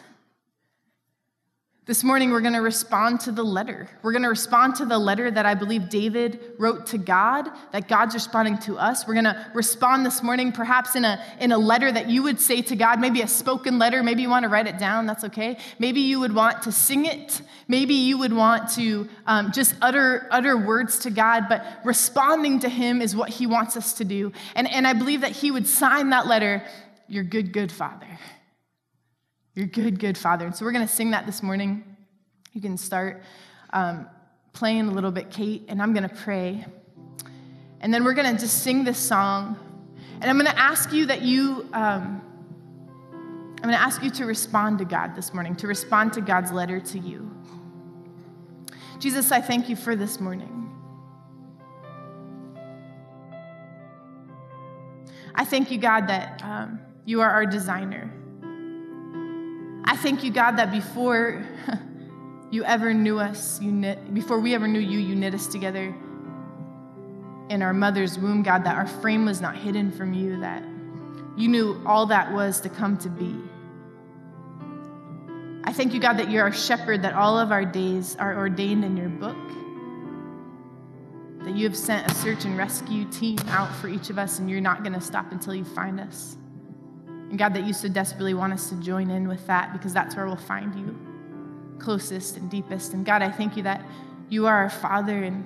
This 1.88 2.04
morning, 2.04 2.32
we're 2.32 2.42
going 2.42 2.54
to 2.54 2.62
respond 2.62 3.20
to 3.22 3.32
the 3.32 3.44
letter. 3.44 3.88
We're 4.02 4.12
going 4.12 4.24
to 4.24 4.30
respond 4.30 4.74
to 4.78 4.86
the 4.86 4.98
letter 4.98 5.30
that 5.30 5.46
I 5.46 5.54
believe 5.54 5.88
David 5.88 6.40
wrote 6.58 6.88
to 6.88 6.98
God, 6.98 7.48
that 7.74 7.88
God's 7.88 8.16
responding 8.16 8.58
to 8.60 8.80
us. 8.80 9.08
We're 9.08 9.14
going 9.14 9.26
to 9.26 9.52
respond 9.54 10.04
this 10.04 10.24
morning, 10.24 10.52
perhaps 10.52 10.96
in 10.96 11.06
a, 11.06 11.24
in 11.40 11.52
a 11.52 11.60
letter 11.60 11.92
that 11.92 12.10
you 12.10 12.24
would 12.24 12.40
say 12.40 12.64
to 12.64 12.76
God, 12.76 13.00
maybe 13.00 13.22
a 13.22 13.28
spoken 13.28 13.78
letter. 13.78 14.02
Maybe 14.02 14.24
you 14.24 14.32
want 14.32 14.46
to 14.46 14.50
write 14.50 14.66
it 14.66 14.80
down, 14.80 15.06
that's 15.06 15.26
okay. 15.26 15.60
Maybe 15.78 16.02
you 16.02 16.20
would 16.22 16.34
want 16.34 16.64
to 16.64 16.72
sing 16.72 17.06
it. 17.06 17.44
Maybe 17.68 17.94
you 17.94 18.18
would 18.18 18.34
want 18.34 18.72
to 18.72 19.08
um, 19.28 19.52
just 19.52 19.76
utter, 19.80 20.28
utter 20.32 20.58
words 20.58 20.98
to 21.00 21.12
God, 21.12 21.44
but 21.48 21.64
responding 21.84 22.62
to 22.62 22.70
Him 22.70 23.00
is 23.00 23.16
what 23.16 23.30
He 23.30 23.46
wants 23.46 23.78
us 23.78 23.94
to 23.94 24.06
do. 24.06 24.32
And, 24.56 24.68
and 24.72 24.88
I 24.88 24.94
believe 24.94 25.22
that 25.22 25.34
He 25.34 25.52
would 25.52 25.68
sign 25.68 26.10
that 26.10 26.26
letter, 26.26 26.64
Your 27.08 27.24
good, 27.24 27.54
good 27.54 27.72
Father. 27.72 28.08
Your 29.56 29.68
good, 29.68 30.00
good 30.00 30.18
Father. 30.18 30.46
And 30.46 30.54
so 30.54 30.66
we're 30.66 30.74
going 30.74 30.86
to 30.86 30.94
sing 30.94 31.12
that 31.12 31.26
this 31.26 31.42
morning. 31.42 31.86
You 32.52 32.60
can 32.60 32.78
start 32.78 33.24
um, 33.72 34.06
playing 34.52 34.90
a 34.90 34.92
little 34.92 35.12
bit, 35.12 35.32
Kate, 35.32 35.64
and 35.70 35.82
I'm 35.82 35.94
going 35.94 36.08
to 36.08 36.14
pray. 36.14 36.66
And 37.80 37.94
then 37.94 38.04
we're 38.04 38.14
going 38.14 38.34
to 38.34 38.40
just 38.40 38.64
sing 38.64 38.84
this 38.84 38.98
song. 38.98 39.58
And 40.20 40.30
I'm 40.30 40.38
going 40.38 40.52
to 40.52 40.60
ask 40.60 40.92
you 40.92 41.06
that 41.06 41.22
you, 41.22 41.70
um, 41.72 42.22
I'm 43.14 43.64
going 43.64 43.76
to 43.76 43.82
ask 43.82 44.04
you 44.04 44.10
to 44.12 44.26
respond 44.26 44.80
to 44.80 44.86
God 44.86 45.16
this 45.16 45.34
morning, 45.34 45.56
to 45.56 45.68
respond 45.68 46.12
to 46.14 46.22
God's 46.22 46.52
letter 46.52 46.82
to 46.82 47.00
you. 47.00 47.32
Jesus, 49.00 49.32
I 49.32 49.40
thank 49.40 49.70
you 49.70 49.78
for 49.78 49.96
this 49.96 50.20
morning. 50.20 50.70
I 55.34 55.46
thank 55.46 55.72
you, 55.72 55.78
God, 55.78 56.08
that 56.08 56.42
um, 56.44 56.82
you 57.06 57.22
are 57.22 57.30
our 57.30 57.46
designer. 57.46 58.12
I 59.96 59.98
thank 59.98 60.26
you, 60.26 60.30
God, 60.30 60.58
that 60.58 60.72
before 60.72 61.42
you 62.52 62.66
ever 62.66 62.94
knew 62.94 63.18
us, 63.18 63.62
you 63.62 63.72
knit, 63.72 64.14
before 64.14 64.42
we 64.42 64.54
ever 64.54 64.68
knew 64.68 64.82
you, 64.82 65.00
you 65.00 65.16
knit 65.16 65.34
us 65.34 65.48
together 65.48 65.96
in 67.50 67.62
our 67.62 67.74
mother's 67.74 68.20
womb, 68.20 68.44
God, 68.44 68.66
that 68.66 68.76
our 68.76 68.88
frame 68.88 69.26
was 69.26 69.40
not 69.40 69.56
hidden 69.56 69.94
from 69.94 70.14
you, 70.14 70.42
that 70.42 70.62
you 71.38 71.48
knew 71.48 71.82
all 71.86 72.08
that 72.08 72.34
was 72.34 72.60
to 72.60 72.70
come 72.70 72.98
to 72.98 73.10
be. 73.10 73.34
I 75.64 75.72
thank 75.72 75.94
you, 75.94 76.02
God, 76.02 76.18
that 76.18 76.30
you're 76.30 76.44
our 76.44 76.52
shepherd, 76.52 77.04
that 77.04 77.14
all 77.14 77.40
of 77.40 77.54
our 77.54 77.64
days 77.64 78.18
are 78.18 78.38
ordained 78.38 78.84
in 78.84 78.98
your 78.98 79.08
book, 79.08 79.38
that 81.46 81.56
you 81.56 81.64
have 81.70 81.78
sent 81.78 82.12
a 82.12 82.14
search 82.16 82.44
and 82.44 82.58
rescue 82.58 83.06
team 83.12 83.38
out 83.48 83.74
for 83.78 83.88
each 83.88 84.10
of 84.10 84.20
us, 84.20 84.40
and 84.40 84.50
you're 84.50 84.60
not 84.60 84.84
going 84.84 84.92
to 84.92 85.00
stop 85.00 85.32
until 85.32 85.56
you 85.56 85.64
find 85.64 86.02
us. 86.02 86.36
And 87.30 87.40
God, 87.40 87.54
that 87.54 87.66
you 87.66 87.74
so 87.74 87.88
desperately 87.88 88.34
want 88.34 88.54
us 88.54 88.70
to 88.70 88.76
join 88.76 89.10
in 89.10 89.28
with 89.28 89.46
that 89.48 89.74
because 89.74 89.94
that's 89.94 90.16
where 90.16 90.26
we'll 90.26 90.36
find 90.36 90.74
you 90.76 90.98
closest 91.80 92.38
and 92.38 92.50
deepest. 92.50 92.94
And 92.94 93.06
God, 93.06 93.22
I 93.22 93.30
thank 93.30 93.58
you 93.58 93.64
that 93.64 93.84
you 94.30 94.48
are 94.48 94.56
our 94.56 94.70
Father 94.70 95.24
and 95.24 95.44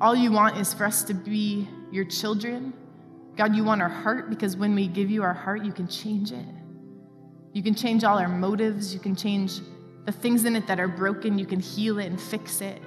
all 0.00 0.14
you 0.14 0.30
want 0.30 0.56
is 0.58 0.72
for 0.72 0.84
us 0.84 1.02
to 1.04 1.14
be 1.14 1.68
your 1.90 2.04
children. 2.04 2.72
God, 3.36 3.54
you 3.56 3.64
want 3.64 3.82
our 3.82 3.88
heart 3.88 4.30
because 4.30 4.56
when 4.56 4.74
we 4.74 4.86
give 4.86 5.10
you 5.10 5.22
our 5.22 5.34
heart, 5.34 5.64
you 5.64 5.72
can 5.72 5.88
change 5.88 6.32
it. 6.32 6.46
You 7.52 7.62
can 7.62 7.74
change 7.74 8.04
all 8.04 8.18
our 8.18 8.28
motives. 8.28 8.94
You 8.94 9.00
can 9.00 9.16
change 9.16 9.60
the 10.04 10.12
things 10.12 10.44
in 10.44 10.54
it 10.54 10.66
that 10.68 10.78
are 10.78 10.88
broken. 10.88 11.38
You 11.38 11.46
can 11.46 11.60
heal 11.60 11.98
it 11.98 12.06
and 12.06 12.20
fix 12.20 12.60
it. 12.60 12.80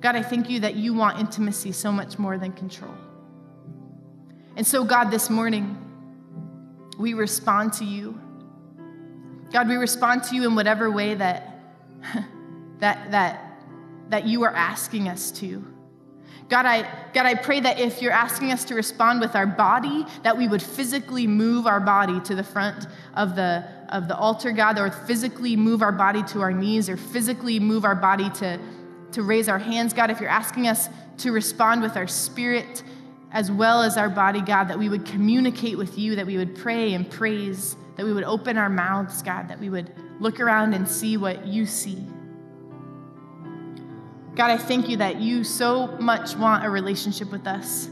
God, 0.00 0.16
I 0.16 0.22
thank 0.22 0.50
you 0.50 0.60
that 0.60 0.74
you 0.74 0.94
want 0.94 1.18
intimacy 1.18 1.72
so 1.72 1.90
much 1.90 2.18
more 2.18 2.38
than 2.38 2.52
control. 2.52 2.94
And 4.56 4.66
so, 4.66 4.84
God, 4.84 5.10
this 5.10 5.30
morning, 5.30 5.76
we 6.98 7.14
respond 7.14 7.72
to 7.74 7.84
you. 7.84 8.20
God, 9.52 9.68
we 9.68 9.76
respond 9.76 10.24
to 10.24 10.34
you 10.34 10.46
in 10.46 10.54
whatever 10.54 10.90
way 10.90 11.14
that, 11.14 11.62
that, 12.80 13.10
that, 13.12 13.62
that 14.10 14.26
you 14.26 14.42
are 14.42 14.54
asking 14.54 15.08
us 15.08 15.30
to. 15.30 15.64
God 16.48 16.64
I, 16.64 16.82
God, 17.12 17.26
I 17.26 17.34
pray 17.34 17.60
that 17.60 17.78
if 17.78 18.00
you're 18.00 18.12
asking 18.12 18.52
us 18.52 18.64
to 18.64 18.74
respond 18.74 19.20
with 19.20 19.36
our 19.36 19.46
body, 19.46 20.06
that 20.22 20.36
we 20.36 20.48
would 20.48 20.62
physically 20.62 21.26
move 21.26 21.66
our 21.66 21.80
body 21.80 22.20
to 22.20 22.34
the 22.34 22.44
front 22.44 22.86
of 23.14 23.36
the, 23.36 23.64
of 23.90 24.08
the 24.08 24.16
altar, 24.16 24.50
God, 24.50 24.78
or 24.78 24.90
physically 24.90 25.56
move 25.56 25.82
our 25.82 25.92
body 25.92 26.22
to 26.24 26.40
our 26.40 26.52
knees, 26.52 26.88
or 26.88 26.96
physically 26.96 27.60
move 27.60 27.84
our 27.84 27.94
body 27.94 28.30
to, 28.30 28.58
to 29.12 29.22
raise 29.22 29.48
our 29.48 29.58
hands. 29.58 29.92
God, 29.92 30.10
if 30.10 30.20
you're 30.20 30.30
asking 30.30 30.68
us 30.68 30.88
to 31.18 31.32
respond 31.32 31.82
with 31.82 31.96
our 31.96 32.06
spirit, 32.06 32.82
as 33.32 33.50
well 33.50 33.82
as 33.82 33.96
our 33.96 34.08
body, 34.08 34.40
God, 34.40 34.64
that 34.64 34.78
we 34.78 34.88
would 34.88 35.04
communicate 35.04 35.76
with 35.76 35.98
you, 35.98 36.16
that 36.16 36.26
we 36.26 36.36
would 36.36 36.54
pray 36.54 36.94
and 36.94 37.10
praise, 37.10 37.76
that 37.96 38.06
we 38.06 38.12
would 38.12 38.24
open 38.24 38.56
our 38.56 38.70
mouths, 38.70 39.22
God, 39.22 39.48
that 39.48 39.60
we 39.60 39.68
would 39.68 39.92
look 40.20 40.40
around 40.40 40.74
and 40.74 40.88
see 40.88 41.16
what 41.16 41.46
you 41.46 41.66
see. 41.66 42.04
God, 44.34 44.50
I 44.50 44.56
thank 44.56 44.88
you 44.88 44.96
that 44.98 45.16
you 45.16 45.44
so 45.44 45.88
much 45.98 46.36
want 46.36 46.64
a 46.64 46.70
relationship 46.70 47.30
with 47.30 47.46
us, 47.46 47.88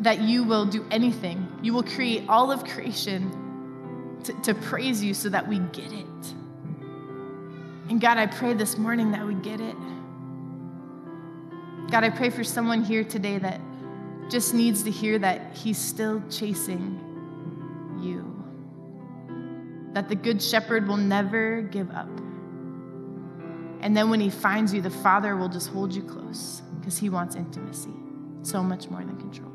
that 0.00 0.20
you 0.20 0.44
will 0.44 0.66
do 0.66 0.84
anything. 0.90 1.46
You 1.62 1.72
will 1.72 1.84
create 1.84 2.24
all 2.28 2.50
of 2.50 2.64
creation 2.64 4.18
to, 4.24 4.32
to 4.42 4.54
praise 4.54 5.02
you 5.02 5.14
so 5.14 5.28
that 5.28 5.46
we 5.46 5.60
get 5.60 5.92
it. 5.92 6.34
And 7.88 8.00
God, 8.00 8.18
I 8.18 8.26
pray 8.26 8.52
this 8.52 8.76
morning 8.76 9.12
that 9.12 9.24
we 9.24 9.34
get 9.34 9.60
it. 9.60 9.76
God, 11.90 12.04
I 12.04 12.10
pray 12.10 12.28
for 12.28 12.44
someone 12.44 12.84
here 12.84 13.02
today 13.02 13.38
that 13.38 13.60
just 14.30 14.52
needs 14.52 14.82
to 14.82 14.90
hear 14.90 15.18
that 15.18 15.56
He's 15.56 15.78
still 15.78 16.22
chasing 16.30 17.00
you. 18.00 18.24
That 19.94 20.10
the 20.10 20.14
Good 20.14 20.42
Shepherd 20.42 20.86
will 20.86 20.98
never 20.98 21.62
give 21.62 21.90
up. 21.90 22.10
And 23.80 23.96
then 23.96 24.10
when 24.10 24.20
He 24.20 24.28
finds 24.28 24.74
you, 24.74 24.82
the 24.82 24.90
Father 24.90 25.34
will 25.36 25.48
just 25.48 25.70
hold 25.70 25.94
you 25.94 26.02
close 26.02 26.60
because 26.78 26.98
He 26.98 27.08
wants 27.08 27.36
intimacy 27.36 27.94
so 28.42 28.62
much 28.62 28.90
more 28.90 29.00
than 29.02 29.16
control. 29.16 29.52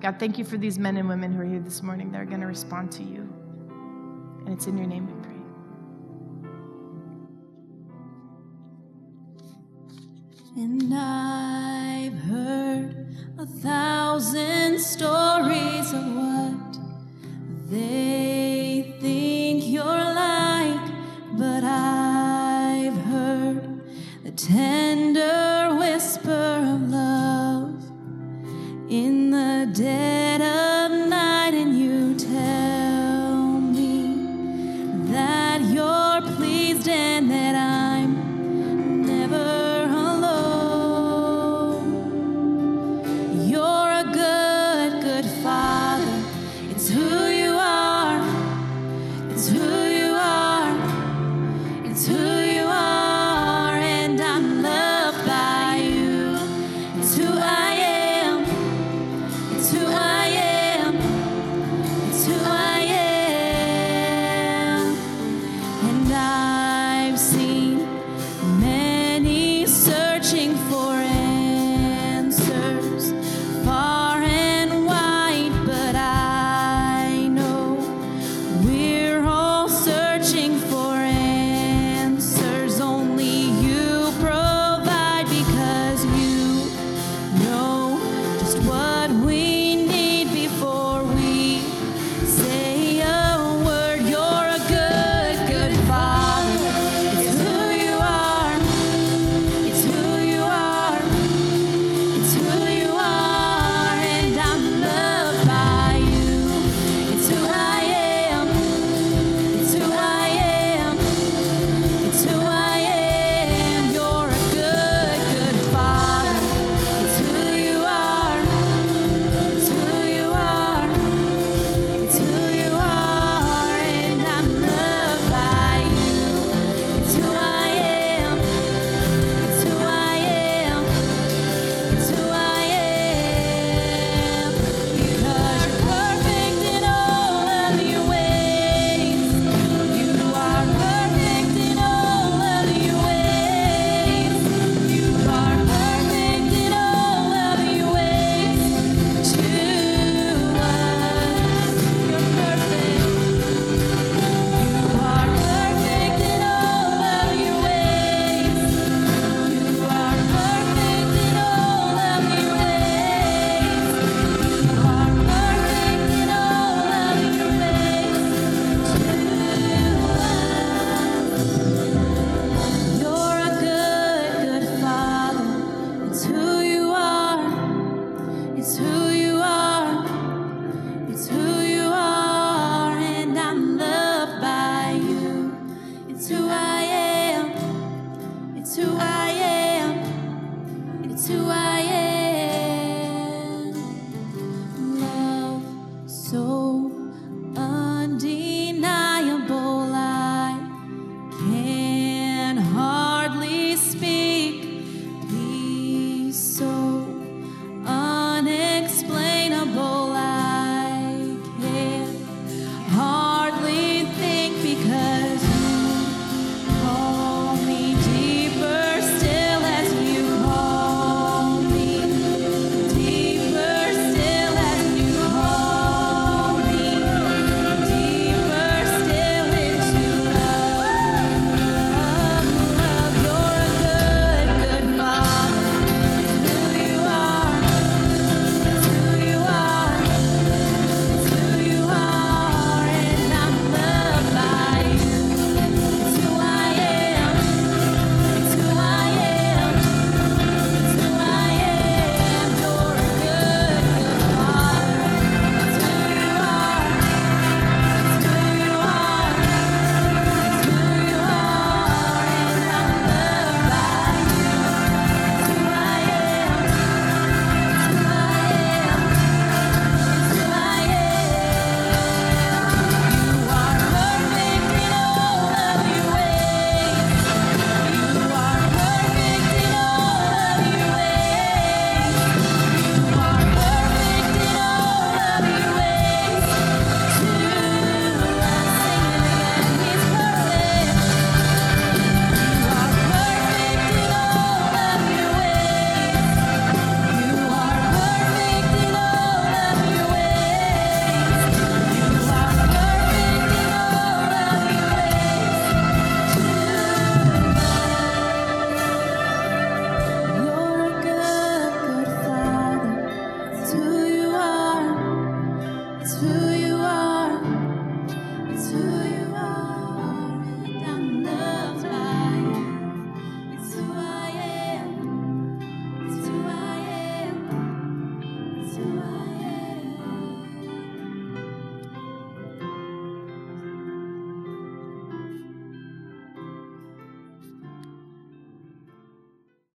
God, 0.00 0.18
thank 0.18 0.36
you 0.36 0.44
for 0.44 0.56
these 0.56 0.78
men 0.78 0.96
and 0.96 1.08
women 1.08 1.32
who 1.32 1.42
are 1.42 1.44
here 1.44 1.60
this 1.60 1.82
morning 1.82 2.10
that 2.12 2.20
are 2.20 2.26
going 2.26 2.40
to 2.40 2.46
respond 2.46 2.90
to 2.92 3.02
you. 3.04 3.20
And 4.46 4.48
it's 4.48 4.66
in 4.66 4.76
your 4.76 4.86
name 4.86 5.06
we 5.06 5.12
pray. 5.22 5.39
And 10.56 10.92
I've 10.92 12.18
heard 12.24 13.06
a 13.38 13.46
thousand 13.46 14.49